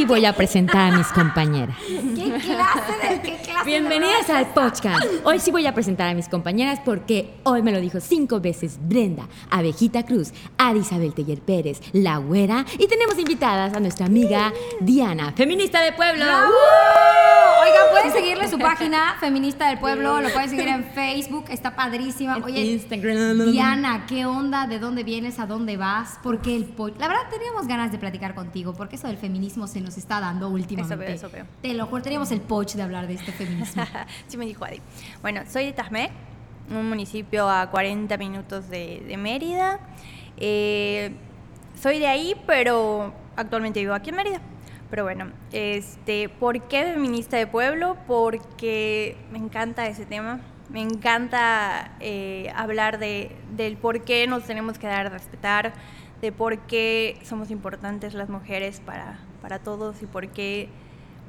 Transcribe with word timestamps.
sí 0.00 0.06
voy 0.06 0.24
a 0.24 0.32
presentar 0.32 0.94
a 0.94 0.96
mis 0.96 1.08
compañeras. 1.08 1.76
¿Qué 1.86 2.32
clase 2.32 2.92
de 3.02 3.20
qué 3.20 3.36
clase 3.36 3.66
Bienvenidas 3.66 4.28
de 4.28 4.32
al 4.32 4.46
podcast. 4.46 5.04
Hoy 5.24 5.38
sí 5.40 5.50
voy 5.50 5.66
a 5.66 5.74
presentar 5.74 6.08
a 6.08 6.14
mis 6.14 6.26
compañeras 6.26 6.80
porque 6.82 7.34
hoy 7.42 7.60
me 7.60 7.70
lo 7.70 7.80
dijo 7.80 8.00
cinco 8.00 8.40
veces 8.40 8.78
Brenda, 8.80 9.28
Abejita 9.50 10.06
Cruz, 10.06 10.32
Adi 10.56 10.80
Isabel 10.80 11.12
Teller 11.12 11.42
Pérez, 11.42 11.82
La 11.92 12.16
Güera 12.16 12.64
y 12.78 12.86
tenemos 12.86 13.18
invitadas 13.18 13.74
a 13.74 13.80
nuestra 13.80 14.06
amiga 14.06 14.54
Diana, 14.80 15.34
feminista 15.36 15.82
de 15.82 15.92
pueblo. 15.92 16.24
¡Bravo! 16.24 17.39
Oigan, 17.60 17.90
pueden 17.90 18.12
seguirle 18.12 18.48
su 18.48 18.58
página, 18.58 19.16
Feminista 19.20 19.68
del 19.68 19.78
Pueblo, 19.78 20.20
lo 20.20 20.30
pueden 20.30 20.48
seguir 20.48 20.68
en 20.68 20.84
Facebook, 20.84 21.44
está 21.50 21.76
padrísima. 21.76 22.38
Oye, 22.38 22.60
Instagram. 22.62 23.50
Diana, 23.50 24.06
¿qué 24.06 24.24
onda? 24.24 24.66
¿De 24.66 24.78
dónde 24.78 25.04
vienes? 25.04 25.38
¿A 25.38 25.46
dónde 25.46 25.76
vas? 25.76 26.18
Porque 26.22 26.56
el 26.56 26.72
La 26.98 27.08
verdad, 27.08 27.28
teníamos 27.30 27.66
ganas 27.66 27.92
de 27.92 27.98
platicar 27.98 28.34
contigo, 28.34 28.72
porque 28.72 28.96
eso 28.96 29.08
del 29.08 29.18
feminismo 29.18 29.66
se 29.66 29.80
nos 29.80 29.98
está 29.98 30.20
dando 30.20 30.48
últimamente. 30.48 30.94
Eso 30.94 30.98
veo, 30.98 31.14
eso 31.14 31.30
veo. 31.30 31.46
Te 31.60 31.74
lo 31.74 31.86
juro, 31.86 32.02
teníamos 32.02 32.30
el 32.30 32.40
poch 32.40 32.74
de 32.74 32.82
hablar 32.82 33.06
de 33.06 33.14
este 33.14 33.32
feminismo. 33.32 33.84
sí 34.26 34.38
me 34.38 34.46
dijo 34.46 34.64
Adi. 34.64 34.80
Bueno, 35.20 35.42
soy 35.46 35.66
de 35.66 35.72
Tasmec, 35.72 36.12
un 36.70 36.88
municipio 36.88 37.50
a 37.50 37.68
40 37.70 38.16
minutos 38.16 38.70
de, 38.70 39.04
de 39.06 39.16
Mérida. 39.18 39.80
Eh, 40.38 41.12
soy 41.78 41.98
de 41.98 42.06
ahí, 42.06 42.34
pero 42.46 43.12
actualmente 43.36 43.80
vivo 43.80 43.92
aquí 43.92 44.10
en 44.10 44.16
Mérida. 44.16 44.40
Pero 44.90 45.04
bueno, 45.04 45.30
este, 45.52 46.28
¿por 46.28 46.60
qué 46.62 46.84
feminista 46.84 47.36
de 47.36 47.46
pueblo? 47.46 47.96
Porque 48.06 49.16
me 49.30 49.38
encanta 49.38 49.86
ese 49.86 50.04
tema. 50.04 50.40
Me 50.68 50.82
encanta 50.82 51.92
eh, 52.00 52.52
hablar 52.54 52.98
de, 52.98 53.36
del 53.56 53.76
por 53.76 54.02
qué 54.02 54.26
nos 54.26 54.44
tenemos 54.44 54.78
que 54.78 54.86
dar 54.86 55.06
a 55.06 55.10
respetar, 55.10 55.72
de 56.20 56.32
por 56.32 56.58
qué 56.58 57.18
somos 57.24 57.50
importantes 57.50 58.14
las 58.14 58.28
mujeres 58.28 58.80
para, 58.80 59.18
para 59.42 59.58
todos 59.58 60.02
y 60.02 60.06
por 60.06 60.28
qué 60.28 60.68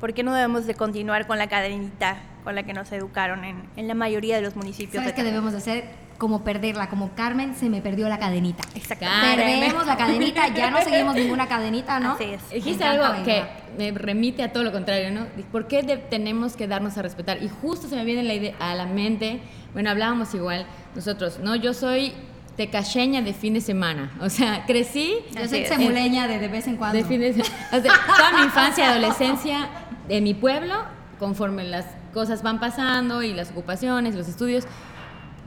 ¿Por 0.02 0.16
qué 0.16 0.24
no 0.24 0.34
debemos 0.34 0.66
de 0.66 0.74
continuar 0.74 1.28
con 1.28 1.38
la 1.38 1.48
cadenita 1.48 2.18
con 2.44 2.56
la 2.56 2.64
que 2.64 2.74
nos 2.74 2.92
educaron 2.92 3.44
en, 3.44 3.70
en 3.76 3.88
la 3.88 3.94
mayoría 3.94 4.36
de 4.36 4.42
los 4.42 4.56
municipios? 4.56 4.96
¿Sabes 4.96 5.10
de 5.10 5.14
qué 5.14 5.24
debemos 5.24 5.52
de 5.52 5.60
hacer? 5.60 6.01
Como 6.22 6.44
perderla, 6.44 6.88
como 6.88 7.16
Carmen 7.16 7.56
se 7.56 7.68
me 7.68 7.82
perdió 7.82 8.08
la 8.08 8.20
cadenita. 8.20 8.64
Exactamente. 8.76 9.38
Perdemos 9.44 9.88
la 9.88 9.98
cadenita, 9.98 10.48
ya 10.50 10.70
no 10.70 10.80
seguimos 10.84 11.16
ninguna 11.16 11.48
cadenita, 11.48 12.00
¿no? 12.00 12.12
Así 12.12 12.26
es. 12.26 12.48
Dijiste 12.52 12.84
algo 12.84 13.24
que 13.26 13.42
me 13.76 13.90
remite 13.90 14.44
a 14.44 14.54
todo 14.54 14.64
lo 14.64 14.72
contrario, 14.72 15.10
¿no? 15.10 15.26
¿Por 15.52 15.68
qué 15.68 15.82
de- 15.82 15.98
tenemos 15.98 16.56
que 16.56 16.68
darnos 16.68 16.96
a 17.00 17.02
respetar? 17.02 17.42
Y 17.42 17.50
justo 17.50 17.88
se 17.88 17.96
me 17.96 18.06
viene 18.06 18.22
la 18.22 18.36
idea, 18.36 18.54
a 18.60 18.76
la 18.76 18.86
mente, 18.86 19.40
bueno, 19.74 19.90
hablábamos 19.90 20.32
igual 20.36 20.68
nosotros, 20.94 21.40
¿no? 21.42 21.56
Yo 21.56 21.74
soy 21.74 22.14
tecacheña 22.56 23.24
de 23.24 23.34
fin 23.34 23.56
de 23.56 23.62
semana, 23.62 24.12
o 24.22 24.30
sea, 24.30 24.66
crecí 24.68 25.16
Yo 25.36 25.48
soy 25.48 25.66
semuleña 25.66 26.28
de, 26.28 26.38
de 26.38 26.48
vez 26.50 26.68
en 26.68 26.76
cuando. 26.76 27.00
de 27.00 27.04
fin 27.04 27.20
de 27.22 27.34
semana, 27.34 27.56
o 27.72 27.82
sea, 27.82 27.94
toda 28.16 28.32
mi 28.38 28.44
infancia 28.44 28.86
y 28.86 28.88
adolescencia 28.92 29.70
de 30.08 30.22
mi 30.22 30.36
pueblo, 30.36 30.76
conforme 31.18 31.64
las 31.64 31.86
cosas 32.14 32.44
van 32.44 32.60
pasando 32.60 33.24
y 33.24 33.34
las 33.34 33.50
ocupaciones, 33.52 34.14
los 34.16 34.28
estudios, 34.28 34.66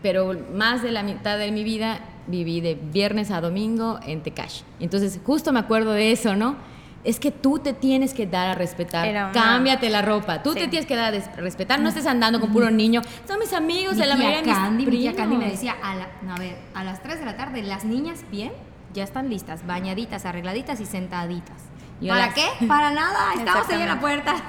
pero 0.05 0.37
más 0.55 0.83
de 0.83 0.93
la 0.93 1.03
mitad 1.03 1.39
de 1.39 1.51
mi 1.51 1.65
vida 1.65 1.99
viví 2.27 2.61
de 2.61 2.75
viernes 2.75 3.31
a 3.31 3.41
domingo 3.41 3.99
en 4.07 4.23
Tecash. 4.23 4.61
Entonces, 4.79 5.19
justo 5.25 5.51
me 5.51 5.61
acuerdo 5.61 5.93
de 5.93 6.13
eso, 6.13 6.37
¿no? 6.37 6.57
Es 7.05 7.19
que 7.19 7.31
tú 7.31 7.59
te 7.59 7.73
tienes 7.73 8.13
que 8.13 8.27
dar 8.27 8.49
a 8.51 8.55
respetar. 8.55 9.09
Una- 9.09 9.33
Cámbiate 9.33 9.89
la 9.89 10.03
ropa. 10.03 10.43
Tú 10.43 10.53
Sí. 10.53 10.59
te 10.59 10.69
tienes 10.69 10.85
que 10.87 10.95
dar 10.95 11.15
a 11.15 11.37
respetar. 11.41 11.81
No 11.81 11.89
estés 11.89 12.05
andando 12.07 12.39
con 12.39 12.53
puro 12.53 12.71
niño. 12.71 13.01
Son 13.27 13.39
mis 13.39 13.55
amigos, 13.55 13.95
Mi 13.95 14.01
de 14.03 14.07
la 14.07 14.17
mayoría 14.17 14.37
de 14.43 14.45
mis 14.47 14.55
Candy, 14.55 14.85
mi 14.85 14.91
tía 14.91 15.13
primos. 15.13 15.17
Candy 15.31 15.45
me 15.47 15.51
decía, 15.51 15.75
a, 15.83 15.95
la- 15.95 16.09
no, 16.21 16.35
a 16.35 16.39
ver, 16.39 16.57
a 16.75 16.85
las 16.85 17.03
3 17.03 17.19
de 17.21 17.25
la 17.25 17.37
tarde, 17.39 17.63
las 17.63 17.87
niñas 17.87 18.27
bien, 18.31 18.53
ya 18.93 19.05
están 19.05 19.31
listas, 19.31 19.67
bañaditas, 19.67 20.27
arregladitas 20.27 20.81
y 20.81 20.85
sentaditas. 20.87 21.57
¿Para 22.01 22.27
las- 22.27 22.35
qué? 22.35 22.47
Para 22.67 22.91
nada, 22.91 23.35
estamos 23.35 23.69
ahí 23.69 23.83
en 23.83 23.89
la 23.89 24.01
puerta. 24.01 24.35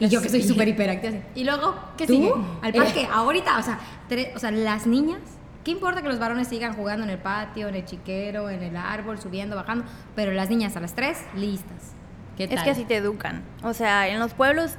y 0.00 0.08
yo 0.08 0.20
que 0.22 0.28
soy 0.28 0.42
súper 0.42 0.68
hiperactiva. 0.68 1.18
Y 1.34 1.44
luego, 1.44 1.74
¿qué 1.96 2.06
¿Tú? 2.06 2.12
sigue? 2.14 2.32
Al 2.62 2.74
Eh. 2.74 2.78
parque, 2.78 3.08
ahorita, 3.12 3.58
o 3.58 3.62
sea, 3.62 3.78
tre- 4.08 4.32
o 4.34 4.38
sea, 4.38 4.50
las 4.50 4.86
niñas, 4.86 5.20
¿qué 5.64 5.70
importa 5.72 6.02
que 6.02 6.08
los 6.08 6.18
varones 6.18 6.48
sigan 6.48 6.74
jugando 6.74 7.04
en 7.04 7.10
el 7.10 7.18
patio, 7.18 7.68
en 7.68 7.74
el 7.76 7.84
chiquero, 7.84 8.50
en 8.50 8.62
el 8.62 8.76
árbol, 8.76 9.18
subiendo, 9.18 9.56
bajando? 9.56 9.84
Pero 10.14 10.32
las 10.32 10.48
niñas 10.50 10.76
a 10.76 10.80
las 10.80 10.94
3, 10.94 11.18
listas. 11.34 11.94
¿Qué 12.36 12.44
Es 12.44 12.62
que 12.62 12.70
así 12.70 12.84
te 12.84 12.96
educan. 12.96 13.42
O 13.62 13.72
sea, 13.72 14.08
en 14.08 14.18
los 14.20 14.34
pueblos, 14.34 14.72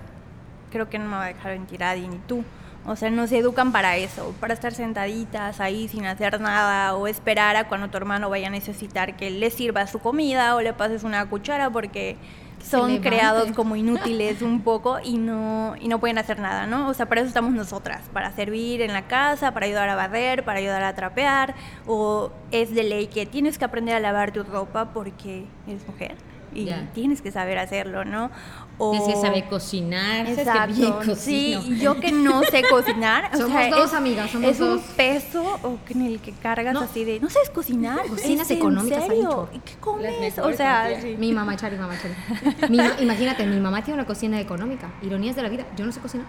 creo 0.71 0.89
que 0.89 0.99
no 0.99 1.05
me 1.05 1.15
va 1.15 1.23
a 1.23 1.27
dejar 1.27 1.53
mentir 1.53 1.83
Adi 1.83 2.07
ni 2.07 2.17
tú. 2.19 2.43
O 2.87 2.95
sea, 2.95 3.09
nos 3.09 3.31
educan 3.33 3.73
para 3.73 3.97
eso, 3.97 4.33
para 4.39 4.53
estar 4.53 4.73
sentaditas 4.73 5.59
ahí 5.59 5.89
sin 5.89 6.05
hacer 6.05 6.39
nada 6.39 6.95
o 6.95 7.07
esperar 7.07 7.57
a 7.57 7.67
cuando 7.67 7.89
tu 7.89 7.97
hermano 7.97 8.29
vaya 8.29 8.47
a 8.47 8.49
necesitar 8.49 9.17
que 9.17 9.29
le 9.29 9.51
sirva 9.51 9.85
su 9.87 9.99
comida 9.99 10.55
o 10.55 10.61
le 10.61 10.73
pases 10.73 11.03
una 11.03 11.29
cuchara 11.29 11.69
porque 11.69 12.15
son 12.63 12.99
creados 12.99 13.51
como 13.51 13.75
inútiles 13.75 14.41
un 14.41 14.61
poco 14.61 14.99
y 15.03 15.17
no, 15.17 15.75
y 15.79 15.89
no 15.89 15.99
pueden 15.99 16.17
hacer 16.17 16.39
nada, 16.39 16.65
¿no? 16.65 16.87
O 16.87 16.93
sea, 16.93 17.07
para 17.07 17.21
eso 17.21 17.27
estamos 17.27 17.53
nosotras, 17.53 18.03
para 18.13 18.31
servir 18.31 18.81
en 18.81 18.93
la 18.93 19.07
casa, 19.07 19.53
para 19.53 19.65
ayudar 19.65 19.89
a 19.89 19.95
barrer, 19.95 20.43
para 20.43 20.59
ayudar 20.59 20.83
a 20.83 20.95
trapear, 20.95 21.55
o 21.85 22.31
es 22.51 22.73
de 22.73 22.83
ley 22.83 23.07
que 23.07 23.25
tienes 23.25 23.57
que 23.57 23.65
aprender 23.65 23.95
a 23.95 23.99
lavar 23.99 24.31
tu 24.31 24.43
ropa 24.43 24.93
porque 24.93 25.45
eres 25.67 25.85
mujer 25.87 26.15
y 26.53 26.71
tienes 26.93 27.21
que 27.21 27.31
saber 27.31 27.59
hacerlo, 27.59 28.03
¿no? 28.05 28.31
O... 28.79 28.91
Tienes 28.91 29.15
que 29.15 29.21
saber 29.21 29.45
cocinar. 29.49 30.25
¿sabes 30.27 30.35
que 30.35 30.41
Exacto. 30.43 30.73
bien 30.75 31.17
Sí, 31.17 31.55
cocino? 31.55 31.75
yo 31.81 31.99
que 31.99 32.11
no 32.11 32.43
sé 32.43 32.63
cocinar. 32.69 33.31
o 33.33 33.37
Somos 33.37 33.51
sea, 33.61 33.69
dos, 33.71 33.85
es, 33.89 33.93
amigas, 33.95 34.29
somos 34.29 34.51
es 34.51 34.59
un 34.59 34.67
dos. 34.77 34.81
peso 34.95 35.59
o 35.63 35.79
que 35.85 35.93
en 35.93 36.01
el 36.03 36.19
que 36.19 36.31
cargas 36.33 36.73
No. 36.75 36.81
así 36.81 37.03
de, 37.03 37.19
no 37.19 37.29
sabes 37.29 37.49
cocinar. 37.49 38.05
Cocinas 38.07 38.45
¿Es 38.45 38.51
en 38.51 38.57
económicas, 38.57 38.99
ha 39.03 39.07
serio? 39.07 39.21
dicho. 39.23 39.49
¿Y 39.53 39.59
qué 39.59 39.75
comes? 39.79 40.37
O 40.39 40.53
sea, 40.53 41.01
sí. 41.01 41.15
Mi 41.17 41.31
mamá, 41.33 41.55
Chari, 41.55 41.75
mamá, 41.75 41.95
Chari. 41.99 42.69
Mi 42.69 42.77
imagínate, 43.03 43.45
mi 43.47 43.59
mamá 43.59 43.83
tiene 43.83 43.99
una 43.99 44.05
cocina 44.07 44.39
económica. 44.39 44.91
Ironías 45.01 45.35
de 45.35 45.41
la 45.43 45.49
vida. 45.49 45.65
Yo 45.75 45.85
no 45.85 45.91
sé 45.91 45.99
cocinar. 45.99 46.27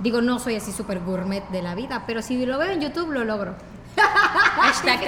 Digo, 0.00 0.20
no 0.22 0.38
soy 0.38 0.54
así 0.56 0.72
súper 0.72 1.00
gourmet 1.00 1.42
de 1.50 1.62
la 1.62 1.74
vida, 1.74 2.04
pero 2.06 2.22
si 2.22 2.44
lo 2.46 2.58
veo 2.58 2.70
en 2.70 2.80
YouTube, 2.80 3.10
lo 3.12 3.24
logro. 3.24 3.54
Hashtag, 4.32 5.04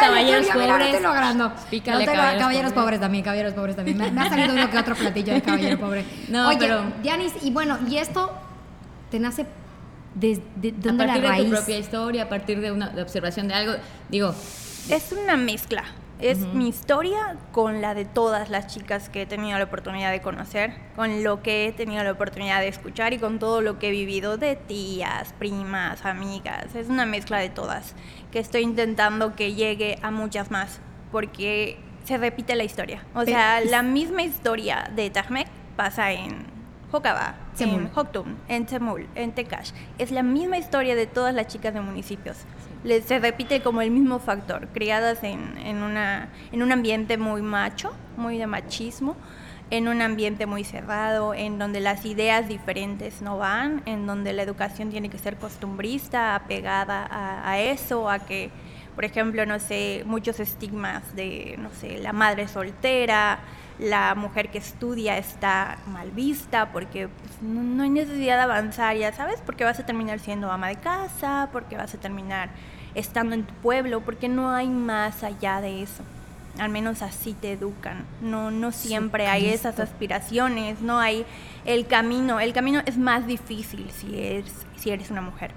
caballeros 0.00 0.46
pobres. 0.46 0.86
estoy 0.86 1.02
logrando. 1.02 1.52
Pícale 1.70 1.98
No, 1.98 2.04
tengo- 2.04 2.16
caballeros 2.16 2.40
caballeros 2.40 2.72
pobres. 2.72 2.84
pobres 2.84 3.00
también, 3.00 3.24
caballeros 3.24 3.54
pobres 3.54 3.76
también. 3.76 3.98
Me, 3.98 4.10
me 4.10 4.20
ha 4.20 4.28
salido 4.28 4.52
uno 4.54 4.70
que 4.70 4.78
otro 4.78 4.94
platillo 4.94 5.32
de 5.34 5.42
caballero 5.42 5.78
pobre. 5.78 6.04
No, 6.28 6.48
Oye, 6.48 6.56
pero- 6.58 6.84
Dianis, 7.02 7.32
y 7.42 7.50
bueno, 7.50 7.78
¿y 7.88 7.96
esto 7.98 8.32
te 9.10 9.18
nace 9.18 9.46
desde 10.14 10.42
de, 10.56 10.68
A 10.70 10.72
dónde 10.78 11.06
la 11.06 11.12
partir 11.12 11.22
de 11.22 11.28
raíz? 11.28 11.44
tu 11.50 11.56
propia 11.56 11.78
historia, 11.78 12.22
a 12.24 12.28
partir 12.28 12.60
de 12.60 12.72
una 12.72 12.88
de 12.88 13.02
observación 13.02 13.48
de 13.48 13.54
algo, 13.54 13.72
digo, 14.08 14.34
Es 14.88 15.12
una 15.12 15.36
mezcla. 15.36 15.82
Es 16.18 16.38
mi 16.38 16.68
historia 16.68 17.36
con 17.52 17.82
la 17.82 17.92
de 17.94 18.06
todas 18.06 18.48
las 18.48 18.68
chicas 18.68 19.10
que 19.10 19.22
he 19.22 19.26
tenido 19.26 19.58
la 19.58 19.64
oportunidad 19.64 20.10
de 20.10 20.22
conocer, 20.22 20.72
con 20.96 21.22
lo 21.22 21.42
que 21.42 21.66
he 21.66 21.72
tenido 21.72 22.02
la 22.04 22.12
oportunidad 22.12 22.60
de 22.60 22.68
escuchar 22.68 23.12
y 23.12 23.18
con 23.18 23.38
todo 23.38 23.60
lo 23.60 23.78
que 23.78 23.88
he 23.88 23.90
vivido 23.90 24.38
de 24.38 24.56
tías, 24.56 25.34
primas, 25.34 26.06
amigas. 26.06 26.74
Es 26.74 26.88
una 26.88 27.04
mezcla 27.04 27.38
de 27.38 27.50
todas 27.50 27.94
que 28.32 28.38
estoy 28.38 28.62
intentando 28.62 29.36
que 29.36 29.52
llegue 29.54 29.98
a 30.02 30.10
muchas 30.10 30.50
más 30.50 30.80
porque 31.12 31.78
se 32.04 32.16
repite 32.16 32.56
la 32.56 32.64
historia. 32.64 33.02
O 33.14 33.20
Pero- 33.20 33.26
sea, 33.32 33.60
la 33.60 33.82
misma 33.82 34.22
historia 34.22 34.90
de 34.94 35.10
Tajmek 35.10 35.48
pasa 35.76 36.12
en 36.12 36.55
Jocaba, 36.90 37.34
en 37.58 37.90
Hoctum, 37.94 38.36
en 38.48 38.66
Temul, 38.66 39.08
en 39.14 39.32
Tecash. 39.32 39.72
Es 39.98 40.10
la 40.10 40.22
misma 40.22 40.58
historia 40.58 40.94
de 40.94 41.06
todas 41.06 41.34
las 41.34 41.48
chicas 41.48 41.74
de 41.74 41.80
municipios. 41.80 42.36
Se 43.04 43.18
repite 43.18 43.60
como 43.60 43.80
el 43.80 43.90
mismo 43.90 44.20
factor, 44.20 44.68
criadas 44.68 45.24
en, 45.24 45.58
en, 45.58 45.82
una, 45.82 46.28
en 46.52 46.62
un 46.62 46.70
ambiente 46.70 47.18
muy 47.18 47.42
macho, 47.42 47.92
muy 48.16 48.38
de 48.38 48.46
machismo, 48.46 49.16
en 49.70 49.88
un 49.88 50.00
ambiente 50.00 50.46
muy 50.46 50.62
cerrado, 50.62 51.34
en 51.34 51.58
donde 51.58 51.80
las 51.80 52.06
ideas 52.06 52.46
diferentes 52.46 53.20
no 53.20 53.36
van, 53.36 53.82
en 53.86 54.06
donde 54.06 54.32
la 54.32 54.42
educación 54.42 54.90
tiene 54.90 55.08
que 55.08 55.18
ser 55.18 55.36
costumbrista, 55.36 56.36
apegada 56.36 57.04
a, 57.04 57.50
a 57.50 57.58
eso, 57.58 58.08
a 58.08 58.20
que, 58.20 58.52
por 58.96 59.04
ejemplo, 59.04 59.44
no 59.44 59.60
sé, 59.60 60.02
muchos 60.06 60.40
estigmas 60.40 61.14
de, 61.14 61.54
no 61.58 61.70
sé, 61.70 61.98
la 61.98 62.14
madre 62.14 62.48
soltera, 62.48 63.38
la 63.78 64.14
mujer 64.14 64.50
que 64.50 64.56
estudia 64.56 65.18
está 65.18 65.76
mal 65.86 66.10
vista 66.10 66.72
porque 66.72 67.08
pues, 67.08 67.42
no, 67.42 67.62
no 67.62 67.82
hay 67.82 67.90
necesidad 67.90 68.36
de 68.36 68.42
avanzar, 68.42 68.96
ya 68.96 69.12
sabes, 69.12 69.42
porque 69.44 69.64
vas 69.64 69.78
a 69.78 69.84
terminar 69.84 70.18
siendo 70.18 70.50
ama 70.50 70.68
de 70.68 70.76
casa, 70.76 71.50
porque 71.52 71.76
vas 71.76 71.94
a 71.94 71.98
terminar 71.98 72.48
estando 72.94 73.34
en 73.34 73.44
tu 73.44 73.52
pueblo, 73.56 74.00
porque 74.00 74.30
no 74.30 74.50
hay 74.50 74.68
más 74.68 75.22
allá 75.22 75.60
de 75.60 75.82
eso. 75.82 76.02
Al 76.58 76.70
menos 76.70 77.02
así 77.02 77.34
te 77.34 77.52
educan. 77.52 78.06
No, 78.22 78.50
no 78.50 78.72
siempre 78.72 79.26
hay 79.26 79.50
esas 79.50 79.78
aspiraciones, 79.78 80.80
no 80.80 80.98
hay 80.98 81.26
el 81.66 81.86
camino. 81.86 82.40
El 82.40 82.54
camino 82.54 82.80
es 82.86 82.96
más 82.96 83.26
difícil 83.26 83.90
si 83.90 84.18
eres, 84.18 84.64
si 84.76 84.88
eres 84.88 85.10
una 85.10 85.20
mujer. 85.20 85.50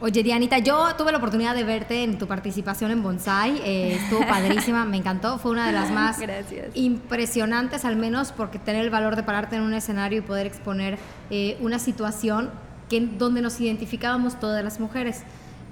Oye, 0.00 0.22
Dianita, 0.22 0.58
yo 0.58 0.94
tuve 0.96 1.10
la 1.10 1.18
oportunidad 1.18 1.56
de 1.56 1.64
verte 1.64 2.04
en 2.04 2.18
tu 2.18 2.28
participación 2.28 2.92
en 2.92 3.02
Bonsai. 3.02 3.60
eh, 3.64 3.94
estuvo 3.96 4.20
padrísima, 4.28 4.84
me 4.84 4.96
encantó. 4.96 5.38
Fue 5.38 5.50
una 5.50 5.66
de 5.66 5.72
las 5.72 5.90
más 5.90 6.20
Gracias. 6.20 6.68
impresionantes, 6.74 7.84
al 7.84 7.96
menos 7.96 8.30
porque 8.30 8.60
tener 8.60 8.84
el 8.84 8.90
valor 8.90 9.16
de 9.16 9.24
pararte 9.24 9.56
en 9.56 9.62
un 9.62 9.74
escenario 9.74 10.18
y 10.18 10.22
poder 10.22 10.46
exponer 10.46 10.98
eh, 11.30 11.56
una 11.60 11.80
situación 11.80 12.50
que, 12.88 13.00
donde 13.00 13.42
nos 13.42 13.60
identificábamos 13.60 14.38
todas 14.38 14.62
las 14.62 14.78
mujeres. 14.78 15.24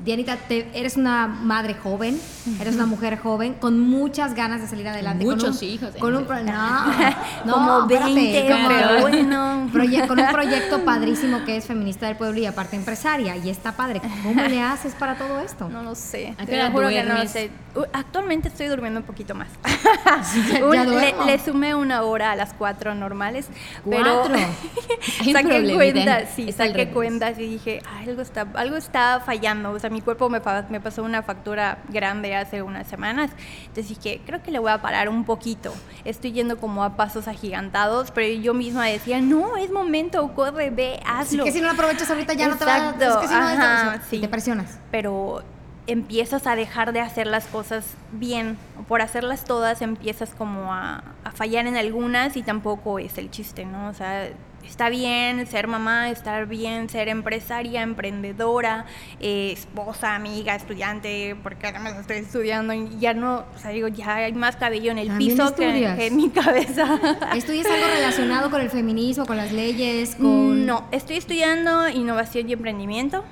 Dianita, 0.04 0.36
te- 0.36 0.68
eres 0.74 0.96
una 0.96 1.26
madre 1.26 1.74
joven, 1.74 2.20
eres 2.60 2.74
una 2.76 2.86
mujer 2.86 3.18
joven 3.18 3.54
con 3.54 3.80
muchas 3.80 4.34
ganas 4.34 4.60
de 4.60 4.68
salir 4.68 4.86
adelante. 4.86 5.24
con 5.24 5.34
Muchos 5.34 5.60
un- 5.62 5.68
hijos, 5.68 5.90
Con 5.98 6.14
un 6.14 6.24
pro- 6.26 6.42
no, 6.42 6.86
no, 7.44 7.52
Como 7.52 7.80
espérate, 7.90 8.14
20, 8.14 8.52
como- 8.52 8.68
pero 8.68 9.00
bueno. 9.00 9.70
Proye- 9.72 10.06
con 10.06 10.20
un 10.20 10.28
proyecto 10.28 10.84
padrísimo 10.84 11.44
que 11.44 11.56
es 11.56 11.64
Feminista 11.66 12.06
del 12.06 12.16
Pueblo 12.16 12.38
y 12.40 12.46
aparte 12.46 12.76
empresaria. 12.76 13.36
Y 13.36 13.50
está 13.50 13.72
padre. 13.72 14.00
¿Cómo 14.22 14.42
le 14.42 14.60
haces 14.62 14.94
para 14.94 15.16
todo 15.16 15.40
esto? 15.40 15.68
No 15.68 15.82
lo 15.82 15.94
sé. 15.94 16.34
¿A 16.38 16.46
qué 16.46 16.52
Te 16.52 16.62
lo 16.62 16.70
juro 16.70 16.88
que 16.88 17.02
no 17.02 17.08
lo 17.08 17.14
duermes? 17.14 17.30
sé. 17.32 17.50
Actualmente 17.92 18.48
estoy 18.48 18.68
durmiendo 18.68 19.00
un 19.00 19.06
poquito 19.06 19.34
más. 19.34 19.48
ya 20.54 20.64
Un- 20.64 21.26
le, 21.26 21.38
sumé 21.38 21.74
una 21.74 22.02
hora 22.02 22.30
a 22.32 22.36
las 22.36 22.52
cuatro 22.54 22.94
normales. 22.94 23.48
¿Cuatro? 23.84 24.22
Pero 24.30 25.32
saqué 25.32 25.74
cuentas, 25.74 26.22
en- 26.22 26.46
sí, 26.46 26.52
saqué 26.52 26.88
cuentas 26.90 27.38
y 27.38 27.42
dije, 27.48 27.82
"Ay, 27.98 28.08
algo 28.08 28.22
está, 28.22 28.46
algo 28.54 28.76
está 28.76 29.20
fallando. 29.24 29.72
O 29.72 29.78
sea, 29.78 29.85
mi 29.90 30.00
cuerpo 30.00 30.28
me, 30.28 30.40
pa- 30.40 30.64
me 30.70 30.80
pasó 30.80 31.02
una 31.02 31.22
factura 31.22 31.78
grande 31.88 32.34
hace 32.36 32.62
unas 32.62 32.86
semanas. 32.86 33.30
Entonces 33.66 33.88
dije, 33.88 34.20
creo 34.26 34.42
que 34.42 34.50
le 34.50 34.58
voy 34.58 34.70
a 34.70 34.80
parar 34.82 35.08
un 35.08 35.24
poquito. 35.24 35.72
Estoy 36.04 36.32
yendo 36.32 36.58
como 36.58 36.84
a 36.84 36.96
pasos 36.96 37.28
agigantados, 37.28 38.10
pero 38.10 38.26
yo 38.40 38.54
misma 38.54 38.86
decía, 38.86 39.20
no, 39.20 39.56
es 39.56 39.70
momento, 39.70 40.26
corre, 40.34 40.70
ve, 40.70 41.00
hazlo. 41.06 41.44
que 41.44 41.52
si 41.52 41.60
no 41.60 41.66
lo 41.66 41.72
aprovechas 41.72 42.08
ahorita 42.10 42.34
ya 42.34 42.48
no 42.48 42.56
te 42.56 42.64
va 42.64 42.74
a 42.74 42.90
Es 42.90 43.16
que 43.16 43.28
si 43.28 43.34
no 43.34 43.40
ajá, 43.40 43.56
sea, 43.56 44.02
sí. 44.10 44.18
te 44.20 44.28
presionas. 44.28 44.78
pero 44.90 45.42
empiezas 45.88 46.48
a 46.48 46.56
dejar 46.56 46.92
de 46.92 47.00
hacer 47.00 47.26
las 47.28 47.46
cosas 47.46 47.84
bien. 48.12 48.58
Por 48.88 49.02
hacerlas 49.02 49.44
todas 49.44 49.82
empiezas 49.82 50.30
como 50.34 50.74
a, 50.74 51.04
a 51.22 51.30
fallar 51.30 51.66
en 51.68 51.76
algunas 51.76 52.36
y 52.36 52.42
tampoco 52.42 52.98
es 52.98 53.16
el 53.18 53.30
chiste, 53.30 53.64
¿no? 53.64 53.88
O 53.88 53.94
sea, 53.94 54.28
está 54.66 54.88
bien 54.88 55.46
ser 55.46 55.68
mamá, 55.68 56.10
estar 56.10 56.46
bien 56.46 56.88
ser 56.88 57.08
empresaria, 57.08 57.82
emprendedora, 57.82 58.86
eh, 59.20 59.52
esposa, 59.52 60.14
amiga, 60.14 60.54
estudiante, 60.54 61.36
porque 61.42 61.68
además 61.68 61.94
estoy 62.00 62.18
estudiando 62.18 62.72
y 62.74 62.98
ya 62.98 63.14
no, 63.14 63.44
o 63.54 63.58
sea, 63.58 63.70
digo, 63.70 63.88
ya 63.88 64.16
hay 64.16 64.32
más 64.32 64.56
cabello 64.56 64.90
en 64.90 64.98
el 64.98 65.08
¿También 65.08 65.36
piso 65.36 65.54
que, 65.54 66.06
en 66.06 66.16
mi 66.16 66.30
cabeza. 66.30 67.00
¿Estudias 67.34 67.66
algo 67.66 67.86
relacionado 67.86 68.50
con 68.50 68.60
el 68.60 68.70
feminismo, 68.70 69.26
con 69.26 69.36
las 69.36 69.52
leyes, 69.52 70.16
con 70.16 70.66
No, 70.66 70.86
estoy 70.90 71.16
estudiando 71.16 71.88
innovación 71.88 72.48
y 72.48 72.52
emprendimiento. 72.52 73.24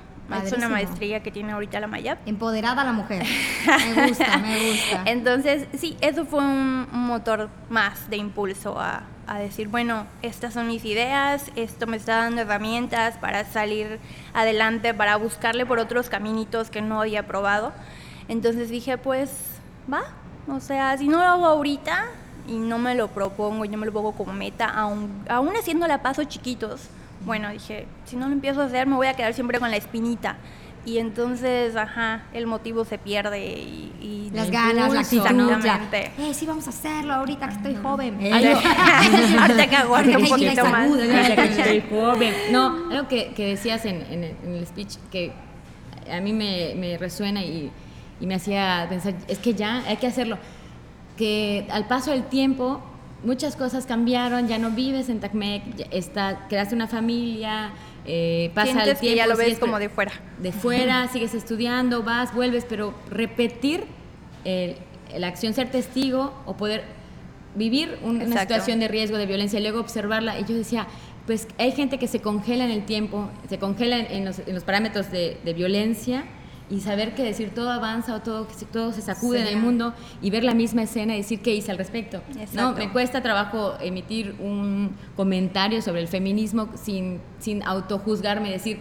Es 0.43 0.51
una 0.53 0.69
maestría 0.69 1.21
que 1.21 1.29
tiene 1.29 1.51
ahorita 1.51 1.79
la 1.79 1.85
Mayap. 1.85 2.27
empoderada 2.27 2.83
la 2.83 2.93
mujer? 2.93 3.23
Me 3.95 4.07
gusta, 4.07 4.37
me 4.37 4.71
gusta. 4.71 5.03
Entonces, 5.05 5.67
sí, 5.77 5.97
eso 6.01 6.25
fue 6.25 6.39
un 6.39 6.87
motor 6.91 7.49
más 7.69 8.09
de 8.09 8.17
impulso 8.17 8.79
a, 8.79 9.03
a 9.27 9.39
decir, 9.39 9.67
bueno, 9.67 10.05
estas 10.21 10.53
son 10.53 10.67
mis 10.67 10.85
ideas, 10.85 11.51
esto 11.55 11.87
me 11.87 11.97
está 11.97 12.17
dando 12.17 12.41
herramientas 12.41 13.17
para 13.17 13.45
salir 13.45 13.99
adelante, 14.33 14.93
para 14.93 15.15
buscarle 15.17 15.65
por 15.65 15.79
otros 15.79 16.09
caminitos 16.09 16.69
que 16.69 16.81
no 16.81 17.01
había 17.01 17.25
probado. 17.27 17.73
Entonces 18.27 18.69
dije, 18.69 18.97
pues, 18.97 19.31
va, 19.91 20.03
o 20.47 20.59
sea, 20.59 20.97
si 20.97 21.07
no 21.07 21.17
lo 21.17 21.25
hago 21.25 21.45
ahorita 21.45 22.05
y 22.47 22.57
no 22.57 22.77
me 22.77 22.95
lo 22.95 23.07
propongo 23.09 23.65
y 23.65 23.69
no 23.69 23.77
me 23.77 23.85
lo 23.85 23.93
pongo 23.93 24.11
como 24.13 24.33
meta, 24.33 24.67
aún, 24.67 25.23
aún 25.27 25.55
haciéndole 25.55 25.93
a 25.93 26.01
pasos 26.01 26.27
chiquitos, 26.27 26.89
bueno, 27.25 27.49
dije, 27.49 27.87
si 28.05 28.15
no 28.15 28.27
lo 28.27 28.33
empiezo 28.33 28.61
a 28.61 28.65
hacer 28.65 28.87
me 28.87 28.95
voy 28.95 29.07
a 29.07 29.13
quedar 29.13 29.33
siempre 29.33 29.59
con 29.59 29.71
la 29.71 29.77
espinita. 29.77 30.37
Y 30.85 30.99
entonces, 30.99 31.75
ajá, 31.75 32.25
el 32.31 32.45
motivo 32.45 32.85
se 32.85 32.99
pierde 32.99 33.43
y... 33.43 33.91
y 34.01 34.29
Las 34.35 34.51
ganas, 34.51 34.93
la 34.93 34.99
actitud, 34.99 35.25
Exactamente. 35.25 36.11
eh, 36.19 36.33
sí, 36.35 36.45
vamos 36.45 36.67
a 36.67 36.69
hacerlo 36.69 37.13
ahorita 37.15 37.47
que 37.49 37.55
estoy 37.55 37.75
joven. 37.75 38.19
Algo- 38.31 38.59
Ahorita 39.41 39.67
que 39.67 39.75
aguante 39.75 40.15
un 40.17 40.27
poquito 40.27 40.65
más. 40.65 40.87
que 40.91 41.43
estoy 41.43 41.83
joven. 41.89 42.33
No, 42.51 42.91
algo 42.91 43.07
que, 43.07 43.33
que 43.33 43.47
decías 43.47 43.83
en, 43.85 44.01
en 44.11 44.23
el- 44.25 44.35
en 44.43 44.53
el 44.53 44.67
speech 44.67 44.95
que 45.11 45.33
a 46.11 46.21
mí 46.21 46.33
me, 46.33 46.73
me 46.75 46.97
resuena 46.99 47.41
y, 47.41 47.71
y 48.19 48.27
me 48.27 48.35
hacía 48.35 48.85
pensar, 48.87 49.15
es 49.27 49.39
que 49.39 49.55
ya 49.55 49.77
hay 49.87 49.97
que 49.97 50.05
hacerlo. 50.05 50.37
Que 51.17 51.65
al 51.71 51.87
paso 51.87 52.11
del 52.11 52.25
tiempo 52.25 52.79
muchas 53.23 53.55
cosas 53.55 53.85
cambiaron, 53.87 54.47
ya 54.47 54.59
no 54.59 54.69
vives 54.69 55.09
en 55.09 55.19
Tacmec, 55.19 55.63
está, 55.91 56.45
creaste 56.47 56.75
una 56.75 56.87
familia, 56.87 57.71
eh, 58.05 58.51
pasa 58.53 58.69
el 58.69 58.75
Sientes 58.75 58.99
tiempo. 58.99 59.13
que 59.13 59.17
ya 59.17 59.27
lo 59.27 59.35
ves 59.37 59.57
como 59.59 59.79
de 59.79 59.89
fuera. 59.89 60.11
de 60.39 60.51
fuera, 60.51 61.07
sigues 61.07 61.33
estudiando, 61.33 62.03
vas, 62.03 62.33
vuelves, 62.33 62.65
pero 62.67 62.93
repetir 63.09 63.85
el- 64.43 64.75
la 65.17 65.27
acción, 65.27 65.53
ser 65.53 65.71
testigo 65.71 66.33
o 66.45 66.55
poder 66.57 66.83
vivir 67.55 67.97
un- 68.03 68.21
una 68.21 68.41
situación 68.41 68.79
de 68.79 68.87
riesgo, 68.87 69.17
de 69.17 69.25
violencia, 69.25 69.59
y 69.59 69.61
luego 69.61 69.79
observarla. 69.79 70.39
Y 70.39 70.45
yo 70.45 70.55
decía, 70.55 70.87
pues 71.25 71.47
hay 71.57 71.71
gente 71.71 71.97
que 71.97 72.07
se 72.07 72.19
congela 72.21 72.65
en 72.65 72.71
el 72.71 72.85
tiempo, 72.85 73.29
se 73.49 73.57
congela 73.57 73.97
en, 73.97 74.11
en 74.11 74.25
los, 74.25 74.39
en 74.39 74.53
los 74.53 74.63
parámetros 74.63 75.09
de, 75.11 75.37
de 75.43 75.53
violencia 75.53 76.25
y 76.69 76.79
saber 76.81 77.13
que 77.13 77.23
decir 77.23 77.51
todo 77.53 77.69
avanza 77.71 78.15
o 78.15 78.21
todo, 78.21 78.47
todo 78.73 78.91
se 78.91 79.01
sacude 79.01 79.41
en 79.41 79.47
el 79.47 79.57
mundo 79.57 79.93
y 80.21 80.31
ver 80.31 80.43
la 80.43 80.53
misma 80.55 80.81
escena 80.83 81.13
y 81.13 81.17
decir 81.17 81.41
qué 81.41 81.53
hice 81.53 81.69
al 81.71 81.77
respecto. 81.77 82.21
¿no? 82.35 82.41
Exacto. 82.41 82.75
Me 82.77 82.91
cuesta 82.91 83.21
trabajo 83.21 83.75
emitir 83.81 84.35
un 84.39 84.95
comentario 85.15 85.81
sobre 85.81 86.01
el 86.01 86.07
feminismo 86.07 86.69
sin, 86.75 87.19
sin 87.39 87.61
autojuzgarme, 87.63 88.49
decir, 88.49 88.79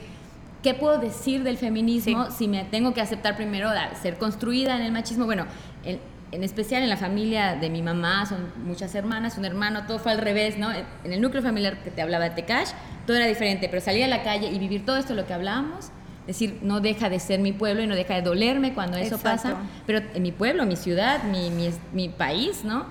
¿qué 0.62 0.72
puedo 0.72 0.98
decir 0.98 1.42
del 1.42 1.58
feminismo 1.58 2.30
si 2.30 2.48
me 2.48 2.64
tengo 2.64 2.94
que 2.94 3.02
aceptar 3.02 3.36
primero 3.36 3.68
da- 3.68 3.94
ser 3.96 4.16
construida 4.16 4.76
en 4.76 4.82
el 4.82 4.90
machismo? 4.92 5.26
Bueno, 5.26 5.44
en, 5.84 5.98
en 6.32 6.42
especial 6.42 6.82
en 6.82 6.88
la 6.88 6.96
familia 6.96 7.54
de 7.54 7.68
mi 7.68 7.82
mamá, 7.82 8.24
son 8.24 8.46
muchas 8.64 8.94
hermanas, 8.94 9.36
un 9.36 9.44
hermano, 9.44 9.84
todo 9.86 9.98
fue 9.98 10.10
al 10.12 10.18
revés, 10.18 10.56
¿no? 10.56 10.70
En 10.72 11.12
el 11.12 11.20
núcleo 11.20 11.42
familiar 11.42 11.82
que 11.84 11.90
te 11.90 12.00
hablaba 12.00 12.24
de 12.24 12.30
Tecash, 12.30 12.70
todo 13.06 13.18
era 13.18 13.26
diferente, 13.26 13.68
pero 13.68 13.82
salir 13.82 14.04
a 14.04 14.08
la 14.08 14.22
calle 14.22 14.48
y 14.50 14.58
vivir 14.58 14.86
todo 14.86 14.96
esto 14.96 15.14
lo 15.14 15.26
que 15.26 15.34
hablábamos, 15.34 15.90
decir, 16.26 16.58
no 16.62 16.80
deja 16.80 17.08
de 17.10 17.20
ser 17.20 17.40
mi 17.40 17.52
pueblo 17.52 17.82
y 17.82 17.86
no 17.86 17.94
deja 17.94 18.14
de 18.14 18.22
dolerme 18.22 18.72
cuando 18.74 18.96
eso 18.96 19.16
Exacto. 19.16 19.48
pasa, 19.50 19.56
pero 19.86 20.00
en 20.14 20.22
mi 20.22 20.32
pueblo, 20.32 20.64
mi 20.66 20.76
ciudad, 20.76 21.22
mi, 21.24 21.50
mi, 21.50 21.70
mi 21.92 22.08
país, 22.08 22.64
¿no? 22.64 22.84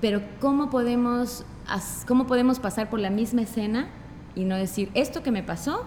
Pero 0.00 0.22
¿cómo 0.40 0.70
podemos, 0.70 1.44
as- 1.66 2.04
¿cómo 2.08 2.26
podemos 2.26 2.58
pasar 2.58 2.88
por 2.88 3.00
la 3.00 3.10
misma 3.10 3.42
escena 3.42 3.88
y 4.34 4.44
no 4.44 4.56
decir, 4.56 4.90
esto 4.94 5.22
que 5.22 5.30
me 5.30 5.42
pasó 5.42 5.84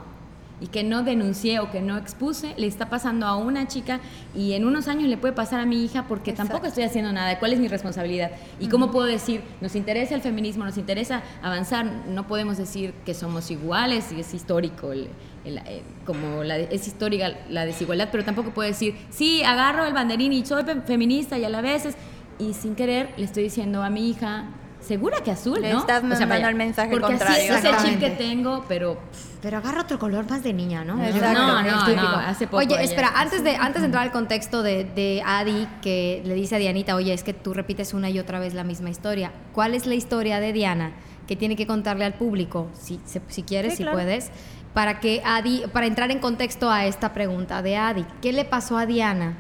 y 0.63 0.68
que 0.68 0.81
no 0.83 1.04
denuncié 1.04 1.60
o 1.60 1.69
que 1.71 1.81
no 1.81 1.98
expuse, 1.98 2.54
le 2.56 2.68
está 2.68 2.89
pasando 2.89 3.25
a 3.27 3.36
una 3.36 3.68
chica 3.68 4.00
y 4.33 4.54
en 4.54 4.63
unos 4.65 4.88
años 4.88 5.10
le 5.10 5.18
puede 5.18 5.33
pasar 5.33 5.60
a 5.60 5.65
mi 5.65 5.83
hija 5.83 6.06
porque 6.07 6.31
tampoco 6.31 6.68
estoy 6.68 6.86
haciendo 6.86 7.12
nada, 7.12 7.38
¿cuál 7.38 7.51
es 7.51 7.60
mi 7.60 7.68
responsabilidad? 7.68 8.31
¿Y 8.62 8.68
cómo 8.69 8.89
puedo 8.89 9.06
decir, 9.06 9.42
nos 9.60 9.75
interesa 9.75 10.15
el 10.15 10.21
feminismo, 10.21 10.63
nos 10.63 10.77
interesa 10.77 11.21
avanzar, 11.42 11.86
no 12.07 12.27
podemos 12.27 12.57
decir 12.57 12.94
que 13.06 13.13
somos 13.13 13.51
iguales 13.51 14.13
y 14.13 14.21
es 14.21 14.33
histórico, 14.33 14.94
el- 14.94 15.10
el- 15.44 15.57
eh, 15.57 15.83
como 16.06 16.44
la, 16.45 16.57
es 16.57 16.88
histórica 16.88 17.33
la 17.50 17.65
desigualdad, 17.65 18.07
pero 18.10 18.24
tampoco 18.24 18.51
puedo 18.51 18.69
decir, 18.69 18.95
sí, 19.10 19.44
agarro 19.44 19.86
el 19.86 19.94
banderín 19.94 20.31
y 20.31 20.45
soy 20.45 20.63
fe- 20.63 20.80
feminista 20.81 21.38
y 21.38 21.44
a 21.44 21.50
la 21.50 21.60
vez 21.60 21.86
es, 21.88 21.95
y 22.39 22.53
sin 22.53 22.75
querer 22.75 23.10
le 23.17 23.25
estoy 23.25 23.43
diciendo 23.43 23.84
a 23.84 23.89
mi 23.89 24.10
hija, 24.10 24.46
segura 24.85 25.17
que 25.23 25.31
azul, 25.31 25.61
Le 25.61 25.71
¿no? 25.73 25.79
estás 25.79 26.03
mandando 26.03 26.47
el 26.49 26.55
mensaje 26.55 26.91
porque 26.91 27.07
contrario. 27.07 27.53
así 27.55 27.67
es 27.67 27.73
ese 27.75 27.89
chip 27.89 27.99
que 27.99 28.09
tengo, 28.11 28.65
pero 28.67 28.97
Pero 29.41 29.57
agarra 29.57 29.81
otro 29.81 29.97
color 29.99 30.29
más 30.29 30.43
de 30.43 30.53
niña, 30.53 30.83
¿no? 30.85 31.03
Exacto. 31.03 31.33
No, 31.41 31.59
El 31.59 31.65
no, 31.71 31.85
típico. 31.85 32.01
no, 32.03 32.15
hace 32.17 32.45
poco 32.47 32.57
Oye, 32.57 32.67
ella- 32.75 32.81
espera, 32.81 33.11
antes 33.15 33.43
de, 33.43 33.55
antes 33.55 33.81
de 33.81 33.85
entrar 33.87 34.03
al 34.03 34.11
contexto 34.11 34.61
de, 34.63 34.83
de 34.85 35.21
Adi, 35.25 35.67
que 35.81 36.21
le 36.25 36.33
dice 36.35 36.55
a 36.55 36.59
Dianita, 36.59 36.95
oye, 36.95 37.13
es 37.13 37.23
que 37.23 37.33
tú 37.33 37.53
repites 37.53 37.93
una 37.93 38.09
y 38.09 38.19
otra 38.19 38.39
vez 38.39 38.53
la 38.53 38.63
misma 38.63 38.89
historia. 38.89 39.31
¿Cuál 39.53 39.73
es 39.75 39.85
la 39.85 39.95
historia 39.95 40.39
de 40.39 40.53
Diana 40.53 40.91
que 41.27 41.35
tiene 41.35 41.55
que 41.55 41.65
contarle 41.67 42.03
al 42.05 42.13
público, 42.13 42.69
si, 42.73 42.99
si 43.29 43.43
quieres, 43.43 43.71
Sí, 43.73 43.77
si 43.77 43.83
claro. 43.83 43.97
puedes, 43.97 44.29
para 44.73 44.99
que 44.99 45.21
Adi, 45.25 45.63
para 45.71 45.85
entrar 45.87 46.11
en 46.11 46.19
contexto 46.19 46.69
a 46.69 46.85
esta 46.85 47.13
pregunta 47.13 47.61
de 47.61 47.77
Adi? 47.77 48.05
¿Qué 48.21 48.33
le 48.33 48.43
pasó 48.45 48.77
a 48.77 48.85
Diana 48.85 49.37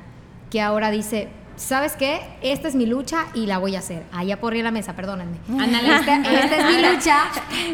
que 0.49 0.61
ahora 0.61 0.91
dice, 0.91 1.27
¿sabes 1.55 1.95
qué? 1.95 2.21
Esta 2.41 2.67
es 2.67 2.75
mi 2.75 2.85
lucha 2.85 3.25
y 3.33 3.45
la 3.45 3.57
voy 3.57 3.75
a 3.75 3.79
hacer. 3.79 4.03
Ah, 4.11 4.23
ya 4.23 4.37
la 4.41 4.71
mesa, 4.71 4.95
perdónenme. 4.95 5.37
Ándale. 5.49 5.95
Esta, 5.95 6.15
esta 6.17 6.57
es 6.57 6.65
mi 6.65 6.93
lucha. 6.93 7.17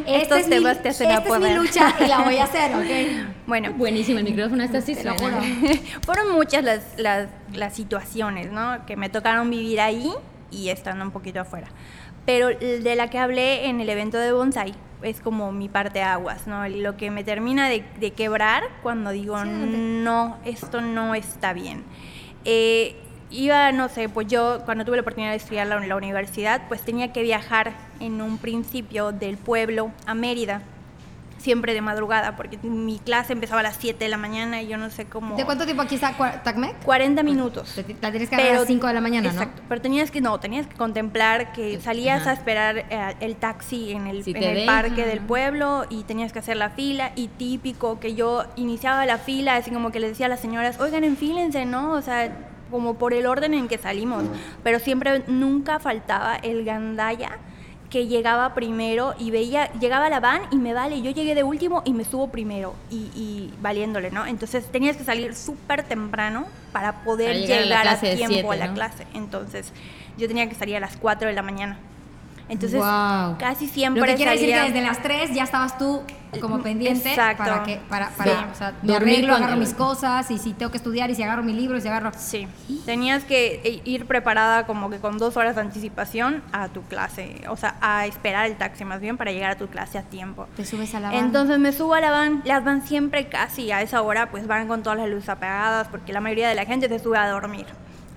Esta 0.05 0.17
Estos 0.17 0.37
es 0.39 0.47
mi, 0.47 0.55
temas 0.55 0.81
te 0.81 0.89
hacen 0.89 1.11
esta 1.11 1.35
es 1.35 1.39
mi 1.41 1.53
lucha 1.55 1.95
y 1.99 2.07
la 2.07 2.19
voy 2.19 2.37
a 2.37 2.43
hacer, 2.43 2.75
¿ok? 2.75 3.29
Bueno, 3.47 3.73
buenísimo 3.73 4.19
el 4.19 4.25
micrófono, 4.25 4.63
está 4.63 4.77
así 4.77 4.93
Te 4.95 5.03
lo 5.03 5.17
suena. 5.17 5.37
juro. 5.41 5.73
fueron 6.05 6.31
muchas 6.33 6.63
las, 6.63 6.83
las, 6.97 7.29
las 7.53 7.73
situaciones, 7.75 8.51
¿no? 8.51 8.85
Que 8.85 8.95
me 8.95 9.09
tocaron 9.09 9.49
vivir 9.49 9.81
ahí 9.81 10.11
y 10.51 10.69
estando 10.69 11.03
un 11.03 11.11
poquito 11.11 11.39
afuera. 11.41 11.67
Pero 12.25 12.49
de 12.49 12.95
la 12.95 13.09
que 13.09 13.17
hablé 13.17 13.67
en 13.67 13.81
el 13.81 13.89
evento 13.89 14.17
de 14.17 14.31
Bonsai 14.31 14.75
es 15.01 15.19
como 15.21 15.51
mi 15.51 15.69
parte 15.69 16.03
aguas, 16.03 16.45
¿no? 16.45 16.67
Lo 16.67 16.97
que 16.97 17.09
me 17.09 17.23
termina 17.23 17.69
de, 17.69 17.83
de 17.99 18.11
quebrar 18.11 18.63
cuando 18.83 19.11
digo, 19.11 19.41
Sí, 19.41 19.49
no, 19.49 20.37
esto 20.45 20.81
no 20.81 21.15
está 21.15 21.53
bien. 21.53 21.83
Eh, 22.45 22.95
iba, 23.29 23.71
no 23.71 23.89
sé, 23.89 24.09
pues 24.09 24.27
yo 24.27 24.61
cuando 24.65 24.85
tuve 24.85 24.97
la 24.97 25.01
oportunidad 25.01 25.31
de 25.31 25.37
estudiar 25.37 25.67
la, 25.67 25.79
la 25.79 25.95
universidad, 25.95 26.61
pues 26.67 26.81
tenía 26.81 27.11
que 27.13 27.21
viajar 27.21 27.73
en 27.99 28.21
un 28.21 28.37
principio 28.37 29.11
del 29.11 29.37
pueblo 29.37 29.91
a 30.05 30.13
Mérida 30.13 30.61
siempre 31.37 31.73
de 31.73 31.79
madrugada, 31.79 32.35
porque 32.35 32.57
mi 32.63 32.99
clase 32.99 33.31
empezaba 33.31 33.61
a 33.61 33.63
las 33.63 33.77
7 33.77 34.03
de 34.03 34.09
la 34.09 34.17
mañana 34.17 34.61
y 34.61 34.67
yo 34.67 34.77
no 34.77 34.89
sé 34.89 35.05
cómo... 35.05 35.37
¿De 35.37 35.45
cuánto 35.45 35.63
tiempo 35.63 35.81
aquí 35.81 35.95
está 35.95 36.13
Tacmec? 36.43 36.83
40 36.83 37.23
minutos. 37.23 37.71
Te- 37.75 37.95
La 38.01 38.11
tienes 38.11 38.27
que 38.29 38.35
agarrar 38.35 38.55
a 38.55 38.59
las 38.59 38.67
5 38.67 38.87
de 38.87 38.93
la 38.93 38.99
mañana, 38.99 39.29
Exacto, 39.29 39.61
pero 39.69 39.79
tenías 39.79 40.11
que, 40.11 40.19
no, 40.19 40.37
tenías 40.41 40.67
que 40.67 40.75
contemplar 40.75 41.53
que 41.53 41.79
salías 41.79 42.23
Ajá. 42.23 42.31
a 42.31 42.33
esperar 42.33 42.77
eh, 42.89 43.15
el 43.21 43.37
taxi 43.37 43.93
en 43.93 44.07
el, 44.07 44.25
Si 44.25 44.33
en 44.35 44.65
parque 44.65 45.05
del 45.05 45.21
pueblo 45.21 45.85
y 45.89 46.03
tenías 46.03 46.33
que 46.33 46.39
hacer 46.39 46.57
la 46.57 46.71
fila 46.71 47.13
y 47.15 47.29
típico 47.29 48.01
que 48.01 48.15
yo 48.15 48.43
iniciaba 48.57 49.05
la 49.05 49.17
fila, 49.17 49.55
así 49.55 49.71
como 49.71 49.91
que 49.93 50.01
le 50.01 50.09
decía 50.09 50.25
a 50.25 50.29
las 50.29 50.41
señoras, 50.41 50.77
oigan, 50.81 51.05
enfílense, 51.05 51.63
¿no? 51.65 51.93
O 51.93 52.01
sea, 52.01 52.35
como 52.69 52.95
por 52.95 53.13
el 53.13 53.25
orden 53.25 53.53
en 53.53 53.67
que 53.67 53.77
salimos, 53.77 54.23
pero 54.63 54.79
siempre, 54.79 55.23
nunca 55.27 55.79
faltaba 55.79 56.35
el 56.35 56.65
gandaya 56.65 57.37
que 57.89 58.07
llegaba 58.07 58.53
primero 58.53 59.15
y 59.17 59.31
veía, 59.31 59.71
llegaba 59.73 60.09
la 60.09 60.19
van 60.19 60.41
y 60.51 60.57
me 60.57 60.73
vale, 60.73 61.01
yo 61.01 61.11
llegué 61.11 61.33
de 61.33 61.43
último 61.43 61.81
y 61.85 61.93
me 61.93 62.05
subo 62.05 62.29
primero 62.29 62.75
y, 62.91 63.09
y 63.15 63.53
valiéndole, 63.61 64.11
¿no? 64.11 64.25
Entonces 64.27 64.65
tenías 64.71 64.95
que 64.95 65.03
salir 65.03 65.33
súper 65.33 65.83
temprano 65.83 66.45
para 66.71 67.03
poder 67.03 67.29
Para 67.29 67.39
llegar 67.39 67.87
a 67.87 67.95
llegar 67.95 68.15
tiempo 68.15 68.33
siete, 68.33 68.51
a 68.51 68.55
la 68.57 68.67
¿no? 68.67 68.73
clase. 68.75 69.07
Entonces 69.15 69.73
yo 70.17 70.27
tenía 70.27 70.47
que 70.47 70.55
salir 70.55 70.75
a 70.75 70.79
las 70.79 70.97
4 70.97 71.29
de 71.29 71.33
la 71.33 71.41
mañana. 71.41 71.79
Entonces 72.49 72.81
casi 73.37 73.67
siempre 73.67 74.01
Lo 74.01 74.07
que 74.07 74.15
quiere 74.15 74.31
decir 74.31 74.49
que 74.49 74.59
desde 74.61 74.81
las 74.81 75.01
3 75.01 75.33
ya 75.33 75.43
estabas 75.43 75.77
tú 75.77 76.01
como 76.41 76.61
pendiente 76.61 77.09
Exacto. 77.09 77.43
para 77.43 77.63
que 77.63 77.79
para, 77.89 78.09
para 78.09 78.31
Sí. 78.31 78.37
o 78.51 78.55
sea, 78.55 78.73
me 78.83 78.93
Dormir 78.93 79.15
arreglo, 79.15 79.35
agarro 79.35 79.55
mis 79.55 79.73
cosas 79.73 80.29
y 80.29 80.37
si 80.37 80.53
tengo 80.53 80.71
que 80.71 80.77
estudiar 80.77 81.09
y 81.09 81.15
si 81.15 81.23
agarro 81.23 81.41
mi 81.43 81.53
libro 81.53 81.77
y 81.77 81.81
si 81.81 81.87
agarro 81.87 82.11
Sí, 82.17 82.47
tenías 82.85 83.23
que 83.23 83.61
eh, 83.63 83.81
ir 83.83 84.05
preparada 84.05 84.65
como 84.67 84.89
que 84.89 84.97
con 84.99 85.17
dos 85.17 85.37
horas 85.37 85.55
de 85.55 85.61
anticipación 85.61 86.43
a 86.51 86.67
tu 86.67 86.83
clase, 86.83 87.41
o 87.49 87.57
sea, 87.57 87.75
a 87.81 88.05
esperar 88.05 88.45
el 88.45 88.57
taxi 88.57 88.85
más 88.85 88.99
bien 88.99 89.17
para 89.17 89.31
llegar 89.31 89.51
a 89.51 89.55
tu 89.57 89.67
clase 89.67 89.97
a 89.97 90.03
tiempo. 90.03 90.47
te 90.55 90.65
subes 90.65 90.93
a 90.93 90.99
la 90.99 91.09
van. 91.09 91.17
Entonces 91.17 91.57
me 91.59 91.71
subo 91.71 91.95
a 91.95 92.01
la 92.01 92.11
van, 92.11 92.41
las 92.45 92.63
van 92.63 92.85
siempre 92.85 93.27
casi 93.27 93.71
a 93.71 93.81
esa 93.81 94.01
hora, 94.01 94.29
pues 94.29 94.45
van 94.47 94.67
con 94.67 94.83
todas 94.83 94.99
las 94.99 95.09
luces 95.09 95.29
apagadas 95.29 95.87
porque 95.87 96.13
la 96.13 96.21
mayoría 96.21 96.49
de 96.49 96.55
la 96.55 96.65
gente 96.65 96.87
se 96.89 96.99
sube 96.99 97.17
a 97.17 97.27
dormir. 97.27 97.65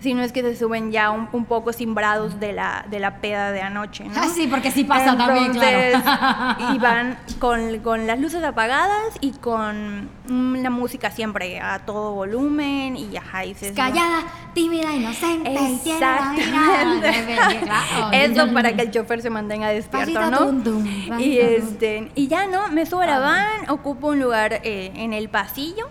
Si 0.02 0.14
no 0.14 0.23
es 0.23 0.32
que 0.32 0.42
se 0.42 0.56
suben 0.56 0.90
ya 0.90 1.11
un, 1.11 1.28
un 1.32 1.44
poco 1.44 1.73
simbrados 1.73 2.40
de 2.40 2.52
la, 2.52 2.85
de 2.90 2.99
la 2.99 3.18
peda 3.21 3.52
de 3.52 3.62
anoche, 3.62 4.04
¿no? 4.04 4.23
Sí, 4.35 4.49
porque 4.49 4.71
sí 4.71 4.85
pasa 4.85 5.16
también, 5.16 5.52
claro. 5.52 6.75
Y 6.75 6.78
van 6.78 7.18
con, 7.38 7.78
con 7.78 8.06
las 8.06 8.18
luces 8.18 8.42
apagadas 8.42 9.14
y 9.21 9.32
con 9.32 10.09
la 10.26 10.71
música 10.71 11.11
siempre 11.11 11.61
a 11.61 11.80
todo 11.80 12.12
volumen 12.12 12.97
y 12.97 13.16
ajá, 13.16 13.44
y 13.44 13.54
Callada, 13.54 14.23
tímida, 14.54 14.92
inocente 14.92 15.52
y 15.52 15.90
Exactamente. 15.90 17.12
Claro. 17.62 18.11
Eso 18.12 18.52
para 18.52 18.75
que 18.75 18.82
el 18.82 18.90
chofer 18.90 19.23
se 19.23 19.30
mantenga 19.30 19.68
despierto, 19.68 20.30
¿no? 20.30 21.21
y, 21.21 21.38
este, 21.38 22.11
y 22.14 22.28
ya, 22.28 22.47
¿no? 22.47 22.68
Me 22.68 22.87
subo 22.87 23.02
a 23.02 23.06
la 23.06 23.18
van, 23.18 23.71
ocupo 23.71 24.09
un 24.09 24.21
lugar 24.21 24.61
eh, 24.64 24.92
en 24.97 25.12
el 25.12 25.28
pasillo, 25.28 25.88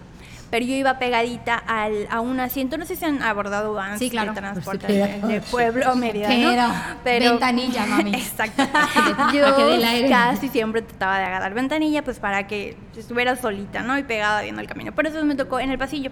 pero 0.51 0.65
yo 0.65 0.75
iba 0.75 1.00
pegadita 1.00 1.55
al, 1.55 2.08
a 2.12 2.20
un 2.20 2.39
asiento, 2.41 2.77
no 2.77 2.86
sé 2.86 2.96
si 2.98 3.05
han 3.05 3.24
abordado 3.24 3.74
vans 3.74 3.98
Sí, 4.00 4.10
claro. 4.10 4.34
de 4.34 4.41
transporte 4.41 4.86
Por 4.86 4.96
de, 4.96 5.03
supuesto. 5.05 5.27
de 5.27 5.41
pueblo 5.41 5.96
Mérida, 5.96 6.29
¿no? 6.29 6.74
Pero, 7.03 7.31
ventanilla, 7.31 7.86
mami. 7.86 8.13
Exacto. 8.15 8.63
Yo 9.34 9.46
el 9.74 10.10
casi 10.10 10.50
siempre 10.50 10.81
trataba 10.81 11.17
de 11.20 11.24
agarrar 11.25 11.53
ventanilla, 11.53 12.03
pues 12.03 12.20
para 12.20 12.48
que 12.48 12.77
estuviera 12.96 13.36
solita, 13.38 13.81
¿no? 13.81 13.98
Y 13.98 14.03
pegada 14.03 14.41
viendo 14.41 14.62
el 14.62 14.67
camino. 14.67 14.91
Por 14.91 15.08
eso 15.08 15.24
me 15.24 15.36
tocó 15.36 15.60
en 15.60 15.72
el 15.72 15.77
pasillo. 15.77 16.12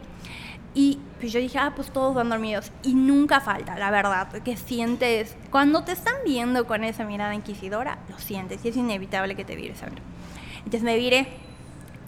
Y 0.73 0.99
pues 1.19 1.33
yo 1.33 1.39
dije, 1.39 1.57
ah, 1.57 1.73
pues 1.75 1.91
todos 1.91 2.13
van 2.15 2.29
dormidos. 2.29 2.71
Y 2.83 2.93
nunca 2.93 3.41
falta, 3.41 3.77
la 3.77 3.91
verdad, 3.91 4.31
que 4.43 4.55
sientes, 4.55 5.35
cuando 5.49 5.83
te 5.83 5.91
están 5.91 6.13
viendo 6.23 6.65
con 6.67 6.83
esa 6.83 7.03
mirada 7.03 7.33
inquisidora, 7.33 7.97
lo 8.07 8.17
sientes 8.19 8.63
y 8.63 8.69
es 8.69 8.77
inevitable 8.77 9.35
que 9.35 9.43
te 9.43 9.55
vires 9.55 9.81
a 9.83 9.87
ver. 9.87 9.99
Entonces 10.59 10.83
me 10.83 10.95
viré 10.95 11.27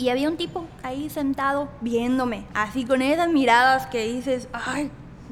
y 0.01 0.09
había 0.09 0.29
un 0.29 0.37
tipo 0.37 0.65
ahí 0.83 1.09
sentado 1.09 1.69
viéndome, 1.81 2.45
así 2.53 2.85
con 2.85 3.01
esas 3.01 3.29
miradas 3.29 3.87
que 3.87 4.11
dices, 4.11 4.47
ay, 4.53 4.89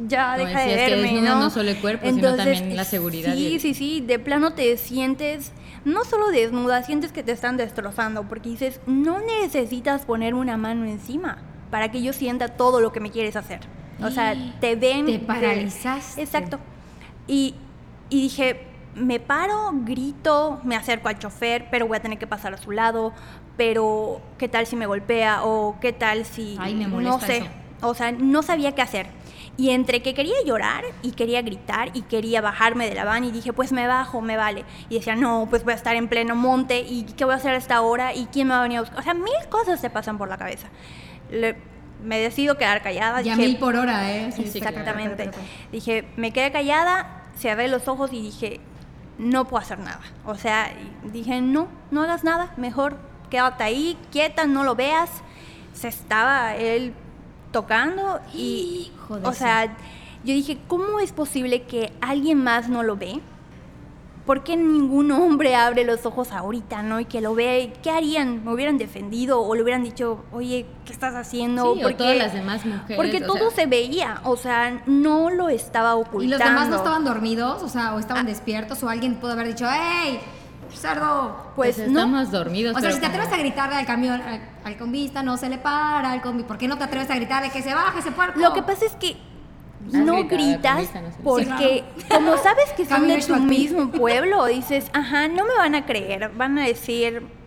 ya 0.08 0.36
Como 0.38 0.48
deja 0.48 0.62
de 0.62 0.68
que 0.70 0.76
verme, 0.76 1.02
desnuda 1.14 1.30
¿no? 1.36 1.40
no 1.42 1.50
solo 1.50 1.70
el 1.72 1.78
cuerpo, 1.78 2.08
sino 2.10 2.36
también 2.36 2.76
la 2.76 2.84
seguridad 2.86 3.34
Sí, 3.34 3.48
y- 3.56 3.60
sí, 3.60 3.74
sí, 3.74 4.02
de 4.02 4.20
plano 4.20 4.54
te 4.54 4.78
sientes 4.78 5.52
no 5.86 6.04
solo 6.04 6.28
desnuda, 6.30 6.84
sientes 6.84 7.12
que 7.12 7.24
te 7.24 7.32
están 7.32 7.58
destrozando, 7.58 8.24
porque 8.24 8.50
dices, 8.50 8.80
no 8.86 9.20
necesitas 9.42 10.06
ponerme 10.06 10.40
una 10.42 10.58
mano 10.58 10.86
encima 10.86 11.38
para 11.72 11.90
que 11.92 12.02
yo 12.02 12.12
sienta 12.14 12.50
todo 12.50 12.82
lo 12.82 12.92
que 12.92 13.00
me 13.00 13.12
quieres 13.12 13.36
hacer. 13.36 13.62
O 14.04 14.10
sea, 14.12 14.34
te 14.60 14.76
ven... 14.76 15.06
Te 15.06 15.20
paralizaste. 15.20 16.22
Exacto. 16.22 16.60
Y, 17.28 17.56
y 18.10 18.22
dije, 18.24 18.62
me 18.96 19.20
paro, 19.20 19.72
grito, 19.74 20.60
me 20.64 20.76
acerco 20.76 21.08
al 21.10 21.20
chofer, 21.20 21.68
pero 21.72 21.88
voy 21.88 21.98
a 21.98 22.02
tener 22.02 22.18
que 22.18 22.28
pasar 22.28 22.54
a 22.54 22.58
su 22.58 22.72
lado, 22.72 23.14
pero 23.58 24.22
¿qué 24.38 24.48
tal 24.48 24.66
si 24.66 24.76
me 24.76 24.86
golpea? 24.86 25.44
O 25.44 25.78
¿qué 25.82 25.94
tal 25.94 26.26
si... 26.26 26.58
Ay, 26.60 26.76
me 26.76 26.88
no 26.88 27.20
sé. 27.20 27.38
eso. 27.38 27.46
O 27.82 27.94
sea, 27.94 28.12
no 28.12 28.42
sabía 28.44 28.74
qué 28.74 28.82
hacer. 28.82 29.08
Y 29.58 29.72
entre 29.72 30.02
que 30.02 30.14
quería 30.14 30.36
llorar 30.46 30.86
y 31.02 31.12
quería 31.12 31.42
gritar 31.42 31.90
y 31.94 32.04
quería 32.04 32.40
bajarme 32.40 32.88
de 32.88 32.96
la 32.96 33.04
van 33.04 33.26
y 33.26 33.32
dije, 33.32 33.52
pues 33.52 33.72
me 33.74 33.88
bajo, 33.88 34.22
me 34.22 34.38
vale. 34.38 34.64
Y 34.90 34.96
decía, 34.96 35.16
no, 35.16 35.48
pues 35.50 35.64
voy 35.66 35.74
a 35.74 35.76
estar 35.76 35.96
en 35.98 36.08
pleno 36.08 36.36
monte 36.36 36.80
y 36.80 37.04
¿qué 37.04 37.26
voy 37.26 37.34
a 37.34 37.38
hacer 37.38 37.54
a 37.54 37.58
esta 37.58 37.82
hora? 37.82 38.14
¿Y 38.16 38.28
quién 38.28 38.48
me 38.48 38.54
va 38.54 38.60
a 38.62 38.64
venir 38.64 38.78
a 38.78 38.82
buscar? 38.82 39.00
O 39.00 39.04
sea, 39.04 39.14
mil 39.14 39.34
cosas 39.50 39.82
se 39.82 39.90
pasan 39.90 40.18
por 40.18 40.30
la 40.30 40.38
cabeza. 40.38 40.70
Le- 41.30 41.58
me 42.04 42.18
decido 42.20 42.58
quedar 42.58 42.82
callada. 42.82 43.22
Ya 43.22 43.36
dije, 43.36 43.48
mil 43.50 43.58
por 43.58 43.76
hora, 43.76 44.10
¿eh? 44.16 44.32
Sí, 44.32 44.48
sí, 44.48 44.60
Exactamente. 44.60 45.30
Dije, 45.74 46.06
me 46.16 46.32
quedé 46.32 46.54
callada, 46.54 47.26
cerré 47.38 47.68
los 47.68 47.90
ojos 47.90 48.14
y 48.14 48.22
dije, 48.22 48.62
no 49.20 49.46
puedo 49.46 49.62
hacer 49.62 49.78
nada. 49.78 50.02
O 50.26 50.34
sea, 50.36 50.72
dije, 51.04 51.42
no, 51.42 51.68
no 51.92 52.02
hagas 52.02 52.24
nada, 52.24 52.54
mejor 52.58 52.98
quédate 53.30 53.64
ahí, 53.64 53.98
quieta, 54.12 54.48
no 54.48 54.64
lo 54.64 54.76
veas. 54.76 55.10
Se 55.74 55.88
estaba 55.88 56.56
él 56.56 56.94
tocando 57.52 58.20
y, 58.34 58.92
Hijo 58.96 59.20
de 59.20 59.28
o 59.28 59.34
sea, 59.34 59.66
yo 60.24 60.34
dije, 60.34 60.58
¿cómo 60.68 61.00
es 61.00 61.12
posible 61.12 61.64
que 61.64 61.94
alguien 62.02 62.44
más 62.44 62.70
no 62.70 62.82
lo 62.82 62.96
ve? 62.98 63.22
¿Por 64.30 64.44
qué 64.44 64.56
ningún 64.56 65.10
hombre 65.24 65.56
abre 65.56 65.84
los 65.86 66.06
ojos 66.06 66.32
ahorita, 66.32 66.84
no? 66.84 67.00
Y 67.00 67.06
que 67.06 67.20
lo 67.20 67.34
ve, 67.34 67.74
¿qué 67.82 67.90
harían? 67.90 68.46
¿Me 68.46 68.54
hubieran 68.54 68.78
defendido 68.78 69.42
o 69.42 69.56
le 69.56 69.64
hubieran 69.64 69.82
dicho, 69.84 70.24
oye, 70.32 70.68
¿qué 70.86 70.94
estás 70.94 71.16
haciendo? 71.16 71.74
Sí, 71.74 71.80
o 71.80 71.82
Porque- 71.82 71.96
todas 71.98 72.16
las 72.16 72.34
demás 72.34 72.64
mujeres, 72.64 72.96
Porque 72.96 73.18
o 73.24 73.26
todo 73.26 73.50
sea- 73.50 73.64
se 73.64 73.66
veía, 73.66 74.22
o 74.26 74.38
sea, 74.38 74.84
no 74.86 75.32
lo 75.32 75.50
estaba 75.50 75.96
ocultando. 75.96 76.24
¿Y 76.24 76.28
los 76.28 76.38
demás 76.38 76.70
no 76.70 76.76
estaban 76.76 77.04
dormidos? 77.06 77.64
O 77.64 77.70
sea, 77.70 77.96
o 77.96 78.00
estaban 78.00 78.28
despiertos, 78.28 78.84
o 78.84 78.90
alguien 78.90 79.16
pudo 79.16 79.32
haber 79.32 79.48
dicho, 79.48 79.66
¡Ey! 79.68 80.20
¡Cerdo! 80.72 81.36
Pues, 81.56 81.78
Pues 81.78 81.90
no. 81.90 82.00
estamos 82.02 82.30
dormidos. 82.32 82.78
O 82.78 82.80
sea, 82.80 82.92
si 82.92 83.00
te 83.00 83.08
atreves 83.08 83.30
como- 83.30 83.40
a 83.40 83.44
gritarle 83.44 83.76
al 83.78 83.86
camión, 83.88 84.22
al, 84.22 84.48
al 84.64 84.78
combista, 84.78 85.24
no 85.24 85.38
se 85.38 85.50
le 85.50 85.58
para, 85.58 86.12
al 86.12 86.22
combi, 86.22 86.44
¿por 86.44 86.60
qué 86.60 86.68
no 86.68 86.78
te 86.78 86.84
atreves 86.84 87.10
a 87.10 87.16
gritarle 87.16 87.50
que 87.50 87.64
se 87.64 87.74
baje 87.74 87.98
ese 87.98 88.12
puerco? 88.12 88.40
Lo 88.40 88.54
que 88.54 88.62
pasa 88.62 88.86
es 88.86 88.92
que 88.98 89.18
no 89.94 90.28
gritas 90.28 90.76
comista, 90.76 91.02
no 91.02 91.12
sé. 91.12 91.18
porque 91.24 91.84
como 92.10 92.38
sabes 92.38 92.72
que 92.76 92.86
son 92.86 93.02
Camino 93.02 93.16
de 93.16 93.22
tu 93.22 93.36
mismo 93.38 93.92
pueblo, 93.92 94.46
dices, 94.46 94.90
ajá, 94.94 95.28
no 95.28 95.46
me 95.46 95.56
van 95.56 95.76
a 95.76 95.86
creer, 95.86 96.32
van 96.36 96.58
a 96.58 96.66
decir... 96.66 97.39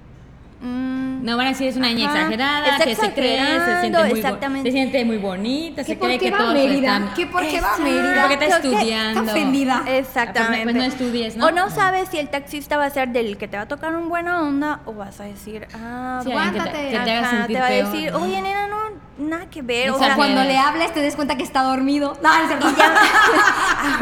mm, 0.63 1.25
No 1.25 1.37
van 1.37 1.47
a 1.47 1.49
decir 1.51 1.69
es 1.69 1.77
una 1.77 1.89
niña 1.89 2.09
Ajá, 2.09 2.19
exagerada, 2.19 2.67
está 2.69 2.85
que 2.85 2.95
se 2.97 3.13
cree, 3.13 3.39
se 3.61 3.81
siente, 3.81 3.99
muy 4.05 4.19
exactamente. 4.19 4.71
se 4.71 4.77
siente 4.77 5.05
muy 5.05 5.19
bonita, 5.19 5.83
¿Qué 5.85 5.93
se 5.93 5.99
cree 5.99 6.19
que 6.19 6.31
va 6.31 6.39
todos 6.39 6.55
Mérida? 6.55 6.97
están... 6.97 7.15
¿Qué 7.15 7.27
por 7.27 7.43
qué 7.47 7.61
va 7.61 7.75
a. 7.75 7.79
Mérida? 7.79 8.23
Porque 8.29 8.45
está 8.45 8.57
¿Qué- 8.61 8.63
qué- 8.69 8.75
estudiando. 8.75 9.21
está 9.21 9.33
ofendida. 9.33 9.83
Exactamente. 9.87 10.63
Pues 10.65 10.75
no 10.77 10.83
estudies, 10.85 11.37
¿no? 11.37 11.47
O 11.47 11.51
no 11.51 11.71
sabes 11.71 12.09
si 12.09 12.19
el 12.19 12.29
taxista 12.29 12.77
va 12.77 12.87
a 12.87 12.91
ser 12.91 13.09
del 13.11 13.37
que 13.37 13.49
te 13.49 13.57
va 13.57 13.65
a 13.65 13.69
tocar 13.69 13.95
un 13.95 14.09
buena 14.09 14.41
onda 14.43 14.81
o 14.87 14.95
vas 14.95 15.21
a 15.21 15.25
decir, 15.25 15.67
ah, 15.75 16.21
Sí, 16.25 16.33
alguien 16.33 16.53
que 16.53 16.61
te- 16.61 16.69
aguántate. 16.69 16.91
que 16.91 16.99
te 17.05 17.11
haga 17.11 17.29
ajá, 17.29 17.47
te 17.47 17.55
va 17.59 17.65
a 17.67 17.69
peor, 17.69 17.91
decir, 17.93 18.13
¿no? 18.13 18.19
oye, 18.23 18.41
nena, 18.43 18.67
no, 18.69 18.77
nada 19.19 19.47
que 19.51 19.63
ver. 19.63 19.91
O 19.91 19.97
O 19.97 19.99
sea, 19.99 20.17
cuando 20.17 20.43
le 20.43 20.57
hables 20.59 20.93
te 20.93 21.01
des 21.01 21.15
cuenta 21.17 21.37
que 21.37 21.43
está 21.45 21.63
dormido. 21.63 22.17
No. 22.23 22.31
Y 22.73 22.77
ya- 22.77 22.95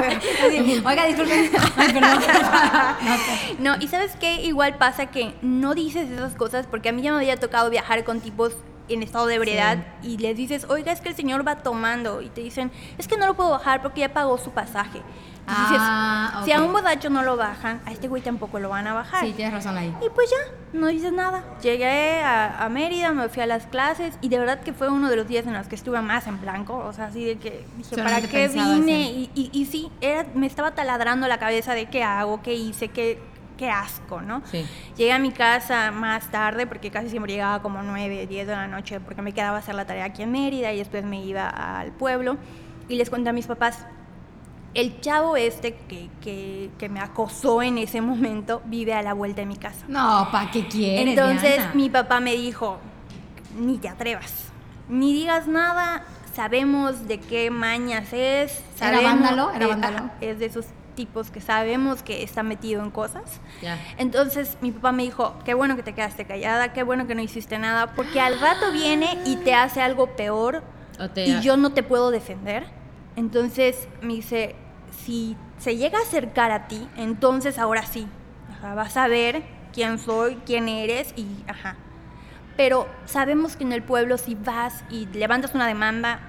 Oiga, 0.84 1.06
disculpen. 1.06 1.50
Ay, 1.76 1.92
perdón. 1.92 2.20
No, 3.58 3.76
y 3.80 3.88
sabes 3.88 4.12
qué, 4.18 4.42
igual 4.42 4.76
pasa 4.76 5.06
que 5.06 5.34
no 5.42 5.74
dices 5.74 6.10
esas 6.10 6.34
cosas 6.34 6.66
porque 6.66 6.88
a 6.88 6.92
mí 6.92 7.02
ya 7.02 7.12
me 7.12 7.18
había 7.18 7.36
tocado 7.36 7.70
viajar 7.70 8.04
con 8.04 8.20
tipos 8.20 8.56
en 8.88 9.02
estado 9.02 9.26
de 9.26 9.36
ebriedad 9.36 9.78
y 10.02 10.18
les 10.18 10.36
dices, 10.36 10.66
oiga, 10.68 10.92
es 10.92 11.00
que 11.00 11.08
el 11.08 11.14
señor 11.14 11.46
va 11.46 11.56
tomando 11.56 12.22
y 12.22 12.28
te 12.28 12.40
dicen, 12.40 12.70
es 12.98 13.06
que 13.06 13.16
no 13.16 13.26
lo 13.26 13.34
puedo 13.34 13.50
bajar 13.50 13.82
porque 13.82 14.00
ya 14.00 14.12
pagó 14.12 14.38
su 14.38 14.50
pasaje. 14.50 15.00
Ah, 15.52 16.42
si 16.44 16.52
a 16.52 16.62
un 16.62 16.72
borracho 16.72 17.10
no 17.10 17.22
lo 17.22 17.36
bajan, 17.36 17.80
a 17.84 17.92
este 17.92 18.08
güey 18.08 18.22
tampoco 18.22 18.58
lo 18.58 18.68
van 18.68 18.86
a 18.86 18.94
bajar. 18.94 19.24
Sí, 19.24 19.32
tienes 19.32 19.52
razón 19.54 19.76
ahí. 19.76 19.94
Y 20.04 20.08
pues 20.10 20.30
ya, 20.30 20.78
no 20.78 20.86
dices 20.86 21.12
nada. 21.12 21.42
Llegué 21.62 22.20
a, 22.22 22.64
a 22.64 22.68
Mérida, 22.68 23.12
me 23.12 23.28
fui 23.28 23.42
a 23.42 23.46
las 23.46 23.66
clases 23.66 24.16
y 24.20 24.28
de 24.28 24.38
verdad 24.38 24.60
que 24.60 24.72
fue 24.72 24.88
uno 24.88 25.10
de 25.10 25.16
los 25.16 25.26
días 25.26 25.46
en 25.46 25.52
los 25.54 25.66
que 25.66 25.74
estuve 25.74 26.00
más 26.00 26.26
en 26.26 26.40
blanco. 26.40 26.76
O 26.76 26.92
sea, 26.92 27.06
así 27.06 27.24
de 27.24 27.38
que 27.38 27.64
dije, 27.76 27.96
¿para 27.96 28.20
qué 28.22 28.48
vine? 28.48 29.10
Y, 29.10 29.30
y, 29.34 29.50
y 29.52 29.66
sí, 29.66 29.90
era, 30.00 30.26
me 30.34 30.46
estaba 30.46 30.70
taladrando 30.72 31.26
la 31.28 31.38
cabeza 31.38 31.74
de 31.74 31.86
qué 31.86 32.02
hago, 32.04 32.42
qué 32.42 32.54
hice, 32.54 32.88
qué, 32.88 33.20
qué 33.56 33.70
asco, 33.70 34.22
¿no? 34.22 34.42
Sí. 34.50 34.66
Llegué 34.96 35.12
a 35.12 35.18
mi 35.18 35.32
casa 35.32 35.90
más 35.90 36.30
tarde 36.30 36.66
porque 36.66 36.90
casi 36.90 37.10
siempre 37.10 37.32
llegaba 37.32 37.60
como 37.60 37.82
9, 37.82 38.26
10 38.26 38.46
de 38.46 38.52
la 38.54 38.66
noche 38.68 39.00
porque 39.00 39.20
me 39.22 39.32
quedaba 39.32 39.56
a 39.56 39.60
hacer 39.60 39.74
la 39.74 39.84
tarea 39.84 40.04
aquí 40.06 40.22
en 40.22 40.32
Mérida 40.32 40.72
y 40.72 40.78
después 40.78 41.04
me 41.04 41.22
iba 41.22 41.48
al 41.48 41.92
pueblo 41.92 42.36
y 42.88 42.96
les 42.96 43.10
conté 43.10 43.28
a 43.28 43.32
mis 43.32 43.46
papás. 43.46 43.86
El 44.74 45.00
chavo 45.00 45.36
este 45.36 45.74
que, 45.74 46.08
que, 46.20 46.70
que 46.78 46.88
me 46.88 47.00
acosó 47.00 47.62
en 47.62 47.78
ese 47.78 48.00
momento 48.00 48.62
vive 48.66 48.94
a 48.94 49.02
la 49.02 49.14
vuelta 49.14 49.40
de 49.42 49.46
mi 49.46 49.56
casa. 49.56 49.84
No, 49.88 50.28
¿para 50.30 50.50
qué 50.50 50.66
quieres? 50.68 51.08
Entonces 51.08 51.56
Diana? 51.56 51.72
mi 51.74 51.90
papá 51.90 52.20
me 52.20 52.34
dijo, 52.34 52.78
ni 53.58 53.78
te 53.78 53.88
atrevas, 53.88 54.44
ni 54.88 55.12
digas 55.12 55.46
nada, 55.48 56.04
sabemos 56.34 57.06
de 57.08 57.18
qué 57.20 57.50
mañas 57.50 58.12
es. 58.12 58.62
¿Era 58.76 58.92
sabemos- 58.98 59.04
vándalo? 59.04 59.50
¿Era 59.52 59.66
vándalo? 59.66 60.10
es 60.20 60.38
de 60.38 60.46
esos 60.46 60.66
tipos 60.94 61.30
que 61.30 61.40
sabemos 61.40 62.02
que 62.02 62.22
está 62.22 62.42
metido 62.42 62.82
en 62.82 62.90
cosas. 62.90 63.40
Ya. 63.62 63.78
Entonces 63.96 64.58
mi 64.60 64.70
papá 64.70 64.92
me 64.92 65.02
dijo, 65.02 65.34
qué 65.44 65.54
bueno 65.54 65.74
que 65.76 65.82
te 65.82 65.94
quedaste 65.94 66.26
callada, 66.26 66.72
qué 66.72 66.82
bueno 66.82 67.06
que 67.06 67.14
no 67.14 67.22
hiciste 67.22 67.58
nada, 67.58 67.94
porque 67.94 68.20
al 68.20 68.38
rato 68.38 68.70
viene 68.72 69.18
y 69.24 69.36
te 69.36 69.54
hace 69.54 69.80
algo 69.80 70.08
peor 70.16 70.62
y 71.16 71.40
yo 71.40 71.56
no 71.56 71.72
te 71.72 71.82
puedo 71.82 72.10
defender. 72.10 72.66
Entonces 73.16 73.88
me 74.02 74.14
dice, 74.14 74.54
si 75.04 75.36
se 75.58 75.76
llega 75.76 75.98
a 75.98 76.02
acercar 76.02 76.50
a 76.50 76.68
ti, 76.68 76.88
entonces 76.96 77.58
ahora 77.58 77.84
sí, 77.84 78.06
ajá, 78.50 78.74
vas 78.74 78.96
a 78.96 79.08
ver 79.08 79.42
quién 79.72 79.98
soy, 79.98 80.36
quién 80.46 80.68
eres 80.68 81.12
y 81.16 81.26
ajá. 81.46 81.76
Pero 82.56 82.88
sabemos 83.06 83.56
que 83.56 83.64
en 83.64 83.72
el 83.72 83.82
pueblo 83.82 84.18
si 84.18 84.34
vas 84.34 84.84
y 84.90 85.06
levantas 85.06 85.54
una 85.54 85.66
demanda, 85.66 86.20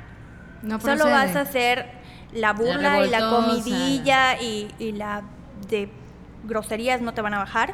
No 0.61 0.79
solo 0.79 1.05
vas 1.05 1.35
a 1.35 1.41
hacer 1.41 1.89
la 2.33 2.53
burla 2.53 3.03
y 3.05 3.09
la 3.09 3.29
comidilla 3.29 4.39
y, 4.41 4.73
y 4.79 4.91
la 4.91 5.23
de 5.69 5.89
groserías 6.43 7.01
no 7.01 7.13
te 7.13 7.21
van 7.21 7.33
a 7.33 7.39
bajar 7.39 7.73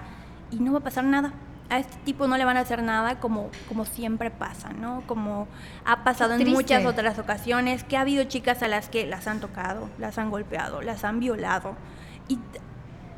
y 0.52 0.58
no 0.58 0.72
va 0.74 0.80
a 0.80 0.84
pasar 0.84 1.04
nada. 1.04 1.34
A 1.70 1.80
este 1.80 1.98
tipo 2.06 2.28
no 2.28 2.38
le 2.38 2.46
van 2.46 2.56
a 2.56 2.62
hacer 2.62 2.82
nada 2.82 3.20
como, 3.20 3.50
como 3.68 3.84
siempre 3.86 4.32
pasa, 4.32 4.70
¿no? 4.72 5.04
Como 5.06 5.48
ha 5.86 6.04
pasado 6.04 6.34
en 6.36 6.50
muchas 6.52 6.86
otras 6.86 7.20
ocasiones, 7.20 7.84
que 7.84 7.98
ha 7.98 8.02
habido 8.02 8.24
chicas 8.24 8.64
a 8.64 8.68
las 8.70 8.88
que 8.90 9.06
las 9.06 9.28
han 9.28 9.40
tocado, 9.42 9.90
las 9.98 10.18
han 10.18 10.30
golpeado, 10.32 10.82
las 10.82 11.04
han 11.04 11.20
violado 11.20 11.76
y 12.30 12.40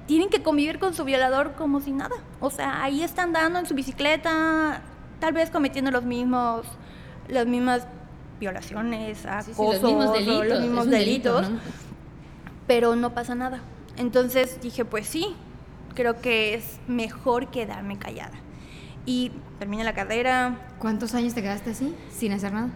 tienen 0.08 0.30
que 0.30 0.42
convivir 0.42 0.80
con 0.80 0.96
su 0.96 1.04
violador 1.06 1.54
como 1.54 1.80
si 1.82 1.92
nada. 1.92 2.16
O 2.40 2.50
sea, 2.50 2.82
ahí 2.84 3.04
están 3.04 3.32
dando 3.34 3.60
en 3.60 3.68
su 3.68 3.76
bicicleta, 3.76 4.82
tal 5.20 5.34
vez 5.34 5.52
cometiendo 5.52 5.92
los 5.92 6.04
mismos, 6.04 6.66
las 7.28 7.46
mismas 7.46 7.86
violaciones, 8.40 9.20
Sí, 9.20 9.28
acosos, 9.28 9.76
sí, 9.76 9.82
los 9.82 9.84
mismos 9.84 10.14
delitos. 10.14 10.48
los 10.48 10.60
mismos 10.62 10.90
delito, 10.90 11.36
delitos, 11.42 11.52
¿no? 11.52 11.60
pero 12.66 12.96
no 12.96 13.14
pasa 13.14 13.36
nada. 13.36 13.60
Entonces 13.98 14.60
dije, 14.62 14.86
pues 14.86 15.06
sí, 15.08 15.36
creo 15.94 16.22
que 16.22 16.54
es 16.54 16.80
mejor 16.88 17.50
quedarme 17.50 17.98
callada. 17.98 18.38
Y 19.06 19.32
terminé 19.58 19.84
la 19.84 19.94
carrera, 19.94 20.58
¿Cuántos 20.80 21.16
años 21.16 21.34
te 21.34 21.42
quedaste 21.42 21.72
así, 21.72 21.96
sin 22.12 22.32
hacer 22.32 22.54
nada? 22.54 22.70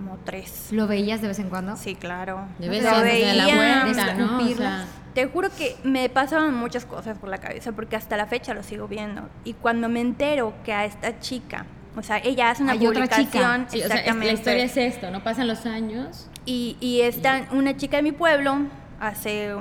como 0.00 0.18
tres. 0.24 0.68
¿Lo 0.70 0.86
veías 0.86 1.20
de 1.20 1.28
vez 1.28 1.38
en 1.40 1.50
cuando? 1.50 1.76
Sí, 1.76 1.94
claro. 1.94 2.46
De 2.58 2.68
vez 2.68 2.82
te 2.82 3.30
en 3.32 4.56
cuando. 4.56 4.86
Te 5.14 5.26
juro 5.26 5.50
que 5.50 5.76
me 5.82 6.08
pasaban 6.08 6.54
muchas 6.54 6.84
cosas 6.84 7.18
por 7.18 7.28
la 7.28 7.38
cabeza 7.38 7.72
porque 7.72 7.96
hasta 7.96 8.16
la 8.16 8.26
fecha 8.26 8.54
lo 8.54 8.62
sigo 8.62 8.88
viendo. 8.88 9.28
Y 9.44 9.54
cuando 9.54 9.88
me 9.88 10.00
entero 10.00 10.54
que 10.64 10.72
a 10.72 10.84
esta 10.84 11.18
chica, 11.18 11.66
o 11.96 12.02
sea, 12.02 12.18
ella 12.18 12.50
hace 12.50 12.62
una 12.62 12.72
Hay 12.72 12.86
otra 12.86 13.08
chica. 13.08 13.16
publicación, 13.16 13.66
sí, 13.68 13.82
o 13.82 13.86
sea, 13.86 13.96
exactamente. 13.96 14.26
la 14.26 14.32
historia 14.32 14.64
es 14.64 14.76
esto, 14.76 15.10
¿no? 15.10 15.22
Pasan 15.22 15.48
los 15.48 15.66
años. 15.66 16.28
Y, 16.46 16.76
y 16.80 17.00
está 17.00 17.48
una 17.52 17.76
chica 17.76 17.96
de 17.98 18.04
mi 18.04 18.12
pueblo, 18.12 18.56
hace, 19.00 19.56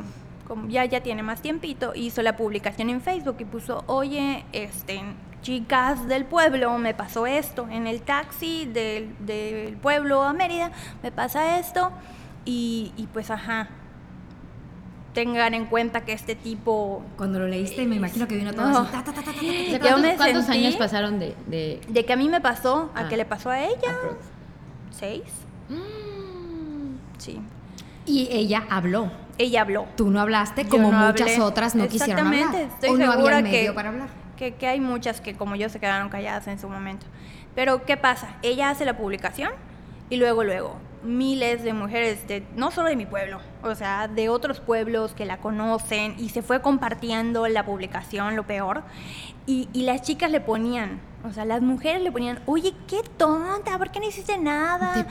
como 0.50 0.68
ya, 0.68 0.84
ya 0.84 1.02
tiene 1.02 1.24
más 1.24 1.42
tiempito, 1.42 1.94
hizo 1.96 2.22
la 2.22 2.36
publicación 2.36 2.90
en 2.90 3.00
Facebook 3.00 3.38
y 3.40 3.46
puso, 3.46 3.84
oye, 3.88 4.44
este, 4.52 5.00
chicas 5.42 6.06
del 6.10 6.26
pueblo, 6.26 6.78
me 6.80 6.94
pasó 6.94 7.26
esto, 7.28 7.68
en 7.72 7.88
el 7.88 8.02
taxi 8.02 8.66
del, 8.66 9.16
del 9.26 9.78
pueblo 9.78 10.24
a 10.24 10.34
Mérida, 10.34 10.72
me 11.04 11.12
pasa 11.14 11.58
esto, 11.60 11.92
y, 12.46 12.92
y 12.98 13.06
pues 13.14 13.30
ajá, 13.32 13.70
tengan 15.14 15.54
en 15.54 15.66
cuenta 15.66 16.02
que 16.06 16.14
este 16.14 16.36
tipo, 16.36 17.04
Cuando 17.18 17.40
lo 17.40 17.48
leíste, 17.48 17.86
me 17.86 17.96
imagino 17.96 18.28
que 18.28 18.36
vino 18.36 18.52
todo 18.54 18.70
No. 18.70 18.80
así. 18.80 18.92
ta, 18.92 19.04
ta, 19.04 19.14
ta, 19.14 19.22
¿cuántos, 19.82 20.14
cuántos 20.18 20.50
años 20.50 20.76
pasaron 20.76 21.20
de...? 21.20 21.36
de 21.48 21.80
de 21.88 22.06
que 22.06 22.14
a 22.14 22.16
mí 22.16 22.28
me 22.28 22.42
pasó, 22.42 22.92
a 22.96 23.02
Ah. 23.06 23.08
que 23.10 23.18
le 23.18 23.26
pasó 23.26 23.50
a 23.50 23.60
ella, 23.64 23.96
seis, 24.92 25.24
sí. 27.18 27.40
Y 28.06 28.28
ella 28.32 28.66
habló. 28.70 29.12
Ella 29.40 29.62
habló. 29.62 29.88
Tú 29.96 30.12
no 30.12 30.20
hablaste, 30.22 30.66
Yo 30.66 30.70
como 30.70 30.92
no 30.92 30.98
muchas 31.08 31.32
hablé. 31.32 31.42
otras 31.42 31.74
no 31.74 31.88
quisieron 31.88 32.28
hablar. 32.28 32.34
Exactamente, 32.42 32.74
estoy 32.76 32.90
o 32.90 32.98
no 33.06 33.12
segura 33.14 33.38
había 33.38 33.52
medio 33.52 33.72
que- 33.72 33.76
para 33.76 33.90
hablar. 33.90 34.10
Que, 34.38 34.54
que 34.54 34.68
hay 34.68 34.80
muchas 34.80 35.20
que 35.22 35.34
como 35.36 35.56
yo 35.56 35.68
se 35.70 35.80
quedaron 35.80 36.10
calladas 36.10 36.48
en 36.48 36.60
su 36.60 36.70
momento. 36.70 37.06
Pero 37.56 37.86
¿qué 37.86 37.98
pasa? 37.98 38.36
Ella 38.42 38.70
hace 38.70 38.86
la 38.86 38.96
publicación 38.98 39.52
y 40.10 40.18
luego, 40.18 40.44
luego, 40.44 40.76
miles 41.04 41.64
de 41.64 41.74
mujeres, 41.74 42.28
de, 42.28 42.44
no 42.56 42.72
solo 42.72 42.90
de 42.90 42.96
mi 42.96 43.06
pueblo, 43.06 43.40
o 43.64 43.74
sea, 43.76 44.08
de 44.08 44.30
otros 44.30 44.60
pueblos 44.60 45.14
que 45.14 45.26
la 45.26 45.38
conocen 45.38 46.16
y 46.18 46.30
se 46.30 46.42
fue 46.42 46.62
compartiendo 46.62 47.48
la 47.48 47.66
publicación, 47.66 48.36
lo 48.36 48.44
peor. 48.44 48.84
Y, 49.46 49.68
y 49.74 49.84
las 49.84 50.02
chicas 50.04 50.30
le 50.30 50.42
ponían, 50.42 51.00
o 51.28 51.32
sea, 51.34 51.44
las 51.46 51.62
mujeres 51.62 52.02
le 52.04 52.12
ponían, 52.12 52.40
oye, 52.46 52.74
qué 52.88 53.02
tonta, 53.18 53.78
¿por 53.78 53.90
qué 53.92 54.00
no 54.00 54.08
hiciste 54.08 54.38
nada? 54.38 54.94
Te 54.94 55.00
Y- 55.00 55.02
y- 55.02 55.06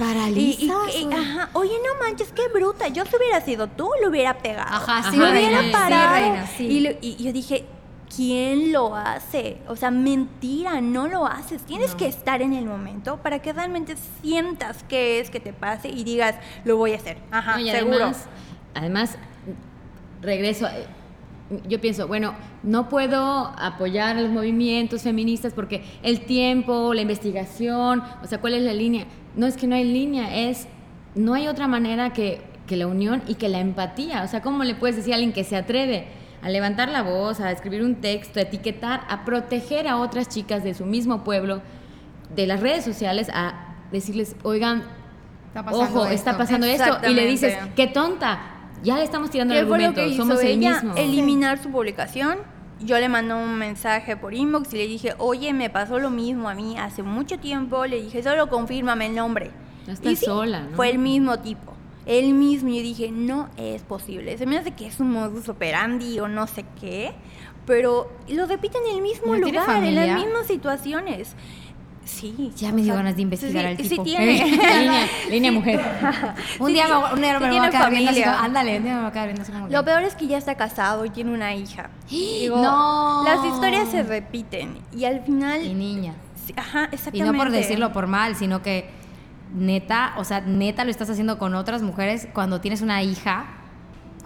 paralizas, 0.68 0.96
y- 0.96 1.12
ajá, 1.12 1.50
oye, 1.54 1.72
no 1.84 2.04
manches, 2.04 2.32
qué 2.32 2.42
bruta, 2.52 2.88
yo 2.88 3.04
si 3.04 3.16
hubiera 3.16 3.40
sido 3.40 3.66
tú, 3.66 3.90
lo 4.02 4.08
hubiera 4.10 4.38
pegado. 4.38 4.76
Ajá, 4.76 5.10
sí, 5.10 5.16
lo 5.16 5.24
reina, 5.30 5.38
hubiera 5.60 5.62
sí, 5.62 5.70
parado. 5.72 6.14
reina, 6.14 6.46
sí. 6.46 6.66
Y, 6.66 6.80
lo- 6.80 6.90
y 7.00 7.16
yo 7.22 7.32
dije, 7.32 7.66
¿quién 8.14 8.72
lo 8.72 8.94
hace? 8.94 9.58
O 9.68 9.76
sea, 9.76 9.90
mentira, 9.90 10.80
no 10.80 11.08
lo 11.08 11.26
haces. 11.26 11.62
Tienes 11.62 11.92
No. 11.92 11.96
que 11.98 12.06
estar 12.06 12.42
en 12.42 12.52
el 12.52 12.64
momento 12.64 13.18
para 13.18 13.40
que 13.40 13.52
realmente 13.52 13.94
sientas 14.22 14.84
qué 14.88 15.20
es 15.20 15.30
que 15.30 15.40
te 15.40 15.52
pase 15.52 15.88
y 15.88 16.04
digas, 16.04 16.34
lo 16.64 16.76
voy 16.76 16.92
a 16.92 16.96
hacer. 16.96 17.18
Ajá, 17.30 17.58
No, 17.58 17.66
seguro. 17.66 17.94
Además, 18.04 18.26
además, 18.74 19.18
regreso, 20.22 20.66
a- 20.66 20.72
yo 21.66 21.80
pienso, 21.80 22.06
bueno, 22.06 22.34
no 22.62 22.88
puedo 22.90 23.52
apoyar 23.58 24.16
los 24.16 24.30
movimientos 24.30 25.02
feministas 25.02 25.54
porque 25.54 25.82
el 26.02 26.20
tiempo, 26.26 26.92
la 26.92 27.00
investigación, 27.00 28.02
o 28.22 28.26
sea, 28.26 28.38
¿cuál 28.40 28.54
es 28.54 28.62
la 28.62 28.74
línea? 28.74 29.06
No 29.34 29.46
es 29.46 29.56
que 29.56 29.66
no 29.66 29.74
hay 29.74 29.84
línea, 29.84 30.36
es, 30.48 30.66
no 31.14 31.32
hay 31.34 31.48
otra 31.48 31.66
manera 31.66 32.12
que, 32.12 32.42
que 32.66 32.76
la 32.76 32.86
unión 32.86 33.22
y 33.26 33.36
que 33.36 33.48
la 33.48 33.60
empatía. 33.60 34.22
O 34.24 34.28
sea, 34.28 34.42
¿cómo 34.42 34.62
le 34.64 34.74
puedes 34.74 34.96
decir 34.96 35.12
a 35.14 35.16
alguien 35.16 35.32
que 35.32 35.42
se 35.42 35.56
atreve 35.56 36.08
a 36.42 36.48
levantar 36.48 36.88
la 36.88 37.02
voz, 37.02 37.40
a 37.40 37.50
escribir 37.50 37.82
un 37.82 37.96
texto, 37.96 38.38
a 38.38 38.42
etiquetar, 38.42 39.02
a 39.08 39.24
proteger 39.24 39.88
a 39.88 39.96
otras 39.96 40.28
chicas 40.28 40.62
de 40.64 40.74
su 40.74 40.86
mismo 40.86 41.24
pueblo, 41.24 41.62
de 42.34 42.46
las 42.46 42.60
redes 42.60 42.84
sociales, 42.84 43.30
a 43.32 43.74
decirles, 43.90 44.36
oigan, 44.42 44.84
Está 45.54 45.64
Ojo, 45.72 46.06
está 46.06 46.36
pasando 46.36 46.66
esto. 46.66 46.98
Y 47.08 47.14
le 47.14 47.26
dices, 47.26 47.56
qué 47.74 47.86
tonta. 47.86 48.38
Ya 48.82 48.96
le 48.96 49.04
estamos 49.04 49.30
tirando 49.30 49.54
el 49.54 49.60
¿Qué 49.60 49.66
fue 49.66 49.78
lo 49.78 49.86
argumento. 49.86 50.10
que 50.10 50.16
Somos 50.16 50.42
el 50.42 50.58
mismo. 50.58 50.94
Eliminar 50.96 51.60
su 51.60 51.70
publicación. 51.70 52.38
Yo 52.80 52.96
le 52.98 53.08
mandé 53.08 53.34
un 53.34 53.56
mensaje 53.56 54.16
por 54.16 54.34
inbox 54.34 54.72
y 54.74 54.76
le 54.76 54.86
dije, 54.86 55.14
oye, 55.18 55.52
me 55.52 55.68
pasó 55.68 55.98
lo 55.98 56.10
mismo 56.10 56.48
a 56.48 56.54
mí 56.54 56.78
hace 56.78 57.02
mucho 57.02 57.38
tiempo. 57.38 57.86
Le 57.86 58.00
dije, 58.02 58.22
solo 58.22 58.48
confírmame 58.48 59.06
el 59.06 59.16
nombre. 59.16 59.50
No 59.86 59.94
estás 59.94 60.12
Y 60.12 60.16
sí, 60.16 60.26
sola, 60.26 60.60
¿no? 60.60 60.76
Fue 60.76 60.90
el 60.90 60.98
mismo 60.98 61.40
tipo. 61.40 61.74
El 62.08 62.34
mismo. 62.34 62.70
Y 62.70 62.76
yo 62.78 62.82
dije, 62.82 63.10
no 63.12 63.48
es 63.56 63.82
posible. 63.82 64.36
Se 64.38 64.46
me 64.46 64.58
hace 64.58 64.72
que 64.72 64.86
es 64.86 64.98
un 64.98 65.12
modus 65.12 65.48
operandi 65.48 66.18
o 66.18 66.26
no 66.26 66.46
sé 66.48 66.64
qué. 66.80 67.12
Pero 67.66 68.10
lo 68.28 68.46
repiten 68.46 68.80
en 68.90 68.96
el 68.96 69.02
mismo 69.02 69.34
¿No 69.36 69.38
lugar, 69.46 69.84
en 69.84 69.94
las 69.94 70.18
mismas 70.18 70.46
situaciones. 70.46 71.36
Sí. 72.04 72.52
Ya 72.56 72.72
me 72.72 72.80
dio 72.82 72.94
ganas 72.94 73.16
de 73.16 73.22
investigar 73.22 73.64
sí, 73.64 73.70
al 73.70 73.76
sí 73.76 73.88
tipo. 73.90 74.02
tiene. 74.04 74.42
línea, 74.44 75.06
línea 75.30 75.52
mujer. 75.52 75.78
Un 76.58 76.68
Sí, 76.68 76.72
día, 76.72 76.86
sí, 76.86 76.92
me, 76.92 76.96
un 77.14 77.20
día 77.20 77.38
sí 77.38 77.44
me 77.44 77.58
voy 77.58 77.66
a 77.66 77.70
quedar 77.70 77.90
viendo 77.90 78.10
así 78.10 78.22
como, 78.22 78.36
ándale, 78.36 78.76
un 78.78 78.82
día 78.84 78.94
me 78.94 79.00
voy 79.00 79.08
a 79.08 79.12
quedar 79.12 79.26
viendo 79.26 79.42
así 79.42 79.52
como 79.52 79.68
Lo 79.68 79.84
peor 79.84 80.02
es 80.04 80.14
que 80.14 80.26
ya 80.26 80.38
está 80.38 80.54
casado 80.54 81.04
y 81.04 81.10
tiene 81.10 81.34
una 81.34 81.54
hija. 81.54 81.90
Digo, 82.10 82.56
No. 82.62 83.22
Las 83.24 83.44
historias 83.44 83.90
se 83.90 84.02
repiten 84.02 84.78
y 84.96 85.04
al 85.04 85.20
final... 85.22 85.62
Y 85.62 85.74
niña. 85.74 86.14
Sí, 86.46 86.54
Ajá, 86.56 86.88
Y 86.90 86.94
exactamente. 86.94 87.32
no 87.36 87.44
por 87.44 87.50
decirlo 87.52 87.92
por 87.92 88.06
mal, 88.06 88.34
sino 88.34 88.62
que 88.62 88.88
neta, 89.54 90.14
o 90.18 90.24
sea, 90.24 90.40
neta 90.40 90.84
lo 90.84 90.90
estás 90.90 91.10
haciendo 91.10 91.38
con 91.38 91.54
otras 91.54 91.82
mujeres 91.82 92.28
cuando 92.32 92.60
tienes 92.60 92.82
una 92.82 93.02
hija. 93.02 93.46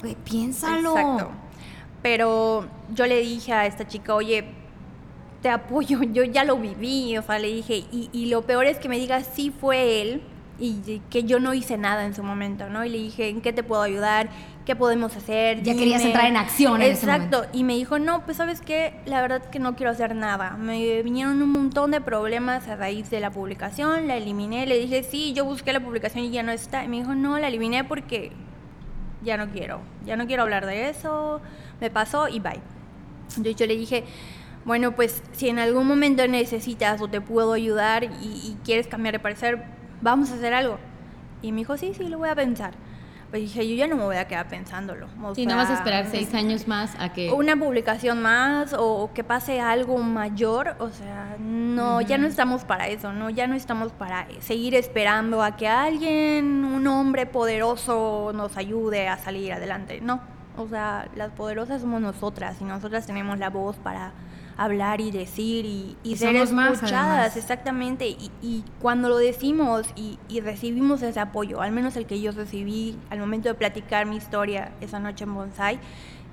Güey, 0.00 0.16
piénsalo. 0.16 0.96
Exacto. 0.96 1.30
Pero 2.02 2.66
yo 2.94 3.06
le 3.06 3.20
dije 3.20 3.52
a 3.52 3.66
esta 3.66 3.86
chica, 3.86 4.14
oye, 4.14 4.44
te 5.40 5.48
apoyo, 5.48 6.02
yo 6.12 6.24
ya 6.24 6.44
lo 6.44 6.58
viví, 6.58 7.16
o 7.16 7.22
sea, 7.22 7.38
le 7.38 7.48
dije, 7.48 7.84
y, 7.90 8.10
y 8.12 8.26
lo 8.26 8.42
peor 8.42 8.66
es 8.66 8.78
que 8.78 8.88
me 8.88 8.98
diga, 8.98 9.22
sí 9.22 9.50
fue 9.50 10.02
él, 10.02 10.22
y 10.58 11.00
que 11.10 11.24
yo 11.24 11.40
no 11.40 11.54
hice 11.54 11.76
nada 11.76 12.04
en 12.04 12.14
su 12.14 12.22
momento, 12.22 12.68
¿no? 12.68 12.84
Y 12.84 12.88
le 12.88 12.98
dije, 12.98 13.28
¿en 13.28 13.40
qué 13.40 13.52
te 13.52 13.62
puedo 13.62 13.82
ayudar? 13.82 14.30
¿Qué 14.64 14.76
podemos 14.76 15.16
hacer? 15.16 15.62
Ya 15.62 15.74
querías 15.74 16.02
entrar 16.02 16.26
en 16.26 16.36
acción 16.36 16.80
en 16.80 16.92
ese 16.92 17.06
Exacto. 17.06 17.46
Y 17.52 17.64
me 17.64 17.74
dijo, 17.74 17.98
no, 17.98 18.24
pues 18.24 18.36
sabes 18.36 18.60
qué, 18.60 18.94
la 19.06 19.20
verdad 19.20 19.50
que 19.50 19.58
no 19.58 19.74
quiero 19.74 19.90
hacer 19.90 20.14
nada. 20.14 20.50
Me 20.50 21.02
vinieron 21.02 21.42
un 21.42 21.50
montón 21.50 21.90
de 21.90 22.00
problemas 22.00 22.68
a 22.68 22.76
raíz 22.76 23.10
de 23.10 23.18
la 23.18 23.32
publicación, 23.32 24.06
la 24.06 24.16
eliminé. 24.16 24.66
Le 24.66 24.78
dije, 24.78 25.02
sí, 25.02 25.32
yo 25.32 25.44
busqué 25.44 25.72
la 25.72 25.80
publicación 25.80 26.24
y 26.24 26.30
ya 26.30 26.44
no 26.44 26.52
está. 26.52 26.84
Y 26.84 26.88
me 26.88 26.98
dijo, 26.98 27.16
no, 27.16 27.38
la 27.40 27.48
eliminé 27.48 27.82
porque 27.82 28.30
ya 29.24 29.36
no 29.36 29.50
quiero, 29.50 29.80
ya 30.04 30.16
no 30.16 30.26
quiero 30.26 30.42
hablar 30.42 30.66
de 30.66 30.88
eso, 30.90 31.40
me 31.80 31.90
pasó 31.90 32.28
y 32.28 32.38
bye. 32.38 32.60
Entonces 33.30 33.56
yo 33.56 33.66
le 33.66 33.76
dije, 33.76 34.04
bueno, 34.64 34.92
pues 34.92 35.22
si 35.32 35.48
en 35.48 35.58
algún 35.58 35.88
momento 35.88 36.26
necesitas 36.28 37.00
o 37.00 37.08
te 37.08 37.20
puedo 37.20 37.52
ayudar 37.52 38.04
y, 38.04 38.06
y 38.08 38.56
quieres 38.64 38.86
cambiar 38.86 39.14
de 39.14 39.18
parecer, 39.18 39.64
vamos 40.00 40.30
a 40.30 40.34
hacer 40.34 40.54
algo. 40.54 40.78
Y 41.40 41.50
me 41.50 41.58
dijo, 41.58 41.76
sí, 41.76 41.94
sí, 41.96 42.06
lo 42.06 42.18
voy 42.18 42.28
a 42.28 42.36
pensar. 42.36 42.74
Pues 43.32 43.44
dije, 43.44 43.66
yo 43.66 43.74
ya 43.74 43.86
no 43.86 43.96
me 43.96 44.04
voy 44.04 44.16
a 44.16 44.28
quedar 44.28 44.46
pensándolo. 44.46 45.08
O 45.22 45.34
Sí, 45.34 45.46
no 45.46 45.56
vas 45.56 45.70
a 45.70 45.74
esperar 45.76 46.06
seis 46.10 46.34
años 46.34 46.68
más 46.68 46.94
a 46.98 47.14
que... 47.14 47.32
una 47.32 47.56
publicación 47.56 48.20
más 48.20 48.74
o 48.78 49.10
que 49.14 49.24
pase 49.24 49.58
algo 49.58 49.96
mayor, 49.96 50.76
o 50.78 50.90
sea, 50.90 51.38
no, 51.40 52.02
ya 52.02 52.18
no 52.18 52.26
estamos 52.26 52.66
para 52.66 52.88
eso, 52.88 53.14
¿no? 53.14 53.30
Ya 53.30 53.46
no 53.46 53.54
estamos 53.54 53.90
para 53.94 54.26
seguir 54.40 54.74
esperando 54.74 55.42
a 55.42 55.56
que 55.56 55.66
alguien, 55.66 56.62
un 56.62 56.86
hombre 56.86 57.24
poderoso 57.24 58.32
nos 58.34 58.58
ayude 58.58 59.08
a 59.08 59.16
salir 59.16 59.54
adelante, 59.54 60.02
no. 60.02 60.20
O 60.58 60.68
sea, 60.68 61.08
las 61.16 61.30
poderosas 61.30 61.80
somos 61.80 62.02
nosotras 62.02 62.58
y 62.60 62.64
nosotras 62.64 63.06
tenemos 63.06 63.38
la 63.38 63.48
voz 63.48 63.76
para 63.78 64.12
hablar 64.56 65.00
y 65.00 65.10
decir 65.10 65.64
y, 65.64 65.96
y 66.02 66.12
Y 66.12 66.16
ser 66.16 66.34
más, 66.52 66.74
escuchadas, 66.74 67.36
exactamente. 67.36 68.08
Y, 68.08 68.30
y 68.42 68.64
cuando 68.80 69.08
lo 69.08 69.16
decimos 69.16 69.86
y, 69.96 70.18
y 70.28 70.40
recibimos 70.40 71.02
ese 71.02 71.20
apoyo, 71.20 71.60
al 71.62 71.72
menos 71.72 71.96
el 71.96 72.06
que 72.06 72.20
yo 72.20 72.32
recibí 72.32 72.96
al 73.10 73.18
momento 73.18 73.48
de 73.48 73.54
platicar 73.54 74.06
mi 74.06 74.16
historia 74.16 74.72
esa 74.80 74.98
noche 75.00 75.24
en 75.24 75.34
Bonsai, 75.34 75.78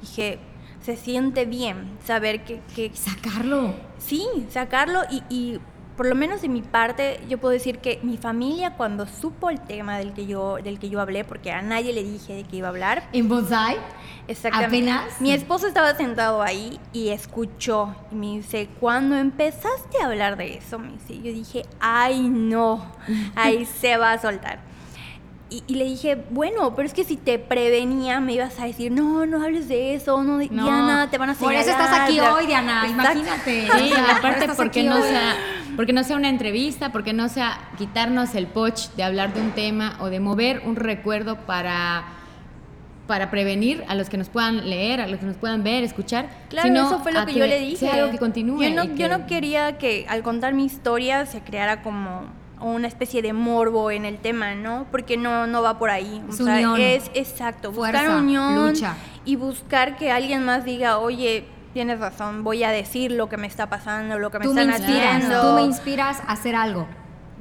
dije, 0.01 0.39
se 0.81 0.95
siente 0.95 1.45
bien 1.45 1.97
saber 2.05 2.43
que, 2.45 2.61
que 2.75 2.91
Sacarlo. 2.93 3.73
sí, 3.97 4.25
sacarlo 4.49 5.01
y, 5.11 5.23
y 5.29 5.59
por 5.99 6.07
lo 6.07 6.15
menos 6.15 6.41
de 6.41 6.47
mi 6.47 6.61
parte 6.61 7.19
yo 7.27 7.39
puedo 7.39 7.51
decir 7.51 7.79
que 7.79 7.99
mi 8.03 8.15
familia 8.15 8.75
cuando 8.77 9.05
supo 9.05 9.49
el 9.49 9.59
tema 9.59 9.97
del 9.97 10.13
que 10.13 10.25
yo 10.25 10.55
del 10.63 10.79
que 10.79 10.87
yo 10.87 11.01
hablé 11.01 11.25
porque 11.25 11.51
a 11.51 11.61
nadie 11.61 11.91
le 11.91 12.05
dije 12.05 12.35
de 12.35 12.45
que 12.45 12.55
iba 12.55 12.67
a 12.67 12.69
hablar 12.69 13.09
En 13.11 13.27
bonsai. 13.27 13.75
Exactamente. 14.29 14.77
¿Apenas? 14.77 15.19
Mi 15.19 15.33
esposo 15.33 15.67
estaba 15.67 15.93
sentado 15.95 16.41
ahí 16.41 16.79
y 16.93 17.09
escuchó 17.09 17.93
y 18.13 18.15
me 18.15 18.27
dice, 18.27 18.69
cuando 18.79 19.17
empezaste 19.17 20.01
a 20.01 20.05
hablar 20.05 20.37
de 20.37 20.55
eso, 20.59 20.79
me 20.79 20.93
dice, 20.93 21.17
yo 21.17 21.33
dije, 21.33 21.65
ay 21.81 22.29
no, 22.29 22.85
ahí 23.35 23.65
se 23.65 23.97
va 23.97 24.13
a 24.13 24.21
soltar. 24.21 24.68
Y, 25.51 25.63
y 25.67 25.75
le 25.75 25.85
dije, 25.85 26.23
bueno, 26.29 26.75
pero 26.75 26.87
es 26.87 26.93
que 26.93 27.03
si 27.03 27.17
te 27.17 27.39
prevenía 27.39 28.19
me 28.19 28.33
ibas 28.33 28.59
a 28.59 28.65
decir, 28.65 28.91
no, 28.91 29.25
no 29.25 29.43
hables 29.43 29.67
de 29.67 29.95
eso, 29.95 30.23
no, 30.23 30.37
No, 30.37 30.39
Diana, 30.39 31.09
te 31.09 31.17
van 31.17 31.31
a 31.31 31.33
Por 31.33 31.53
eso 31.53 31.63
señalar", 31.63 31.85
estás 31.85 31.99
aquí 32.01 32.19
hoy, 32.19 32.45
Diana. 32.45 32.85
Exacto. 32.85 33.19
Imagínate. 33.19 33.67
Sí, 33.79 33.93
aparte 33.93 34.49
porque 34.55 34.83
no 34.83 34.95
hoy. 34.95 35.01
sea 35.03 35.35
porque 35.79 35.93
no 35.93 36.03
sea 36.03 36.17
una 36.17 36.27
entrevista, 36.27 36.91
porque 36.91 37.13
no 37.13 37.29
sea 37.29 37.57
quitarnos 37.77 38.35
el 38.35 38.47
poch 38.47 38.89
de 38.97 39.03
hablar 39.03 39.33
de 39.33 39.39
un 39.39 39.51
tema 39.51 39.95
o 40.01 40.07
de 40.07 40.19
mover 40.19 40.61
un 40.65 40.75
recuerdo 40.75 41.37
para 41.45 42.03
para 43.07 43.31
prevenir 43.31 43.83
a 43.87 43.95
los 43.95 44.09
que 44.09 44.17
nos 44.17 44.29
puedan 44.29 44.69
leer, 44.69 45.01
a 45.01 45.07
los 45.07 45.19
que 45.19 45.25
nos 45.25 45.37
puedan 45.37 45.63
ver, 45.63 45.83
escuchar. 45.83 46.29
Claro, 46.49 46.67
sino 46.67 46.85
eso 46.85 46.99
fue 46.99 47.11
lo 47.11 47.25
que, 47.25 47.33
yo 47.33 47.47
le 47.47 47.59
dije. 47.59 47.77
Sea 47.77 47.93
algo 47.93 48.11
que 48.11 48.19
continúe. 48.19 48.61
Yo 48.61 48.69
no, 48.69 48.83
yo 48.83 49.07
no 49.07 49.25
quería 49.25 49.77
que 49.77 50.05
al 50.09 50.21
contar 50.21 50.53
mi 50.53 50.65
historia 50.65 51.25
se 51.25 51.41
creara 51.41 51.81
como 51.81 52.25
una 52.61 52.87
especie 52.87 53.21
de 53.21 53.33
morbo 53.33 53.91
en 53.91 54.05
el 54.05 54.17
tema, 54.17 54.55
¿no? 54.55 54.85
Porque 54.91 55.17
no, 55.17 55.47
no 55.47 55.61
va 55.61 55.77
por 55.79 55.89
ahí. 55.89 56.21
Es 56.29 56.39
unión. 56.39 56.79
es 56.79 57.09
exacto, 57.13 57.71
buscar 57.71 57.95
Fuerza, 57.95 58.17
unión 58.17 58.67
lucha. 58.67 58.95
y 59.25 59.35
buscar 59.35 59.95
que 59.97 60.11
alguien 60.11 60.43
más 60.45 60.65
diga, 60.65 60.97
oye, 60.99 61.45
tienes 61.73 61.99
razón, 61.99 62.43
voy 62.43 62.63
a 62.63 62.69
decir 62.71 63.11
lo 63.11 63.29
que 63.29 63.37
me 63.37 63.47
está 63.47 63.69
pasando, 63.69 64.17
lo 64.19 64.31
que 64.31 64.39
me 64.39 64.45
Tú 64.45 64.53
me 64.53 64.61
están 64.63 64.81
inspiras, 64.81 65.15
haciendo. 65.15 65.41
tú 65.41 65.55
me 65.55 65.61
inspiras 65.63 66.19
a 66.25 66.31
hacer 66.33 66.55
algo. 66.55 66.87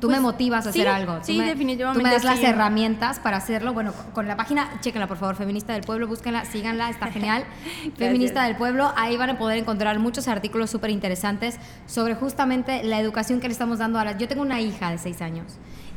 Tú 0.00 0.06
Pues, 0.06 0.16
me 0.18 0.22
motivas 0.22 0.66
a 0.66 0.72
sí, 0.72 0.80
hacer 0.80 0.88
algo. 0.92 1.16
Tú 1.18 1.24
sí, 1.24 1.38
me- 1.38 1.46
definitivamente 1.46 1.98
Tú 2.00 2.06
me 2.06 2.12
das 2.14 2.22
las 2.24 2.40
herramientas 2.42 3.18
para 3.18 3.36
hacerlo. 3.38 3.72
Bueno, 3.74 3.92
con- 3.92 4.10
con 4.12 4.28
la 4.28 4.36
página, 4.36 4.68
chéquenla 4.80 5.06
por 5.08 5.16
favor, 5.16 5.34
Feminista 5.34 5.72
del 5.72 5.82
Pueblo, 5.82 6.06
búsquenla, 6.06 6.44
síganla, 6.44 6.88
está 6.90 7.06
genial. 7.12 7.44
Feminista 7.96 8.44
del 8.44 8.56
Pueblo, 8.56 8.92
ahí 8.96 9.16
van 9.16 9.30
a 9.30 9.38
poder 9.38 9.58
encontrar 9.58 9.98
muchos 9.98 10.28
artículos 10.28 10.70
súper 10.70 10.90
interesantes 10.90 11.56
sobre 11.86 12.14
justamente 12.14 12.82
la 12.84 13.00
educación 13.00 13.40
que 13.40 13.48
le 13.48 13.52
estamos 13.52 13.78
dando 13.78 13.98
a 13.98 14.04
las... 14.04 14.18
Yo 14.18 14.28
tengo 14.28 14.42
una 14.42 14.60
hija 14.60 14.90
de 14.90 14.98
seis 14.98 15.20
años 15.20 15.46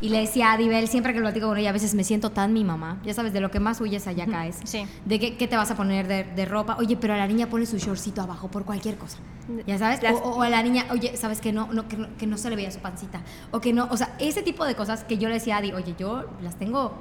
y 0.01 0.09
le 0.09 0.19
decía 0.19 0.49
a 0.49 0.53
Adibel, 0.53 0.87
siempre 0.87 1.13
que 1.13 1.19
lo 1.19 1.25
platico 1.25 1.47
con 1.47 1.57
ella, 1.57 1.69
a 1.69 1.73
veces 1.73 1.93
me 1.93 2.03
siento 2.03 2.31
tan 2.31 2.51
mi 2.53 2.63
mamá. 2.63 2.99
Ya 3.05 3.13
sabes, 3.13 3.31
de 3.33 3.39
lo 3.39 3.51
que 3.51 3.59
más 3.59 3.79
huyes 3.79 4.07
allá 4.07 4.25
caes. 4.25 4.59
Sí. 4.63 4.85
De 5.05 5.19
qué, 5.19 5.37
qué 5.37 5.47
te 5.47 5.55
vas 5.55 5.69
a 5.71 5.75
poner 5.77 6.07
de, 6.07 6.23
de 6.23 6.45
ropa. 6.45 6.75
Oye, 6.79 6.97
pero 6.97 7.13
a 7.13 7.17
la 7.17 7.27
niña 7.27 7.47
pone 7.47 7.65
su 7.65 7.77
shortcito 7.77 8.21
abajo 8.21 8.49
por 8.49 8.65
cualquier 8.65 8.97
cosa. 8.97 9.19
Ya 9.67 9.77
sabes. 9.77 10.01
Las- 10.01 10.15
O, 10.15 10.37
o 10.37 10.41
a 10.41 10.49
la 10.49 10.63
niña, 10.63 10.85
oye, 10.91 11.15
sabes 11.17 11.39
que 11.41 11.53
no, 11.53 11.67
no, 11.71 11.87
que 11.87 11.97
no, 11.97 12.07
que 12.17 12.25
no 12.27 12.37
se 12.37 12.49
le 12.49 12.55
veía 12.55 12.71
su 12.71 12.79
pancita. 12.79 13.21
O 13.51 13.61
que 13.61 13.73
no, 13.73 13.87
o 13.91 13.97
sea, 13.97 14.15
ese 14.19 14.41
tipo 14.41 14.65
de 14.65 14.75
cosas 14.75 15.03
que 15.03 15.17
yo 15.17 15.27
le 15.29 15.35
decía 15.35 15.55
a 15.55 15.59
Adi, 15.59 15.71
oye, 15.73 15.93
yo 15.97 16.25
las 16.41 16.55
tengo 16.57 16.93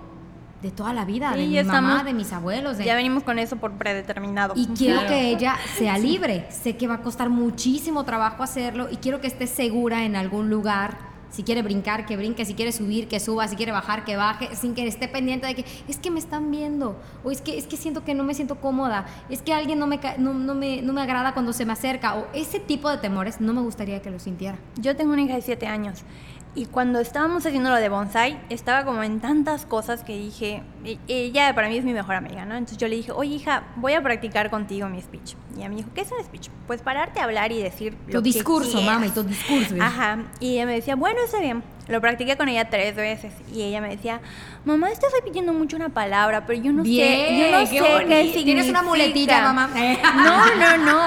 de 0.60 0.70
toda 0.70 0.92
la 0.92 1.06
vida, 1.06 1.30
de 1.30 1.40
Sí, 1.42 1.48
mi 1.48 1.54
ya 1.54 1.64
mamá, 1.64 2.04
de 2.04 2.12
mis 2.12 2.34
abuelos. 2.34 2.76
de- 2.76 2.84
Ya 2.84 2.94
venimos 2.94 3.22
con 3.22 3.38
eso 3.38 3.56
por 3.56 3.72
predeterminado. 3.72 4.52
y 4.56 4.66
quiero 4.66 5.00
Claro. 5.00 5.14
que 5.14 5.30
ella 5.30 5.56
sea 5.78 5.96
libre. 5.96 6.46
Sé 6.50 6.76
que 6.76 6.86
va 6.86 6.96
a 6.96 7.00
costar 7.02 7.30
muchísimo 7.30 8.04
trabajo 8.04 8.42
hacerlo 8.42 8.88
y 8.90 8.96
quiero 8.96 9.22
que 9.22 9.26
esté 9.26 9.46
segura 9.46 10.04
en 10.04 10.16
algún 10.16 10.50
lugar. 10.50 11.08
Si 11.31 11.43
quiere 11.43 11.62
brincar, 11.62 12.07
que 12.07 12.16
brinque. 12.16 12.45
Si 12.45 12.55
quiere 12.55 12.73
subir, 12.73 13.09
que 13.09 13.21
suba. 13.21 13.47
Si 13.49 13.57
quiere 13.57 13.73
bajar, 13.73 14.05
que 14.05 14.16
baje. 14.16 14.55
Sin 14.57 14.75
que 14.75 14.87
esté 14.87 15.09
pendiente 15.09 15.47
de 15.47 15.55
que 15.55 15.64
es 15.88 15.99
que 15.99 16.11
me 16.11 16.19
están 16.19 16.51
viendo. 16.51 16.97
O 17.25 17.31
es 17.31 17.40
que, 17.40 17.57
es 17.57 17.66
que 17.66 17.77
siento 17.77 18.05
que 18.05 18.14
no 18.14 18.25
me 18.25 18.35
siento 18.35 18.57
cómoda. 18.57 19.07
Es 19.29 19.43
que 19.43 19.53
alguien 19.53 19.79
no 19.79 19.87
me, 19.87 20.01
no, 20.19 20.35
no 20.35 20.55
me, 20.55 20.83
no 20.83 20.93
me 20.93 21.03
agrada 21.03 21.33
cuando 21.33 21.53
se 21.53 21.64
me 21.64 21.73
acerca. 21.73 22.16
O 22.16 22.27
ese 22.33 22.61
tipo 22.61 22.90
de 22.90 22.99
temores 22.99 23.40
no 23.40 23.53
me 23.53 23.61
gustaría 23.61 24.03
que 24.03 24.11
lo 24.11 24.19
sintiera. 24.19 24.59
Yo 24.77 24.97
tengo 24.97 25.12
una 25.12 25.23
hija 25.23 25.35
de 25.35 25.43
7 25.43 25.66
años 25.66 26.05
y 26.54 26.66
cuando 26.66 26.98
estábamos 26.98 27.46
haciendo 27.46 27.70
lo 27.70 27.76
de 27.76 27.88
bonsai, 27.88 28.40
estaba 28.48 28.84
como 28.84 29.02
en 29.04 29.20
tantas 29.20 29.66
cosas 29.66 30.02
que 30.02 30.16
dije, 30.16 30.62
e- 30.84 30.98
ella 31.06 31.54
para 31.54 31.68
mí 31.68 31.76
es 31.78 31.84
mi 31.84 31.92
mejor 31.92 32.16
amiga, 32.16 32.44
¿no? 32.44 32.54
Entonces 32.56 32.76
yo 32.78 32.88
le 32.88 32.96
dije, 32.96 33.12
oye 33.12 33.36
hija, 33.36 33.62
voy 33.76 33.92
a 33.92 34.02
practicar 34.02 34.50
contigo 34.50 34.88
mi 34.88 35.00
speech. 35.00 35.34
Y 35.54 35.60
ella 35.60 35.68
me 35.68 35.76
dijo, 35.76 35.90
¿qué 35.94 36.00
es 36.00 36.10
un 36.10 36.22
speech? 36.24 36.48
Pues 36.66 36.82
pararte 36.82 37.20
a 37.20 37.24
hablar 37.24 37.52
y 37.52 37.62
decir 37.62 37.94
Tu 38.06 38.14
lo 38.14 38.22
que 38.22 38.30
discurso, 38.30 38.78
quieras". 38.78 38.94
mami, 38.94 39.10
tu 39.10 39.22
discurso. 39.22 39.74
Ajá, 39.80 40.18
y 40.40 40.54
ella 40.54 40.66
me 40.66 40.72
decía, 40.72 40.96
bueno, 40.96 41.20
está 41.24 41.38
bien. 41.40 41.62
Lo 41.88 42.00
practiqué 42.00 42.36
con 42.36 42.48
ella 42.48 42.68
tres 42.70 42.94
veces 42.94 43.32
y 43.52 43.62
ella 43.62 43.80
me 43.80 43.88
decía, 43.88 44.20
mamá, 44.64 44.90
estás 44.90 45.12
repitiendo 45.12 45.52
mucho 45.52 45.76
una 45.76 45.88
palabra, 45.88 46.46
pero 46.46 46.62
yo 46.62 46.72
no 46.72 46.84
sé, 46.84 46.90
yo 47.38 47.50
no 47.50 47.60
qué 47.60 47.66
sé 47.66 47.76
qué 48.06 48.22
significa. 48.22 48.44
Tienes 48.44 48.68
una 48.68 48.82
muletilla, 48.82 49.42
mamá. 49.52 49.70
No, 50.14 50.54
no, 50.56 50.76
no. 50.84 51.00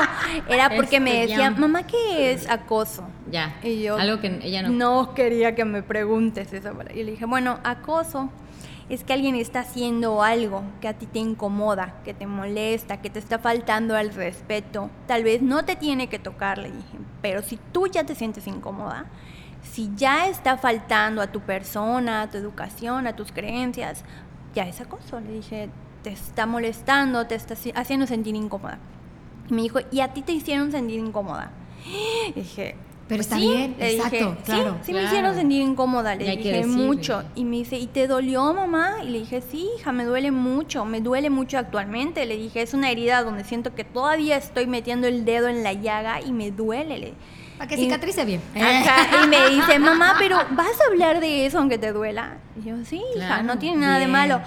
Era 0.50 0.70
porque 0.76 1.00
me 1.00 1.22
decía, 1.22 1.52
mamá, 1.52 1.84
¿qué 1.84 2.32
es 2.34 2.50
acoso? 2.50 3.08
Ya. 3.34 3.56
Y 3.64 3.82
yo 3.82 3.98
algo 3.98 4.22
que 4.22 4.40
ella 4.44 4.62
no. 4.62 4.70
no 4.70 5.14
quería 5.16 5.56
que 5.56 5.66
me 5.66 5.82
preguntes 5.82 6.54
eso. 6.54 6.72
Y 6.94 7.04
le 7.04 7.12
dije, 7.12 7.26
bueno, 7.26 7.60
acoso 7.64 8.30
es 8.90 9.04
que 9.04 9.14
alguien 9.14 9.36
está 9.36 9.62
haciendo 9.62 10.22
algo 10.22 10.62
que 10.82 10.88
a 10.88 10.94
ti 10.94 11.08
te 11.08 11.18
incomoda, 11.18 11.96
que 12.04 12.14
te 12.14 12.28
molesta, 12.28 13.02
que 13.02 13.10
te 13.10 13.18
está 13.18 13.40
faltando 13.40 13.96
al 13.96 14.14
respeto. 14.14 14.90
Tal 15.08 15.24
vez 15.24 15.42
no 15.42 15.66
te 15.66 15.76
tiene 15.76 16.08
que 16.10 16.20
tocar, 16.20 16.60
le 16.60 16.70
dije, 16.70 16.98
pero 17.24 17.42
si 17.42 17.58
tú 17.72 17.88
ya 17.88 18.04
te 18.04 18.14
sientes 18.14 18.46
incómoda, 18.46 19.06
si 19.64 19.90
ya 19.96 20.28
está 20.28 20.58
faltando 20.58 21.22
a 21.22 21.28
tu 21.32 21.40
persona, 21.40 22.22
a 22.24 22.30
tu 22.30 22.38
educación, 22.38 23.08
a 23.08 23.16
tus 23.16 23.32
creencias, 23.32 24.04
ya 24.54 24.68
es 24.68 24.80
acoso. 24.80 25.20
Le 25.22 25.32
dije, 25.32 25.70
te 26.04 26.12
está 26.12 26.46
molestando, 26.46 27.26
te 27.26 27.34
está 27.36 27.56
haci- 27.56 27.72
haciendo 27.74 28.06
sentir 28.06 28.36
incómoda. 28.36 28.78
Y 29.50 29.54
me 29.56 29.62
dijo, 29.64 29.80
¿y 29.92 30.02
a 30.02 30.10
ti 30.10 30.22
te 30.22 30.34
hicieron 30.34 30.72
sentir 30.72 31.00
incómoda? 31.00 31.50
Y 32.28 32.34
dije, 32.34 32.76
Pero 33.14 33.18
"Pues 33.18 33.28
está 33.28 33.36
sí". 33.38 33.48
bien, 33.48 33.76
Le 33.80 33.96
exacto, 33.96 34.16
dije, 34.18 34.36
claro. 34.46 34.72
Sí, 34.82 34.86
sí 34.86 34.92
me 34.94 35.00
Claro. 35.00 35.08
hicieron 35.08 35.36
sentir 35.36 35.62
incómoda, 35.62 36.16
le 36.16 36.26
dije 36.38 36.52
decirle. 36.52 36.68
mucho. 36.68 37.24
Y 37.36 37.46
me 37.46 37.58
dice, 37.58 37.78
¿y 37.78 37.88
te 37.88 38.08
dolió, 38.08 38.54
mamá? 38.54 38.96
Y 39.04 39.10
le 39.10 39.20
dije, 39.20 39.42
sí, 39.42 39.70
hija, 39.78 39.92
me 39.92 40.04
duele 40.06 40.32
mucho, 40.32 40.86
me 40.86 41.02
duele 41.02 41.30
mucho 41.30 41.58
actualmente. 41.58 42.26
Le 42.26 42.38
dije, 42.38 42.62
es 42.62 42.74
una 42.74 42.90
herida 42.92 43.24
donde 43.24 43.44
siento 43.44 43.74
que 43.76 43.84
todavía 43.84 44.38
estoy 44.38 44.68
metiendo 44.68 45.08
el 45.08 45.26
dedo 45.26 45.48
en 45.48 45.64
la 45.64 45.74
llaga 45.74 46.22
y 46.22 46.32
me 46.32 46.52
duele. 46.52 46.98
Le- 46.98 47.14
Para 47.58 47.68
que 47.68 47.76
y- 47.76 47.80
cicatrice 47.82 48.26
bien. 48.26 48.42
Ajá, 48.56 49.24
y 49.24 49.28
me 49.28 49.50
dice, 49.50 49.78
mamá, 49.80 50.16
pero 50.18 50.38
¿vas 50.52 50.82
a 50.82 50.92
hablar 50.92 51.20
de 51.20 51.46
eso 51.46 51.60
aunque 51.60 51.78
te 51.78 51.92
duela? 51.94 52.38
Y 52.60 52.68
yo, 52.68 52.76
sí, 52.84 52.98
hija, 53.16 53.28
Claro, 53.28 53.44
no 53.44 53.60
tiene 53.60 53.78
nada 53.78 54.00
de 54.00 54.08
malo. 54.08 54.42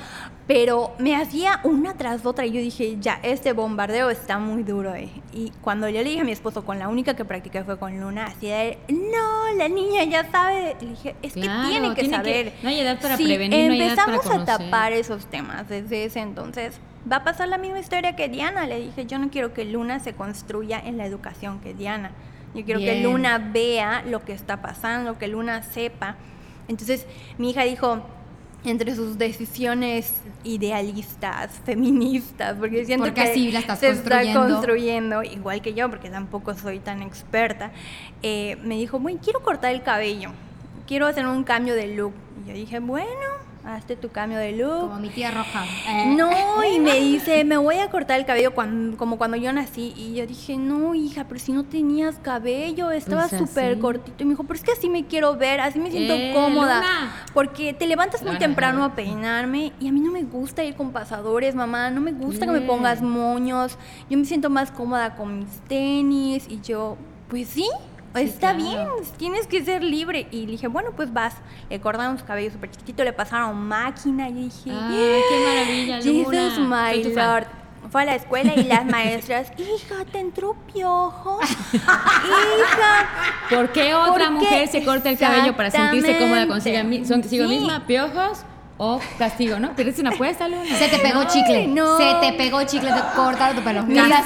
Pero 0.47 0.95
me 1.01 1.17
hacía 1.17 1.59
una 1.65 1.95
tras 1.95 2.25
otra 2.25 2.47
y 2.47 2.53
yo 2.53 2.61
dije, 2.61 2.99
ya, 3.01 3.19
este 3.25 3.53
bombardeo 3.53 4.11
está 4.11 4.39
muy 4.39 4.63
duro. 4.63 4.95
eh". 4.95 5.09
Y 5.33 5.51
cuando 5.61 5.89
yo 5.89 6.03
le 6.03 6.09
dije 6.11 6.21
a 6.21 6.25
mi 6.25 6.31
esposo, 6.31 6.65
con 6.65 6.79
la 6.79 6.87
única 6.89 7.15
que 7.17 7.25
practiqué 7.25 7.65
fue 7.65 7.79
con 7.81 8.01
Luna, 8.01 8.27
así 8.27 8.47
de, 8.47 8.79
no, 8.89 9.55
la 9.57 9.69
niña 9.69 10.05
ya 10.05 10.31
sabe. 10.31 10.77
Le 10.81 10.91
dije, 10.91 11.17
es 11.23 11.33
Claro, 11.33 11.63
que 11.63 11.69
tiene 11.69 11.89
que 11.95 12.01
tiene 12.03 12.17
que- 12.19 12.23
saber. 12.23 12.53
no 12.63 12.69
hay 12.69 12.79
edad 12.81 13.01
para 13.01 13.17
Si 13.17 13.25
prevenir, 13.25 13.67
no 13.67 13.73
hay 13.73 13.83
edad 13.83 13.97
para 13.97 14.15
empezamos 14.17 14.49
a 14.49 14.59
tapar 14.59 14.93
esos 14.93 15.27
temas 15.27 15.69
desde 15.69 16.05
ese 16.05 16.21
entonces, 16.21 16.79
va 17.11 17.17
a 17.17 17.25
pasar 17.25 17.49
la 17.49 17.59
misma 17.59 17.81
historia 17.81 18.15
que 18.15 18.29
Diana. 18.29 18.69
Le 18.69 18.79
dije, 18.81 19.05
yo 19.05 19.19
no 19.19 19.31
quiero 19.31 19.53
que 19.53 19.65
Luna 19.65 19.99
se 19.99 20.13
construya 20.13 20.79
en 20.79 20.97
la 20.97 21.07
educación 21.07 21.59
que 21.59 21.75
Diana. 21.75 22.13
Yo 22.55 22.65
quiero 22.65 22.79
que. 22.79 23.03
Luna 23.03 23.39
vea 23.53 24.03
lo 24.07 24.25
que 24.25 24.33
está 24.33 24.63
pasando, 24.63 25.19
que 25.19 25.27
Luna 25.27 25.65
sepa. 25.65 26.15
Entonces 26.69 27.05
mi 27.37 27.51
hija 27.51 27.63
dijo, 27.65 28.03
entre 28.67 28.95
sus 28.95 29.17
decisiones 29.19 30.13
idealistas, 30.45 31.53
feministas, 31.65 32.57
porque 32.59 32.85
siento 32.85 33.05
Porque 33.07 33.23
que 33.23 33.31
así 33.31 33.53
la 33.53 33.61
estás 33.61 33.79
se 33.79 33.91
está 33.91 34.19
construyendo. 34.19 34.55
construyendo, 34.55 35.23
igual 35.23 35.63
que 35.63 35.75
yo, 35.75 35.89
porque 35.89 36.11
tampoco 36.11 36.55
soy 36.55 36.79
tan 36.81 37.03
experta, 37.03 37.71
eh, 38.23 38.57
me 38.65 38.77
dijo, 38.77 38.99
bueno, 38.99 39.21
quiero 39.23 39.41
cortar 39.43 39.73
el 39.75 39.83
cabello, 39.83 40.31
quiero 40.87 41.07
hacer 41.07 41.27
un 41.27 41.45
cambio 41.45 41.75
de 41.75 41.89
look. 41.95 42.13
Y 42.45 42.49
yo 42.49 42.55
dije, 42.55 42.81
bueno, 42.81 43.09
hazte 43.67 43.97
tu 43.97 44.11
cambio 44.11 44.39
de 44.39 44.53
look. 44.53 44.81
Como 44.89 45.01
mi 45.01 45.09
tía 45.11 45.31
roja. 45.31 45.65
No, 46.17 46.31
y 46.65 46.79
me 46.79 46.95
dice, 47.01 47.45
me 47.45 47.57
voy 47.57 47.77
a 47.79 47.91
cortar 47.91 48.19
el 48.21 48.27
cabello 48.27 48.55
cuando, 48.55 48.97
como 48.97 49.19
cuando 49.19 49.37
yo 49.37 49.53
nací. 49.53 49.93
Y 49.97 50.15
yo 50.15 50.27
dije, 50.27 50.57
no, 50.57 50.95
hija, 50.95 51.25
pero 51.29 51.41
si 51.41 51.53
no 51.53 51.65
tenías 51.65 52.17
cabello, 52.23 52.91
estaba 52.91 53.27
Pues 53.29 53.41
súper 53.41 53.79
cortito. 53.79 54.23
Y 54.23 54.25
me 54.27 54.31
dijo, 54.31 54.45
pero 54.45 54.55
es 54.59 54.65
que 54.65 54.73
así 54.73 54.89
me 54.89 55.05
quiero 55.07 55.37
ver, 55.37 55.61
así 55.61 55.79
me 55.79 55.91
siento 55.91 56.15
Eh, 56.15 56.33
cómoda. 56.35 56.77
Luna. 56.77 57.27
Porque 57.35 57.73
te 57.75 57.87
levantas 57.87 58.23
muy 58.23 58.37
temprano 58.39 58.85
a 58.85 58.95
peinarme 58.95 59.73
y 59.81 59.89
a 59.89 59.93
mí 59.93 60.01
no 60.01 60.13
me 60.13 60.23
gusta 60.23 60.63
ir 60.65 60.75
con 60.77 60.93
pasadores, 60.93 61.55
mamá. 61.55 61.91
No 61.91 62.01
me 62.01 62.13
gusta 62.13 62.47
que 62.47 62.53
me 62.53 62.61
Mm. 62.61 62.67
pongas 62.67 63.03
moños. 63.03 63.79
Yo 64.09 64.17
me 64.19 64.25
siento 64.25 64.49
más 64.51 64.71
cómoda 64.71 65.15
con 65.17 65.41
mis 65.41 65.61
tenis. 65.69 66.47
Y 66.49 66.61
yo, 66.61 66.97
pues 67.29 67.49
sí. 67.49 67.69
Está 68.25 68.55
claro. 68.55 68.59
bien, 68.59 68.89
tienes 69.19 69.47
que 69.47 69.65
ser 69.65 69.83
libre. 69.85 70.27
Y 70.31 70.47
le 70.47 70.53
dije, 70.53 70.69
bueno, 70.69 70.91
pues 70.97 71.13
vas. 71.13 71.35
Le 71.71 71.81
cortaron 71.81 72.19
su 72.19 72.25
cabello 72.25 72.51
súper 72.51 72.71
chiquitito, 72.71 73.05
le 73.05 73.13
pasaron 73.13 73.57
máquina. 73.67 74.29
Y 74.29 74.35
dije, 74.45 74.71
Ay, 74.71 75.21
qué 75.29 75.45
maravilla, 75.47 76.01
Luna. 76.01 76.31
Jesus, 76.41 76.59
my 76.61 77.03
tu 77.03 77.11
fan. 77.15 77.29
lord. 77.35 77.47
Fue 77.91 78.03
a 78.03 78.05
la 78.05 78.15
escuela 78.17 78.53
y 78.57 78.65
las 78.65 78.85
maestras, 78.85 79.53
hija, 79.59 80.05
te 80.11 80.19
entró 80.19 80.55
piojo. 80.73 81.39
hija. 81.73 83.09
¿Por 83.49 83.71
qué 83.73 83.95
otra 83.95 84.25
¿Por 84.27 84.33
mujer 84.35 84.65
qué? 84.65 84.67
se 84.67 84.85
corta 84.85 85.09
el 85.11 85.19
cabello 85.19 85.55
para 85.57 85.71
sentirse 85.71 86.19
cómoda 86.19 86.47
consigo 86.49 87.45
Sí. 87.45 87.49
misma? 87.49 87.87
¿Piojos 87.87 88.41
o 88.79 89.01
castigo, 89.19 89.59
no? 89.59 89.73
Pero 89.75 89.91
es 89.91 89.99
una 89.99 90.11
apuesta, 90.11 90.49
Luna. 90.49 90.77
Se 90.77 90.89
te 90.89 90.99
pegó 90.99 91.25
chicle. 91.25 91.67
no. 91.67 91.97
Se 91.97 92.15
te 92.21 92.33
pegó 92.37 92.63
chicle. 92.65 92.93
Te 92.93 93.01
cortaron 93.15 93.57
tu 93.57 93.63
pelo. 93.63 93.83
Mis, 93.83 94.03
Mira, 94.03 94.23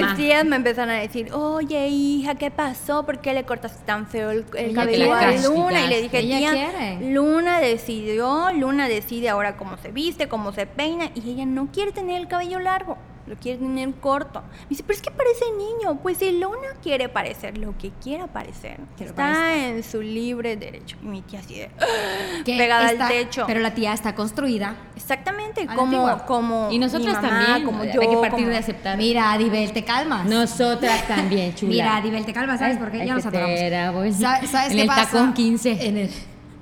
mamá. 0.00 0.16
tías 0.16 0.44
me 0.44 0.56
empezaron 0.56 0.90
a 0.90 0.98
decir, 0.98 1.32
oye 1.32 1.88
hija, 1.88 2.34
¿qué 2.34 2.50
pasó? 2.50 3.04
¿Por 3.06 3.20
qué 3.20 3.32
le 3.32 3.44
cortaste 3.44 3.84
tan 3.84 4.06
feo 4.06 4.30
el, 4.30 4.44
cabello 4.74 5.14
a 5.14 5.32
Luna? 5.32 5.86
Y 5.86 5.88
le 5.88 6.02
dije, 6.02 6.18
Ella 6.18 6.38
tía, 6.38 6.52
quiere. 6.52 7.12
Luna 7.12 7.60
decidió, 7.60 8.52
Luna 8.52 8.88
decide 8.88 9.28
ahora 9.28 9.56
cómo 9.56 9.76
se 9.78 9.90
viste, 9.90 10.28
cómo 10.28 10.52
se 10.52 10.66
peina, 10.66 11.10
y 11.14 11.30
ella 11.30 11.46
no 11.46 11.68
quiere 11.72 11.92
tener 11.92 12.20
el 12.20 12.28
cabello 12.28 12.58
largo, 12.58 12.98
lo 13.28 13.36
quiere 13.36 13.58
tener 13.58 13.92
corto. 13.94 14.40
Me 14.62 14.68
dice, 14.70 14.82
pero 14.86 14.96
es 14.96 15.02
que 15.02 15.10
parece 15.10 15.44
niño. 15.56 15.98
Pues 16.02 16.18
si 16.18 16.32
Luna 16.38 16.68
quiere 16.82 17.08
parecer 17.08 17.58
lo 17.58 17.76
que 17.78 17.90
quiera 18.02 18.26
parecer, 18.26 18.78
Quiero 18.96 19.10
está 19.10 19.22
parecer. 19.32 19.76
en 19.76 19.82
su 19.82 20.00
libre 20.02 20.56
derecho. 20.56 20.96
Y 21.02 21.06
mi 21.06 21.22
tía 21.22 21.40
así 21.40 21.54
de, 21.58 21.70
pegada 22.44 22.90
está- 22.90 23.06
al 23.06 23.12
techo. 23.12 23.44
Pero 23.46 23.60
la 23.60 23.74
tía 23.74 23.92
está 23.92 24.14
construida. 24.14 24.74
Exactamente, 24.96 25.66
como, 25.74 26.18
como 26.26 26.68
Y 26.70 26.78
nosotras 26.78 27.16
mi 27.16 27.22
mamá, 27.22 27.28
también, 27.46 27.64
como 27.66 27.82
hay 27.82 27.92
yo, 27.92 28.00
que 28.00 28.06
partir 28.16 28.30
como- 28.30 28.48
de 28.48 28.56
aceptar. 28.56 28.96
Mira, 28.98 29.32
Adibel, 29.32 29.72
te 29.72 29.84
calmas. 29.84 30.26
Nosotras 30.26 31.06
también, 31.06 31.54
chula. 31.56 31.70
Mira, 31.72 31.96
Adibel, 31.96 32.24
te 32.24 32.32
calmas, 32.32 32.58
¿sabes 32.58 32.76
Ay, 32.76 32.82
por 32.82 32.90
qué? 32.92 33.00
ay, 33.02 33.06
Ya 33.08 33.14
nos 33.14 33.26
atoramos. 33.26 33.58
era, 33.58 33.90
voy. 33.90 34.12
Sa- 34.12 34.44
¿Sabes 34.46 34.70
En 34.70 34.76
qué 34.76 34.82
el 34.82 34.86
pasa? 34.88 35.04
tacón 35.12 35.32
15. 35.34 35.86
En 35.88 35.96
el... 35.98 36.10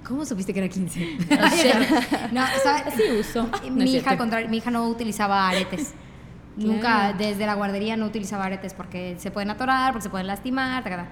¿Cómo 0.06 0.24
supiste 0.24 0.52
que 0.52 0.60
era 0.60 0.68
15? 0.68 1.00
No 1.40 1.50
sé. 1.50 1.72
no, 2.32 2.42
¿sabes? 2.62 2.82
Así 2.86 3.02
uso. 3.18 3.48
Mi, 3.70 3.96
hija, 3.96 4.16
contrario, 4.16 4.48
mi 4.48 4.58
hija 4.58 4.70
no 4.70 4.86
utilizaba 4.88 5.48
aretes. 5.48 5.94
Nunca, 6.56 6.80
Claro. 6.80 7.18
desde 7.18 7.44
la 7.46 7.54
guardería 7.54 7.96
no 7.96 8.06
utilizaba 8.06 8.44
aretes 8.46 8.72
porque 8.74 9.16
se 9.18 9.30
pueden 9.30 9.50
atorar, 9.50 9.92
porque 9.92 10.04
se 10.04 10.10
pueden 10.10 10.26
lastimar. 10.26 10.82
ta, 10.84 10.90
ta, 10.90 10.96
ta. 10.96 11.06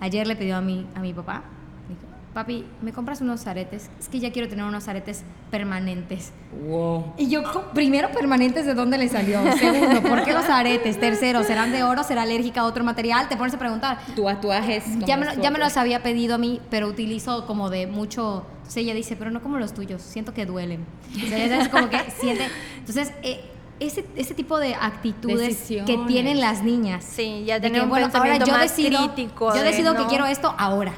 Ayer 0.00 0.26
le 0.26 0.36
pidió 0.36 0.56
a 0.56 0.60
mi, 0.60 0.86
a 0.94 1.00
mi 1.00 1.12
papá, 1.12 1.42
dijo, 1.88 2.00
papi, 2.34 2.64
¿me 2.82 2.92
compras 2.92 3.20
unos 3.20 3.46
aretes? 3.46 3.90
Es 4.00 4.08
que 4.08 4.20
ya 4.20 4.30
quiero 4.32 4.48
tener 4.48 4.64
unos 4.64 4.86
aretes 4.88 5.24
permanentes. 5.50 6.32
Wow. 6.68 7.14
Y 7.16 7.28
yo, 7.28 7.42
"¿Cómo? 7.42 7.66
primero, 7.74 8.10
permanentes, 8.12 8.64
¿de 8.66 8.74
dónde 8.74 8.96
le 8.98 9.08
salió? 9.08 9.40
Segundo, 9.56 10.02
¿por 10.02 10.22
qué 10.24 10.32
los 10.32 10.48
aretes? 10.48 10.98
Tercero, 11.00 11.42
¿serán 11.44 11.72
de 11.72 11.82
oro? 11.82 12.02
¿Será 12.04 12.22
alérgica 12.22 12.60
a 12.60 12.64
otro 12.64 12.84
material? 12.84 13.28
Te 13.28 13.36
pones 13.36 13.54
a 13.54 13.58
preguntar. 13.58 13.98
Tu 14.14 14.24
tatuaje 14.24 14.76
es 14.76 14.84
como 14.84 15.06
Ya 15.06 15.16
me, 15.16 15.26
lo- 15.26 15.34
ya 15.42 15.50
me 15.50 15.58
los 15.58 15.76
había 15.76 16.02
pedido 16.02 16.36
a 16.36 16.38
mí, 16.38 16.60
pero 16.70 16.86
utilizo 16.88 17.46
como 17.46 17.70
de 17.70 17.86
mucho. 17.86 18.46
Entonces 18.58 18.76
ella 18.84 18.94
dice, 18.94 19.16
pero 19.16 19.30
no 19.30 19.42
como 19.42 19.58
los 19.58 19.74
tuyos, 19.74 20.02
siento 20.02 20.32
que 20.34 20.44
duelen. 20.46 20.84
Ya 21.30 21.48
sabes, 21.48 21.68
como 21.68 21.88
que 21.88 21.98
siente. 22.20 22.46
Entonces, 22.78 23.12
eh, 23.22 23.40
ese, 23.80 24.04
ese 24.16 24.34
tipo 24.34 24.58
de 24.58 24.74
actitudes 24.74 25.66
que 25.68 25.98
tienen 26.06 26.40
las 26.40 26.62
niñas. 26.62 27.04
Sí, 27.04 27.44
ya 27.46 27.60
de 27.60 27.70
que, 27.70 27.80
un 27.80 27.88
bueno, 27.88 28.08
ahora 28.12 28.38
yo 28.38 28.52
más 28.52 28.62
decido, 28.76 29.12
crítico. 29.12 29.48
Yo 29.54 29.62
de 29.62 29.64
decido 29.70 29.94
que 29.94 30.02
no- 30.02 30.08
quiero 30.08 30.26
esto 30.26 30.54
ahora, 30.58 30.92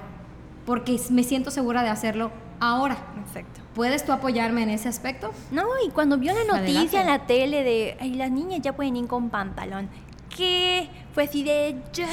porque 0.66 0.98
me 1.10 1.22
siento 1.22 1.50
segura 1.50 1.82
de 1.82 1.88
hacerlo 1.90 2.30
ahora. 2.60 2.96
Exacto. 3.26 3.60
¿Puedes 3.74 4.04
tú 4.04 4.12
apoyarme 4.12 4.62
en 4.62 4.70
ese 4.70 4.88
aspecto? 4.88 5.30
No, 5.52 5.64
y 5.86 5.90
cuando 5.90 6.18
vio 6.18 6.32
la 6.32 6.40
Adelante. 6.40 6.72
noticia 6.72 7.00
en 7.02 7.06
la 7.06 7.26
tele 7.26 7.62
de 7.62 7.96
Ay, 8.00 8.14
las 8.14 8.30
niñas 8.30 8.60
ya 8.62 8.74
pueden 8.74 8.96
ir 8.96 9.06
con 9.06 9.30
pantalón. 9.30 9.88
¿Qué? 10.36 10.88
Fue 11.14 11.24
así 11.24 11.42
de 11.42 11.76
ya, 11.92 12.06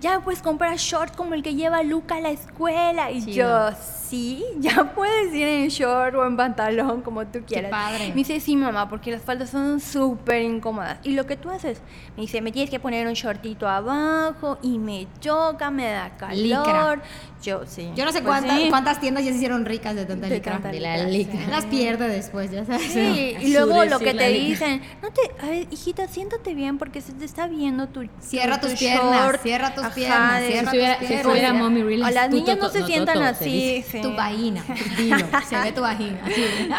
ya 0.00 0.20
puedes 0.20 0.40
comprar 0.40 0.76
short 0.76 1.14
como 1.16 1.34
el 1.34 1.42
que 1.42 1.54
lleva 1.54 1.82
Luca 1.82 2.16
a 2.16 2.20
la 2.20 2.30
escuela. 2.30 3.10
Y 3.10 3.24
Chido. 3.24 3.70
yo, 3.70 3.76
sí, 4.08 4.44
ya 4.60 4.92
puedes 4.94 5.34
ir 5.34 5.48
en 5.48 5.68
short 5.68 6.14
o 6.14 6.24
en 6.24 6.36
pantalón 6.36 7.02
como 7.02 7.26
tú 7.26 7.40
quieras. 7.46 7.70
padre. 7.70 8.08
Me 8.08 8.14
dice, 8.14 8.38
sí, 8.40 8.54
mamá, 8.56 8.88
porque 8.88 9.10
las 9.10 9.22
faldas 9.22 9.50
son 9.50 9.80
súper 9.80 10.42
incómodas. 10.42 10.98
Y 11.02 11.12
lo 11.14 11.26
que 11.26 11.36
tú 11.36 11.50
haces, 11.50 11.80
me 12.16 12.22
dice, 12.22 12.40
me 12.40 12.52
tienes 12.52 12.70
que 12.70 12.78
poner 12.78 13.06
un 13.06 13.14
shortito 13.14 13.68
abajo 13.68 14.58
y 14.62 14.78
me 14.78 15.06
choca, 15.20 15.70
me 15.70 15.90
da 15.90 16.16
calor. 16.16 16.36
Licra. 16.36 17.02
Yo, 17.42 17.64
sí. 17.66 17.90
Yo 17.94 18.04
no 18.04 18.12
sé 18.12 18.22
Pues 18.22 18.40
cuántas, 18.40 18.58
sí. 18.60 18.66
cuántas 18.70 18.98
tiendas 19.00 19.24
ya 19.24 19.30
se 19.30 19.36
hicieron 19.36 19.64
ricas 19.66 19.94
de 19.94 20.04
tanta 20.06 20.26
De 20.28 20.36
licra. 20.36 20.52
tanta 20.54 20.68
De 20.70 20.80
la 20.80 20.96
licra, 21.06 21.34
licra. 21.34 21.44
sí. 21.46 21.50
Las 21.50 21.64
pierde 21.66 22.08
después, 22.08 22.50
ya 22.50 22.64
sabes. 22.64 22.82
Sí, 22.92 23.34
Así 23.36 23.46
y 23.46 23.52
luego 23.52 23.84
lo 23.84 23.98
que 23.98 24.14
te 24.14 24.30
licra. 24.30 24.68
dicen, 24.68 24.82
no 25.02 25.10
te, 25.10 25.20
a 25.44 25.50
ver, 25.50 25.66
hijita, 25.70 26.08
siéntate 26.08 26.54
bien 26.54 26.78
porque 26.78 27.00
se 27.00 27.12
te 27.12 27.24
está 27.24 27.46
viendo 27.46 27.88
tu 27.88 28.08
Cierra 28.40 28.60
tu 28.60 28.68
tus 28.68 28.78
piernas, 28.78 29.20
short. 29.24 29.42
cierra 29.42 29.74
tus 29.74 29.84
Ajá, 29.84 29.94
piernas, 29.94 30.40
de- 30.40 30.46
Si 30.46 30.52
cierra 30.52 30.64
estuviera, 30.66 30.92
tus 30.98 31.00
si 31.00 31.06
piernas. 31.14 31.26
estuviera 31.36 31.52
mommy 31.54 31.82
O 31.82 32.10
las 32.10 32.28
tú, 32.30 32.36
niñas 32.36 32.58
no 32.58 32.68
se 32.68 32.82
sientan 32.84 33.22
así. 33.22 33.84
sí. 33.90 34.00
Tu 34.00 34.14
vagina, 34.14 34.64
dilo, 34.96 35.18
se 35.48 35.56
ve 35.60 35.72
tu 35.72 35.80
vagina. 35.80 36.20
así. 36.24 36.34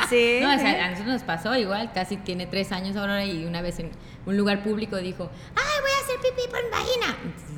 Sí, 0.09 0.39
No, 0.41 0.53
o 0.55 0.57
sea, 0.59 0.85
a 0.85 0.89
nosotros 0.91 1.13
nos 1.13 1.23
pasó 1.23 1.55
igual, 1.55 1.91
casi 1.93 2.17
tiene 2.17 2.45
tres 2.47 2.71
años 2.71 2.95
ahora 2.95 3.23
y 3.25 3.45
una 3.45 3.61
vez 3.61 3.79
en 3.79 3.91
un 4.25 4.37
lugar 4.37 4.63
público 4.63 4.97
dijo, 4.97 5.29
¡ay, 5.55 5.81
voy 5.81 5.91
a 5.91 6.03
hacer 6.03 6.15
pipí 6.35 6.47
por 6.49 6.63
mi 6.63 6.69
vagina! 6.69 7.17
Entonces, 7.23 7.57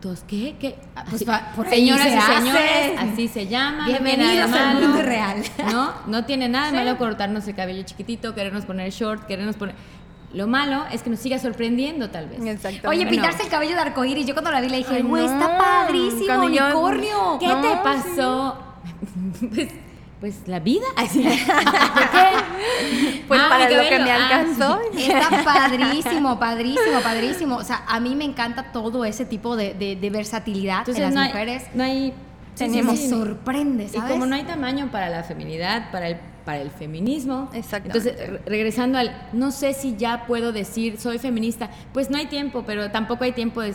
¿Dos 0.00 0.22
qué? 0.28 0.54
¿Qué? 0.60 0.76
Ah, 0.94 1.02
pues 1.04 1.14
Así, 1.14 1.24
pa- 1.24 1.52
por 1.56 1.66
Señoras 1.66 2.02
se 2.02 2.10
y 2.10 2.12
hace. 2.18 2.34
señores, 2.36 2.92
así 2.98 3.26
se 3.26 3.46
llama. 3.46 3.86
Bienvenidos 3.86 4.50
no 4.50 4.56
tiene 4.56 4.58
nada 4.58 4.68
al 4.70 4.74
de 4.76 4.80
malo. 4.82 4.88
mundo 4.88 5.02
real. 5.02 5.42
No, 5.72 5.94
no 6.06 6.24
tiene 6.26 6.48
nada 6.50 6.66
de 6.66 6.70
Sí. 6.72 6.76
malo 6.84 6.98
cortarnos 6.98 7.48
el 7.48 7.54
cabello 7.54 7.82
chiquitito, 7.84 8.34
querernos 8.34 8.66
poner 8.66 8.90
short, 8.92 9.24
querernos 9.26 9.56
poner... 9.56 9.74
Lo 10.34 10.46
malo 10.48 10.84
es 10.92 11.02
que 11.02 11.10
nos 11.10 11.20
siga 11.20 11.38
sorprendiendo 11.38 12.10
tal 12.10 12.28
vez. 12.28 12.38
Exactamente. 12.40 12.88
Oye, 12.88 12.98
Bueno. 13.04 13.10
pintarse 13.12 13.44
el 13.44 13.48
cabello 13.48 13.74
de 13.76 13.80
arcoíris. 13.80 14.26
Yo 14.26 14.34
cuando 14.34 14.50
la 14.50 14.60
vi 14.60 14.68
le 14.68 14.78
dije, 14.78 15.02
güey, 15.02 15.26
no. 15.26 15.32
está 15.32 15.56
padrísimo, 15.58 16.44
unicornio. 16.44 17.38
¿Qué 17.38 17.46
No, 17.46 17.60
te 17.60 17.68
sí. 17.68 17.74
pasó? 17.84 18.58
pues, 19.54 19.68
pues 20.20 20.48
la 20.48 20.58
vida. 20.60 20.84
Así. 20.96 21.22
¿Por 21.22 21.32
qué? 22.10 23.22
Pues 23.28 23.40
Ah, 23.42 23.46
para 23.48 23.70
lo 23.70 23.88
que 23.88 23.98
me 24.00 24.10
Ah, 24.10 24.16
alcanzó. 24.16 24.80
Está 24.96 25.44
padrísimo, 25.44 26.38
padrísimo, 26.38 27.00
padrísimo. 27.02 27.56
O 27.56 27.64
sea, 27.64 27.82
a 27.86 28.00
mí 28.00 28.14
me 28.16 28.24
encanta 28.24 28.72
todo 28.72 29.04
ese 29.04 29.24
tipo 29.24 29.56
de, 29.56 29.74
de- 29.74 29.96
de 29.96 30.10
versatilidad 30.10 30.78
Entonces 30.80 30.96
en 30.98 31.02
las 31.04 31.14
no 31.14 31.20
hay, 31.20 31.28
mujeres. 31.28 31.62
no 31.74 31.84
hay 31.84 32.12
Tenemos 32.56 32.92
sí, 32.96 33.02
sí, 33.02 33.04
sí. 33.04 33.10
sorprende, 33.10 33.84
Y 33.84 33.88
¿sabes? 33.88 34.10
como 34.12 34.26
no 34.26 34.34
hay 34.34 34.42
tamaño 34.44 34.88
para 34.90 35.08
la 35.10 35.22
feminidad, 35.24 35.90
para 35.90 36.08
el, 36.08 36.16
para 36.44 36.60
el 36.60 36.70
feminismo, 36.70 37.48
Exactamente. 37.54 38.10
entonces 38.10 38.30
re- 38.30 38.42
regresando 38.46 38.98
al, 38.98 39.28
no 39.32 39.50
sé 39.50 39.72
si 39.72 39.96
ya 39.96 40.26
puedo 40.26 40.52
decir 40.52 40.98
soy 40.98 41.18
feminista, 41.18 41.70
pues 41.92 42.10
no 42.10 42.18
hay 42.18 42.26
tiempo, 42.26 42.64
pero 42.66 42.90
tampoco 42.90 43.24
hay 43.24 43.32
tiempo, 43.32 43.62
de, 43.62 43.74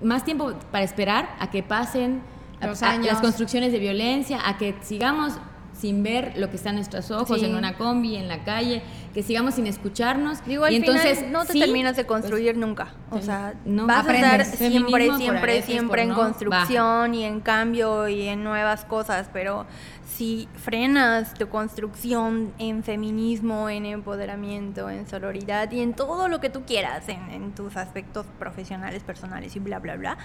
más 0.00 0.24
tiempo 0.24 0.54
para 0.72 0.84
esperar 0.84 1.28
a 1.38 1.50
que 1.50 1.62
pasen 1.62 2.22
Los 2.62 2.82
a- 2.82 2.90
años. 2.92 3.06
las 3.06 3.20
construcciones 3.20 3.72
de 3.72 3.78
violencia, 3.78 4.38
a 4.48 4.56
que 4.56 4.74
sigamos 4.82 5.34
sin 5.78 6.02
ver 6.02 6.32
lo 6.38 6.48
que 6.50 6.56
está 6.56 6.70
en 6.70 6.76
nuestros 6.76 7.10
ojos, 7.10 7.38
Sí. 7.38 7.44
en 7.44 7.54
una 7.54 7.74
combi, 7.76 8.16
en 8.16 8.28
la 8.28 8.44
calle, 8.44 8.82
que 9.12 9.22
sigamos 9.22 9.54
sin 9.54 9.66
escucharnos. 9.66 10.44
Digo, 10.46 10.64
al 10.64 10.72
y 10.72 10.76
entonces 10.76 11.18
final 11.18 11.32
no 11.32 11.44
te 11.44 11.52
sí, 11.52 11.60
terminas 11.60 11.96
de 11.96 12.04
pues, 12.04 12.20
construir 12.20 12.56
nunca. 12.56 12.94
O 13.10 13.20
sea, 13.20 13.54
No 13.64 13.86
vas 13.86 14.00
aprendes. 14.04 14.30
a 14.30 14.36
estar 14.42 14.56
siempre, 14.58 15.10
siempre, 15.16 15.62
siempre 15.62 16.02
en 16.02 16.08
no, 16.10 16.14
construcción 16.14 17.14
y 17.14 17.24
en 17.24 17.40
cambio 17.40 18.08
y 18.08 18.26
en 18.28 18.42
nuevas 18.42 18.84
cosas, 18.84 19.28
pero 19.32 19.66
si 20.06 20.48
frenas 20.54 21.34
tu 21.34 21.48
construcción 21.48 22.52
en 22.58 22.82
feminismo, 22.82 23.68
en 23.68 23.84
empoderamiento, 23.84 24.88
en 24.88 25.06
sororidad 25.06 25.70
y 25.72 25.80
en 25.80 25.92
todo 25.92 26.28
lo 26.28 26.40
que 26.40 26.48
tú 26.48 26.64
quieras, 26.64 27.08
en, 27.08 27.28
en 27.30 27.52
tus 27.54 27.76
aspectos 27.76 28.24
profesionales, 28.38 29.02
personales 29.02 29.54
y 29.56 29.58
bla, 29.58 29.78
bla, 29.78 29.96
bla, 29.96 30.16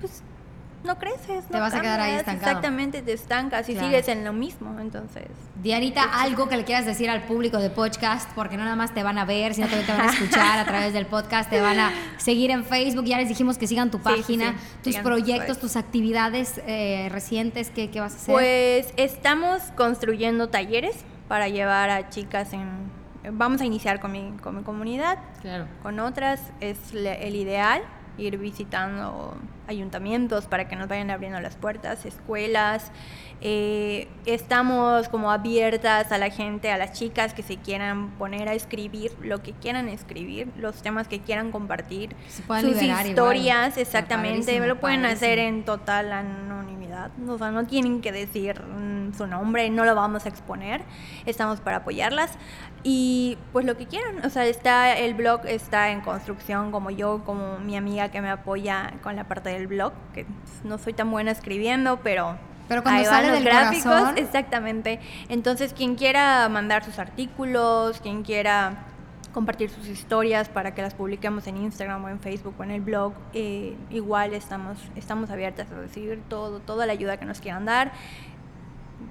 pues 0.00 0.22
no 0.84 0.98
creces. 0.98 1.44
Te 1.46 1.52
no 1.54 1.60
vas 1.60 1.74
a 1.74 1.80
quedar 1.80 2.00
ahí 2.00 2.14
estancado. 2.14 2.48
Exactamente, 2.50 3.02
te 3.02 3.12
estancas 3.12 3.68
y 3.68 3.72
Claro. 3.72 3.88
sigues 3.88 4.08
en 4.08 4.24
lo 4.24 4.32
mismo, 4.32 4.78
entonces... 4.80 5.26
Dianita, 5.62 6.02
algo 6.22 6.48
que 6.48 6.56
le 6.56 6.64
quieras 6.64 6.86
decir 6.86 7.10
al 7.10 7.22
público 7.24 7.58
de 7.58 7.68
podcast, 7.68 8.30
porque 8.34 8.56
no 8.56 8.64
nada 8.64 8.76
más 8.76 8.94
te 8.94 9.02
van 9.02 9.18
a 9.18 9.26
ver, 9.26 9.52
sino 9.54 9.66
también 9.66 9.86
te 9.86 9.92
van 9.92 10.08
a 10.08 10.12
escuchar 10.12 10.58
a 10.58 10.64
través 10.64 10.92
del 10.94 11.04
podcast, 11.06 11.50
te 11.50 11.60
van 11.60 11.78
a 11.78 11.92
seguir 12.16 12.50
en 12.50 12.64
Facebook, 12.64 13.04
ya 13.04 13.18
les 13.18 13.28
dijimos 13.28 13.58
que 13.58 13.66
sigan 13.66 13.90
tu 13.90 13.98
Sí, 13.98 14.04
sí, 14.06 14.10
página, 14.10 14.52
sí. 14.52 14.58
tus 14.84 14.84
Sigan 14.94 15.04
proyectos, 15.04 15.58
tus 15.58 15.72
tus 15.72 15.76
actividades 15.76 16.60
eh, 16.66 17.08
recientes, 17.12 17.70
¿qué, 17.70 17.90
qué 17.90 18.00
vas 18.00 18.14
a 18.14 18.16
hacer? 18.16 18.32
Pues 18.32 18.94
estamos 18.96 19.60
construyendo 19.76 20.48
talleres 20.48 20.96
para 21.28 21.48
llevar 21.48 21.90
a 21.90 22.08
chicas 22.08 22.52
en... 22.54 22.90
Vamos 23.32 23.60
a 23.60 23.66
iniciar 23.66 24.00
con 24.00 24.12
mi, 24.12 24.32
con 24.42 24.56
mi 24.56 24.62
comunidad, 24.62 25.18
Claro. 25.42 25.66
con 25.82 26.00
otras 26.00 26.40
es 26.60 26.94
le- 26.94 27.28
el 27.28 27.36
ideal 27.36 27.82
ir 28.16 28.38
visitando 28.38 29.36
ayuntamientos 29.70 30.46
para 30.46 30.68
que 30.68 30.76
nos 30.76 30.88
vayan 30.88 31.10
abriendo 31.10 31.40
las 31.40 31.56
puertas, 31.56 32.04
escuelas. 32.04 32.90
Eh, 33.42 34.08
estamos 34.26 35.08
como 35.08 35.30
abiertas 35.30 36.12
a 36.12 36.18
la 36.18 36.28
gente, 36.28 36.70
a 36.70 36.76
las 36.76 36.92
chicas 36.92 37.32
que 37.32 37.42
se 37.42 37.56
quieran 37.56 38.10
poner 38.18 38.48
a 38.48 38.52
escribir 38.52 39.12
lo 39.22 39.42
que 39.42 39.52
quieran 39.52 39.88
escribir, 39.88 40.48
los 40.58 40.82
temas 40.82 41.08
que 41.08 41.20
quieran 41.20 41.50
compartir, 41.50 42.14
Se 42.28 42.42
sus 42.42 42.82
historias, 42.82 43.68
igual. 43.68 43.78
exactamente, 43.78 44.40
Padrísimo, 44.40 44.66
lo 44.66 44.78
pueden 44.78 45.06
hacer 45.06 45.38
en 45.38 45.64
total 45.64 46.12
anonimidad, 46.12 47.10
o 47.26 47.38
sea, 47.38 47.50
no 47.50 47.64
tienen 47.64 48.02
que 48.02 48.12
decir 48.12 48.60
mm, 48.60 49.14
su 49.16 49.26
nombre, 49.26 49.70
no 49.70 49.86
lo 49.86 49.94
vamos 49.94 50.26
a 50.26 50.28
exponer, 50.28 50.82
estamos 51.24 51.60
para 51.60 51.78
apoyarlas 51.78 52.32
y 52.82 53.38
pues 53.52 53.64
lo 53.64 53.76
que 53.78 53.86
quieran, 53.86 54.24
o 54.24 54.28
sea, 54.28 54.44
está 54.44 54.98
el 54.98 55.14
blog 55.14 55.46
está 55.46 55.90
en 55.90 56.02
construcción 56.02 56.72
como 56.72 56.90
yo, 56.90 57.22
como 57.24 57.58
mi 57.58 57.76
amiga 57.76 58.10
que 58.10 58.20
me 58.20 58.28
apoya 58.28 58.92
con 59.02 59.16
la 59.16 59.24
parte 59.24 59.48
del 59.48 59.59
blog, 59.66 59.92
que 60.14 60.26
no 60.64 60.78
soy 60.78 60.92
tan 60.92 61.10
buena 61.10 61.30
escribiendo, 61.30 61.98
pero 62.02 62.36
Pero 62.68 62.82
cuando 62.82 63.00
ahí 63.00 63.06
van 63.06 63.24
los 63.26 63.32
del 63.34 63.44
gráficos, 63.44 63.82
corazón. 63.84 64.18
exactamente. 64.18 65.00
Entonces, 65.28 65.72
quien 65.72 65.96
quiera 65.96 66.48
mandar 66.48 66.84
sus 66.84 66.98
artículos, 66.98 68.00
quien 68.00 68.22
quiera 68.22 68.84
compartir 69.32 69.70
sus 69.70 69.86
historias 69.86 70.48
para 70.48 70.74
que 70.74 70.82
las 70.82 70.94
publiquemos 70.94 71.46
en 71.46 71.56
Instagram 71.56 72.04
o 72.04 72.08
en 72.08 72.18
Facebook 72.20 72.54
o 72.58 72.64
en 72.64 72.72
el 72.72 72.80
blog, 72.80 73.12
eh, 73.32 73.76
igual 73.90 74.34
estamos, 74.34 74.78
estamos 74.96 75.30
abiertas 75.30 75.70
a 75.70 75.76
recibir 75.76 76.20
todo, 76.28 76.58
toda 76.60 76.84
la 76.86 76.92
ayuda 76.92 77.16
que 77.16 77.26
nos 77.26 77.40
quieran 77.40 77.64
dar. 77.64 77.92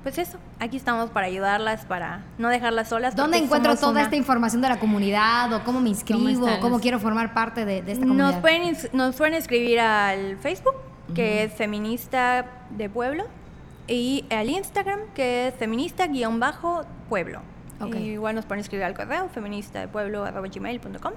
Pues 0.03 0.17
eso, 0.17 0.37
aquí 0.59 0.77
estamos 0.77 1.09
para 1.09 1.27
ayudarlas, 1.27 1.85
para 1.85 2.23
no 2.37 2.47
dejarlas 2.49 2.87
solas. 2.89 3.15
¿Dónde 3.15 3.37
encuentro 3.37 3.75
toda 3.75 3.91
una- 3.91 4.01
esta 4.03 4.15
información 4.15 4.61
de 4.61 4.69
la 4.69 4.79
comunidad 4.79 5.51
o 5.53 5.63
cómo 5.63 5.81
me 5.81 5.89
inscribo 5.89 6.47
cómo 6.61 6.75
las- 6.77 6.81
quiero 6.81 6.99
formar 6.99 7.33
parte 7.33 7.65
de, 7.65 7.81
de 7.81 7.91
esta 7.91 8.05
comunidad? 8.05 8.31
Nos 8.31 8.41
pueden, 8.41 8.77
nos 8.93 9.15
pueden 9.15 9.33
escribir 9.33 9.79
al 9.79 10.37
Facebook, 10.37 10.75
que 11.13 11.43
es 11.43 11.53
Feminista 11.53 12.45
de 12.69 12.89
Pueblo, 12.89 13.25
y 13.87 14.25
al 14.29 14.49
Instagram, 14.49 14.99
que 15.15 15.47
es 15.47 15.55
feminista-pueblo. 15.55 17.41
Ok. 17.81 17.95
Y 17.95 18.11
igual 18.11 18.35
nos 18.35 18.45
pueden 18.45 18.61
escribir 18.61 18.85
al 18.85 18.93
correo, 18.93 19.29
feminista 19.29 19.79
de 19.79 19.87
pueblo 19.87 20.23
gmail.com. 20.53 21.13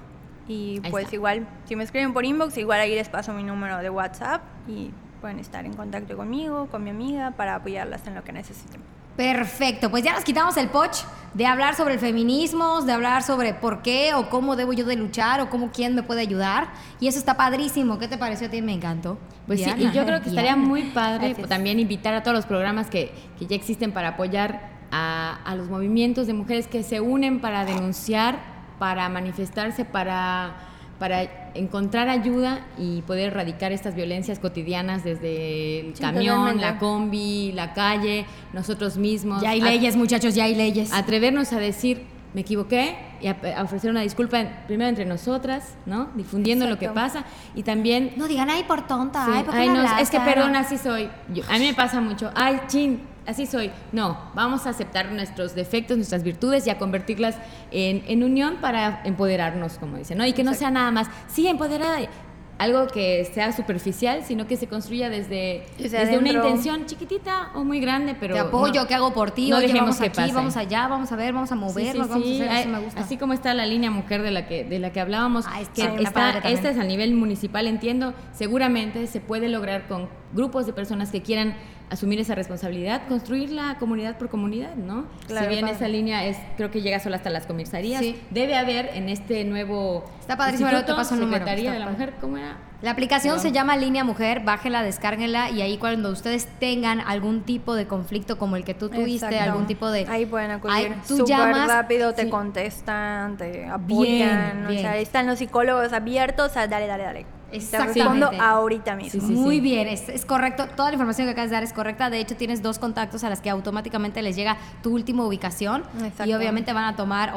Y 0.48 0.80
Ahí 0.82 0.90
pues 0.90 1.04
está. 1.04 1.14
igual, 1.16 1.46
si 1.66 1.76
me 1.76 1.85
escriben 1.85 2.12
por 2.12 2.24
inbox, 2.24 2.56
igual 2.58 2.80
ahí 2.80 2.94
les 2.94 3.08
paso 3.08 3.32
mi 3.32 3.42
número 3.42 3.78
de 3.78 3.90
WhatsApp 3.90 4.42
y 4.68 4.90
pueden 5.22 5.38
estar 5.38 5.64
en 5.64 5.72
contacto 5.72 6.16
conmigo, 6.16 6.66
con 6.66 6.82
mi 6.85 6.90
amiga, 6.90 7.30
para 7.30 7.54
apoyarlas 7.54 8.06
en 8.08 8.14
lo 8.16 8.24
que 8.24 8.32
necesiten. 8.32 8.82
Perfecto, 9.16 9.90
pues 9.90 10.02
ya 10.02 10.14
nos 10.14 10.24
quitamos 10.24 10.56
el 10.56 10.68
poch 10.68 11.04
de 11.35 11.46
hablar 11.46 11.74
sobre 11.76 11.94
el 11.94 12.00
feminismo, 12.00 12.82
de 12.82 12.92
hablar 12.92 13.22
sobre 13.22 13.54
por 13.54 13.82
qué 13.82 14.14
o 14.14 14.28
cómo 14.28 14.56
debo 14.56 14.72
yo 14.72 14.85
de 14.85 14.96
luchar 14.96 15.40
o 15.40 15.48
cómo 15.48 15.70
quién 15.70 15.94
me 15.94 16.02
puede 16.02 16.22
ayudar. 16.22 16.68
Y 16.98 17.06
eso 17.06 17.18
está 17.18 17.37
padrísimo. 17.37 17.98
¿Qué 17.98 18.08
te 18.08 18.18
pareció 18.18 18.48
a 18.48 18.50
ti? 18.50 18.62
Me 18.62 18.72
encantó. 18.72 19.18
Pues 19.46 19.62
sí, 19.62 19.70
y 19.76 19.92
yo 19.92 20.04
creo 20.04 20.22
que 20.22 20.30
estaría 20.30 20.54
Diana. 20.54 20.66
muy 20.66 20.82
padre 20.90 21.28
Gracias. 21.28 21.48
también 21.48 21.78
invitar 21.78 22.14
a 22.14 22.22
todos 22.22 22.35
los 22.35 22.46
programas 22.46 22.88
que, 22.88 23.12
que 23.38 23.46
ya 23.46 23.54
existen 23.54 23.92
para 23.92 24.08
apoyar 24.08 24.70
a, 24.90 25.38
a 25.44 25.54
los 25.54 25.68
movimientos 25.68 26.26
de 26.26 26.32
mujeres 26.32 26.66
que 26.66 26.82
se 26.82 27.00
unen 27.00 27.40
para 27.40 27.64
denunciar, 27.64 28.40
para 28.78 29.08
manifestarse, 29.08 29.85
para, 29.85 30.56
para 31.02 31.50
encontrar 31.54 32.08
ayuda 32.08 32.64
y 32.78 33.02
poder 33.02 33.32
erradicar 33.32 33.72
estas 33.72 33.96
violencias 33.96 34.38
cotidianas 34.38 35.02
desde 35.02 35.80
el 35.80 35.96
Sí, 35.96 36.00
camión, 36.00 36.36
totalmente. 36.36 36.62
la 36.64 36.78
combi, 36.78 37.50
la 37.50 37.72
calle, 37.74 38.24
nosotros 38.52 38.98
mismos. 38.98 39.42
Ya 39.42 39.50
hay 39.50 39.60
leyes, 39.60 39.96
muchachos, 39.96 40.36
ya 40.36 40.44
hay 40.44 40.54
leyes. 40.54 40.92
atrevernos 40.92 41.52
a 41.52 41.58
decir 41.58 42.04
me 42.34 42.42
equivoqué 42.42 42.96
y 43.20 43.26
a, 43.26 43.36
a 43.56 43.64
ofrecer 43.64 43.90
una 43.90 44.02
disculpa 44.02 44.38
en- 44.40 44.50
primero 44.68 44.88
entre 44.90 45.04
nosotras, 45.04 45.74
¿no? 45.86 46.08
Difundiendo 46.14 46.68
lo 46.68 46.78
que 46.78 46.88
pasa 46.88 47.24
y 47.56 47.64
también 47.64 48.12
No 48.16 48.28
digan, 48.28 48.48
ay, 48.48 48.62
por 48.62 48.86
tonta, 48.86 49.24
Sí, 49.26 49.32
ay, 49.34 49.42
¿por 49.42 49.54
qué 49.54 49.60
ay, 49.60 49.68
no, 49.70 49.78
hablaste? 49.78 50.02
es 50.02 50.10
que 50.10 50.20
perdón, 50.20 50.54
así 50.54 50.78
soy. 50.78 51.08
Yo- 51.34 51.42
a 51.50 51.58
mí 51.58 51.66
me 51.66 51.74
pasa 51.74 52.00
mucho. 52.00 52.30
Ay, 52.36 52.60
chin, 52.68 53.00
así 53.26 53.46
soy. 53.46 53.70
No, 53.92 54.18
vamos 54.35 54.66
a 54.66 54.70
aceptar 54.70 55.11
nuestros 55.12 55.54
defectos, 55.54 55.96
nuestras 55.96 56.22
virtudes 56.22 56.66
y 56.66 56.70
a 56.70 56.78
convertirlas 56.78 57.37
en, 57.70 58.02
en 58.06 58.22
unión 58.24 58.56
para 58.61 59.02
empoderarnos, 59.04 59.78
como 59.78 59.96
dicen, 59.96 60.18
¿no? 60.18 60.26
Y 60.26 60.32
que 60.32 60.44
no 60.44 60.54
sea 60.54 60.70
nada 60.70 60.90
más, 60.90 61.08
sí, 61.28 61.46
empoderada, 61.48 61.98
algo 62.58 62.87
que 62.87 63.28
sea 63.35 63.50
superficial, 63.50 64.22
sino 64.24 64.46
que 64.46 64.56
se 64.56 64.68
construya 64.68 65.11
desde, 65.11 65.64
Desde 65.78 65.98
desde 65.98 66.18
una 66.18 66.28
intención 66.30 66.87
chiquitita 66.87 67.50
o 67.56 67.64
muy 67.64 67.80
grande, 67.80 68.14
pero... 68.20 68.35
Te 68.35 68.40
apoyo, 68.40 68.82
no- 68.82 68.87
¿qué 68.87 68.94
hago 68.94 69.12
por 69.12 69.32
ti? 69.32 69.50
no 69.50 69.56
Oye, 69.56 69.66
dejemos 69.66 69.96
vamos 69.96 70.00
que 70.00 70.06
aquí, 70.06 70.16
pase. 70.16 70.32
vamos 70.32 70.56
allá, 70.56 70.87
vamos 70.87 71.11
a 71.11 71.16
ver, 71.16 71.32
vamos 71.32 71.50
a 71.50 71.54
Sí, 71.56 71.61
movernos, 71.61 72.06
sí, 72.06 72.12
vamos 72.12 72.24
a 72.24 72.28
sí. 72.28 72.35
hacer, 72.37 72.48
Ay, 72.50 72.61
eso 72.61 72.68
me 72.70 72.78
gusta. 72.78 73.00
Así 73.00 73.16
como 73.16 73.32
está 73.32 73.52
la 73.54 73.66
línea 73.66 73.90
mujer 73.90 74.22
de 74.22 74.30
la 74.30 74.46
que, 74.46 74.62
de 74.62 74.78
la 74.78 74.92
que 74.92 75.00
hablábamos, 75.00 75.44
Ah, 75.48 75.61
es 75.61 75.70
que 75.70 75.82
está 76.02 76.38
esta 76.44 76.70
es 76.70 76.78
a 76.78 76.85
nivel 76.85 77.14
municipal, 77.14 77.66
entiendo, 77.66 78.14
seguramente 78.32 79.08
se 79.08 79.20
puede 79.20 79.48
lograr 79.48 79.88
con 79.88 80.08
grupos 80.32 80.64
de 80.66 80.72
personas 80.72 81.11
que 81.11 81.20
quieran 81.20 81.56
asumir 81.92 82.18
esa 82.20 82.35
responsabilidad, 82.35 83.02
construirla 83.09 83.76
comunidad 83.78 84.16
por 84.16 84.28
comunidad, 84.28 84.74
¿no? 84.74 85.05
Claro, 85.26 85.46
si 85.46 85.50
bien 85.52 85.61
padre. 85.66 85.76
esa 85.76 85.88
línea 85.88 86.24
es, 86.24 86.37
creo 86.57 86.70
que 86.70 86.81
llega 86.81 86.98
solo 87.00 87.16
hasta 87.16 87.31
las 87.31 87.46
comisarías, 87.46 88.00
Sí. 88.00 88.18
debe 88.31 88.57
haber 88.57 88.90
en 88.94 89.09
este 89.09 89.44
nuevo 89.44 90.05
Está 90.20 90.37
padrísimo, 90.37 90.70
te 90.70 90.94
paso 90.94 91.14
el 91.14 91.20
número, 91.20 91.38
Secretaría 91.44 91.70
está 91.70 91.72
de 91.74 91.78
la 91.78 91.85
padre. 91.87 91.98
Mujer, 92.07 92.14
¿cómo 92.20 92.37
era? 92.38 92.57
La 92.83 92.90
aplicación 92.90 93.38
se 93.38 93.52
llama 93.52 93.76
Línea 93.76 94.02
Mujer, 94.02 94.40
bájela, 94.40 94.83
descárguenla 94.83 95.50
y 95.50 95.62
ahí 95.62 95.78
cuando 95.78 96.11
ustedes 96.11 96.48
tengan 96.59 97.00
algún 97.00 97.42
tipo 97.42 97.76
de 97.76 97.87
conflicto 97.87 98.38
como 98.38 98.57
el 98.57 98.64
que 98.64 98.74
tú 98.74 98.88
tuviste, 98.88 99.26
Exacto. 99.26 99.50
algún 99.52 99.66
tipo 99.68 99.88
de... 99.90 100.05
Ahí 100.09 100.26
pueden 100.26 100.50
acudir. 100.50 100.94
Tú 101.07 101.18
Súper 101.18 101.37
llamas- 101.37 101.68
rápido, 101.68 102.12
te 102.12 102.24
sí. 102.24 102.28
contestan, 102.31 103.37
te 103.37 103.66
apoyan. 103.66 104.66
bien. 104.66 104.78
O 104.78 104.81
sea, 104.81 104.92
ahí 104.92 105.02
están 105.02 105.26
los 105.28 105.38
psicólogos 105.38 105.92
abiertos 105.92 106.57
a 106.57 106.66
dale, 106.66 106.88
dale, 106.88 107.05
dale. 107.05 107.26
Te 107.52 107.58
Exactamente. 107.58 108.38
ahorita 108.40 108.96
mismo. 108.96 109.20
Sí, 109.20 109.26
sí, 109.26 109.32
Muy 109.34 109.56
sí. 109.56 109.60
bien, 109.60 109.86
es, 109.88 110.08
es 110.08 110.24
correcto. 110.24 110.66
Toda 110.74 110.88
la 110.88 110.94
información 110.94 111.26
que 111.26 111.32
acabas 111.32 111.50
de 111.50 111.54
dar 111.56 111.62
es 111.62 111.72
correcta. 111.72 112.10
De 112.10 112.18
hecho, 112.18 112.34
tienes 112.36 112.62
dos 112.62 112.78
contactos 112.78 113.22
a 113.24 113.28
las 113.28 113.40
que 113.40 113.50
automáticamente 113.50 114.22
les 114.22 114.36
llega 114.36 114.56
tu 114.82 114.92
última 114.94 115.24
ubicación. 115.24 115.84
Exacto. 116.02 116.24
Y 116.26 116.34
obviamente 116.34 116.72
van 116.72 116.84
a 116.84 116.96
tomar 116.96 117.32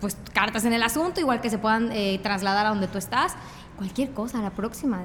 pues, 0.00 0.16
cartas 0.32 0.64
en 0.64 0.72
el 0.72 0.82
asunto, 0.82 1.20
igual 1.20 1.40
que 1.40 1.50
se 1.50 1.58
puedan 1.58 1.90
eh, 1.92 2.18
trasladar 2.22 2.66
a 2.66 2.70
donde 2.70 2.86
tú 2.88 2.98
estás. 2.98 3.36
Cualquier 3.76 4.10
cosa, 4.12 4.38
la 4.40 4.50
próxima. 4.50 5.02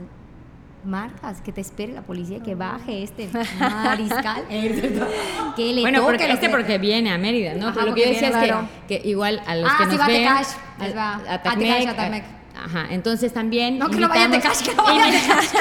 Marcas, 0.85 1.41
que 1.41 1.51
te 1.51 1.61
espere 1.61 1.93
la 1.93 2.03
policía, 2.03 2.43
que 2.43 2.53
baje 2.53 3.01
este 3.01 3.27
mariscal. 3.59 4.43
que 5.55 5.73
le 5.73 5.81
bueno, 5.81 6.03
porque 6.03 6.31
este 6.31 6.45
que- 6.45 6.49
porque 6.51 6.77
viene 6.77 7.11
a 7.11 7.17
Mérida, 7.17 7.55
¿no? 7.55 7.69
Ajá, 7.69 7.73
Pero 7.73 7.87
lo 7.87 7.95
que 7.95 8.01
yo 8.01 8.07
decía 8.09 8.29
viene, 8.29 8.43
es 8.45 8.51
claro. 8.51 8.67
que, 8.87 9.01
que 9.01 9.07
igual 9.09 9.41
a 9.47 9.55
los 9.55 9.67
Ah, 9.71 9.75
que 9.79 9.83
sí, 9.85 9.97
nos 9.97 9.99
a 10.01 10.07
les 10.07 10.95
va. 10.95 11.13
a, 11.27 11.33
A 11.33 11.41
Tacmec, 11.41 11.67
Tecash, 11.67 11.87
a 11.87 11.91
a- 11.91 11.95
Tacmec. 11.95 12.23
Ajá, 12.65 12.87
entonces 12.89 13.31
también 13.31 13.77
No, 13.77 13.89
que 13.89 13.97
no 13.99 14.09
vaya 14.09 14.25
a 14.25 14.31
Tecash, 14.31 14.63
que 14.65 14.73
no 14.73 14.83
vaya 14.83 15.05
a 15.07 15.11
Tecash. 15.11 15.53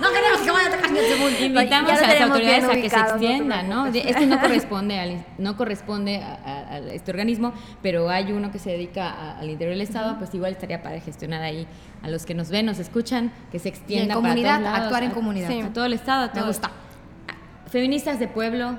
no 0.00 0.08
queremos 0.10 0.40
que 0.40 0.50
vaya 0.50 0.66
a 0.66 0.70
Tecash 0.72 0.90
segundo. 0.90 1.44
Invitamos 1.44 1.90
a 1.92 2.06
las 2.06 2.20
autoridades 2.22 2.64
a 2.64 2.68
que 2.72 2.80
se 2.80 2.86
ubicado, 2.86 3.02
no 3.14 3.18
te 3.20 3.26
extiendan, 3.26 3.68
¿no? 3.68 4.40
corresponde, 4.40 4.98
al, 4.98 5.24
no 5.38 5.56
corresponde 5.56 6.16
a, 6.16 6.34
a- 6.44 6.74
a 6.74 6.78
este 6.78 7.10
organismo, 7.12 7.52
pero 7.82 8.10
hay 8.10 8.32
uno 8.32 8.50
que 8.50 8.58
se 8.58 8.70
dedica 8.70 9.08
a- 9.10 9.38
al 9.38 9.48
interior 9.48 9.74
del 9.76 9.82
Estado, 9.82 10.18
pues 10.18 10.34
igual 10.34 10.52
estaría 10.52 10.82
para 10.82 11.00
gestionar 11.00 11.40
ahí 11.42 11.68
a 12.02 12.08
los 12.08 12.26
que 12.26 12.34
nos 12.34 12.48
ven, 12.50 12.66
nos 12.66 12.80
escuchan, 12.80 13.32
que 13.52 13.58
se 13.60 13.68
extienda 13.68 14.14
para 14.16 14.20
comunidad, 14.28 14.50
todos 14.58 14.62
lados, 14.64 14.80
actuar 14.82 15.02
en 15.04 15.10
comunidad. 15.12 15.48
sí, 15.48 15.60
a 15.60 15.72
todo 15.72 15.84
el 15.84 15.92
Estado. 15.92 16.24
a 16.24 16.26
Me 16.26 16.32
todo- 16.34 16.46
gusta. 16.46 16.66
a- 16.68 17.68
Feministas 17.70 18.18
de 18.18 18.26
pueblo, 18.26 18.76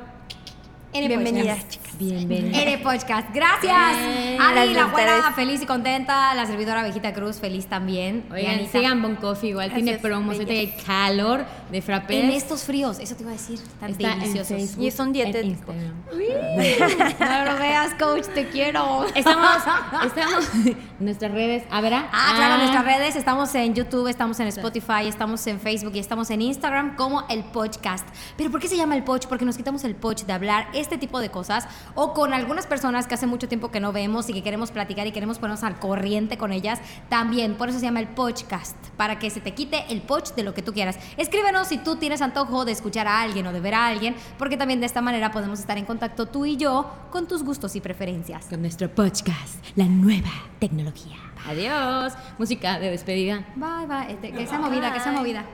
N 0.94 1.08
Bienvenidas, 1.08 1.60
Podcast. 1.60 1.72
chicas. 1.72 1.98
bienvenidas. 1.98 2.62
N 2.64 2.78
Podcast. 2.80 3.28
Gracias. 3.34 3.98
Bien, 3.98 4.42
Adi, 4.42 4.74
gracias 4.74 4.76
la 4.76 4.82
a 4.82 4.88
ustedes. 4.88 5.36
feliz 5.36 5.62
y 5.62 5.66
contenta. 5.66 6.36
La 6.36 6.46
servidora 6.46 6.82
Abejita 6.82 7.14
Cruz, 7.14 7.40
feliz 7.40 7.68
también. 7.68 8.26
Oigan, 8.30 8.56
Dianita. 8.56 8.72
sigan 8.78 9.02
Bon 9.02 9.16
Coffee, 9.16 9.52
igual 9.52 9.72
tiene 9.74 9.98
promos, 10.00 10.36
ahorita 10.36 10.52
hay 10.52 10.68
calor 10.86 11.46
de 11.72 11.82
frappés. 11.82 12.26
En 12.26 12.32
estos 12.32 12.64
fríos, 12.64 13.00
eso 13.00 13.16
te 13.16 13.24
iba 13.24 13.32
a 13.32 13.36
decir, 13.36 13.60
tan 13.80 13.92
Está 13.92 14.16
deliciosos. 14.16 14.78
Y 14.78 14.92
son 14.92 15.14
dietéticos. 15.14 15.74
No 15.76 17.46
lo 17.46 17.58
veas, 17.58 17.94
coach, 17.96 18.26
te 18.34 18.50
quiero. 18.50 19.06
Estamos, 19.16 19.58
estamos 20.06 20.56
en 20.66 20.78
nuestras 21.00 21.32
redes. 21.32 21.64
¿Habrá? 21.72 22.10
Ah, 22.12 22.34
claro, 22.36 22.58
nuestras 22.58 22.84
redes, 22.84 23.16
estamos 23.16 23.56
en 23.56 23.76
YouTube, 23.76 24.10
estamos 24.10 24.38
en 24.42 24.48
Spotify, 24.48 25.08
estamos 25.08 25.48
en 25.48 25.62
Facebook 25.62 25.94
y 25.96 26.00
estamos 26.00 26.30
en 26.32 26.42
Instagram 26.42 26.98
como 26.98 27.26
el 27.30 27.46
podcast. 27.46 28.06
Pero 28.36 28.52
¿por 28.52 28.60
qué 28.60 28.68
se 28.68 28.76
llama 28.76 28.98
el 28.98 29.04
poch? 29.04 29.28
Porque 29.28 29.46
nos 29.46 29.56
quitamos 29.56 29.86
el 29.86 29.96
poch 29.96 30.24
de 30.24 30.34
hablar 30.34 30.68
este 30.82 30.98
tipo 30.98 31.20
de 31.20 31.30
cosas 31.30 31.68
o 31.96 32.14
con 32.14 32.34
algunas 32.34 32.68
personas 32.68 33.08
que 33.08 33.14
hace 33.14 33.28
mucho 33.28 33.48
tiempo 33.48 33.72
que 33.72 33.80
no 33.80 33.92
vemos 33.92 34.30
y 34.30 34.34
que 34.34 34.44
queremos 34.44 34.72
platicar 34.72 35.08
y 35.08 35.12
queremos 35.12 35.40
ponernos 35.40 35.64
al 35.64 35.80
corriente 35.80 36.38
con 36.38 36.52
ellas 36.52 36.80
también. 37.10 37.56
Por 37.56 37.70
eso 37.70 37.80
se 37.80 37.86
llama 37.86 38.00
el 38.00 38.08
podcast, 38.10 38.76
para 38.98 39.20
que 39.20 39.30
se 39.30 39.40
te 39.40 39.54
quite 39.54 39.86
el 39.90 40.02
poch 40.02 40.34
de 40.36 40.44
lo 40.44 40.54
que 40.54 40.62
tú 40.62 40.74
quieras. 40.74 40.98
Escríbenos 41.18 41.68
si 41.68 41.78
tú 41.78 41.96
tienes 41.96 42.22
antojo 42.22 42.66
de 42.66 42.72
escuchar 42.72 43.08
a 43.08 43.22
alguien 43.22 43.48
o 43.48 43.54
de 43.54 43.60
ver 43.60 43.76
a 43.76 43.88
alguien, 43.88 44.16
porque 44.38 44.58
también 44.58 44.80
de 44.80 44.86
esta 44.86 45.02
manera 45.02 45.32
podemos 45.32 45.60
estar 45.60 45.78
en 45.78 45.86
contacto 45.86 46.26
tú 46.26 46.46
y 46.46 46.58
yo 46.58 46.92
con 47.12 47.28
tus 47.28 47.44
gustos 47.44 47.76
y 47.76 47.82
preferencias. 47.82 48.46
Con 48.46 48.62
nuestro 48.62 48.90
podcast, 48.90 49.64
la 49.76 49.86
nueva 49.86 50.32
tecnología. 50.60 51.18
Adiós. 51.48 52.14
Música 52.38 52.80
de 52.80 52.90
despedida. 52.90 53.46
Bye, 53.56 53.88
bye. 53.88 54.14
Este, 54.14 54.32
que 54.32 54.48
sea 54.48 54.60
movida, 54.60 54.94
que 54.94 55.00
sea 55.00 55.12
movida. 55.12 55.46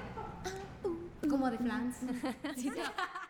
Como 1.30 1.50
de 1.50 1.58
flans. 1.58 1.98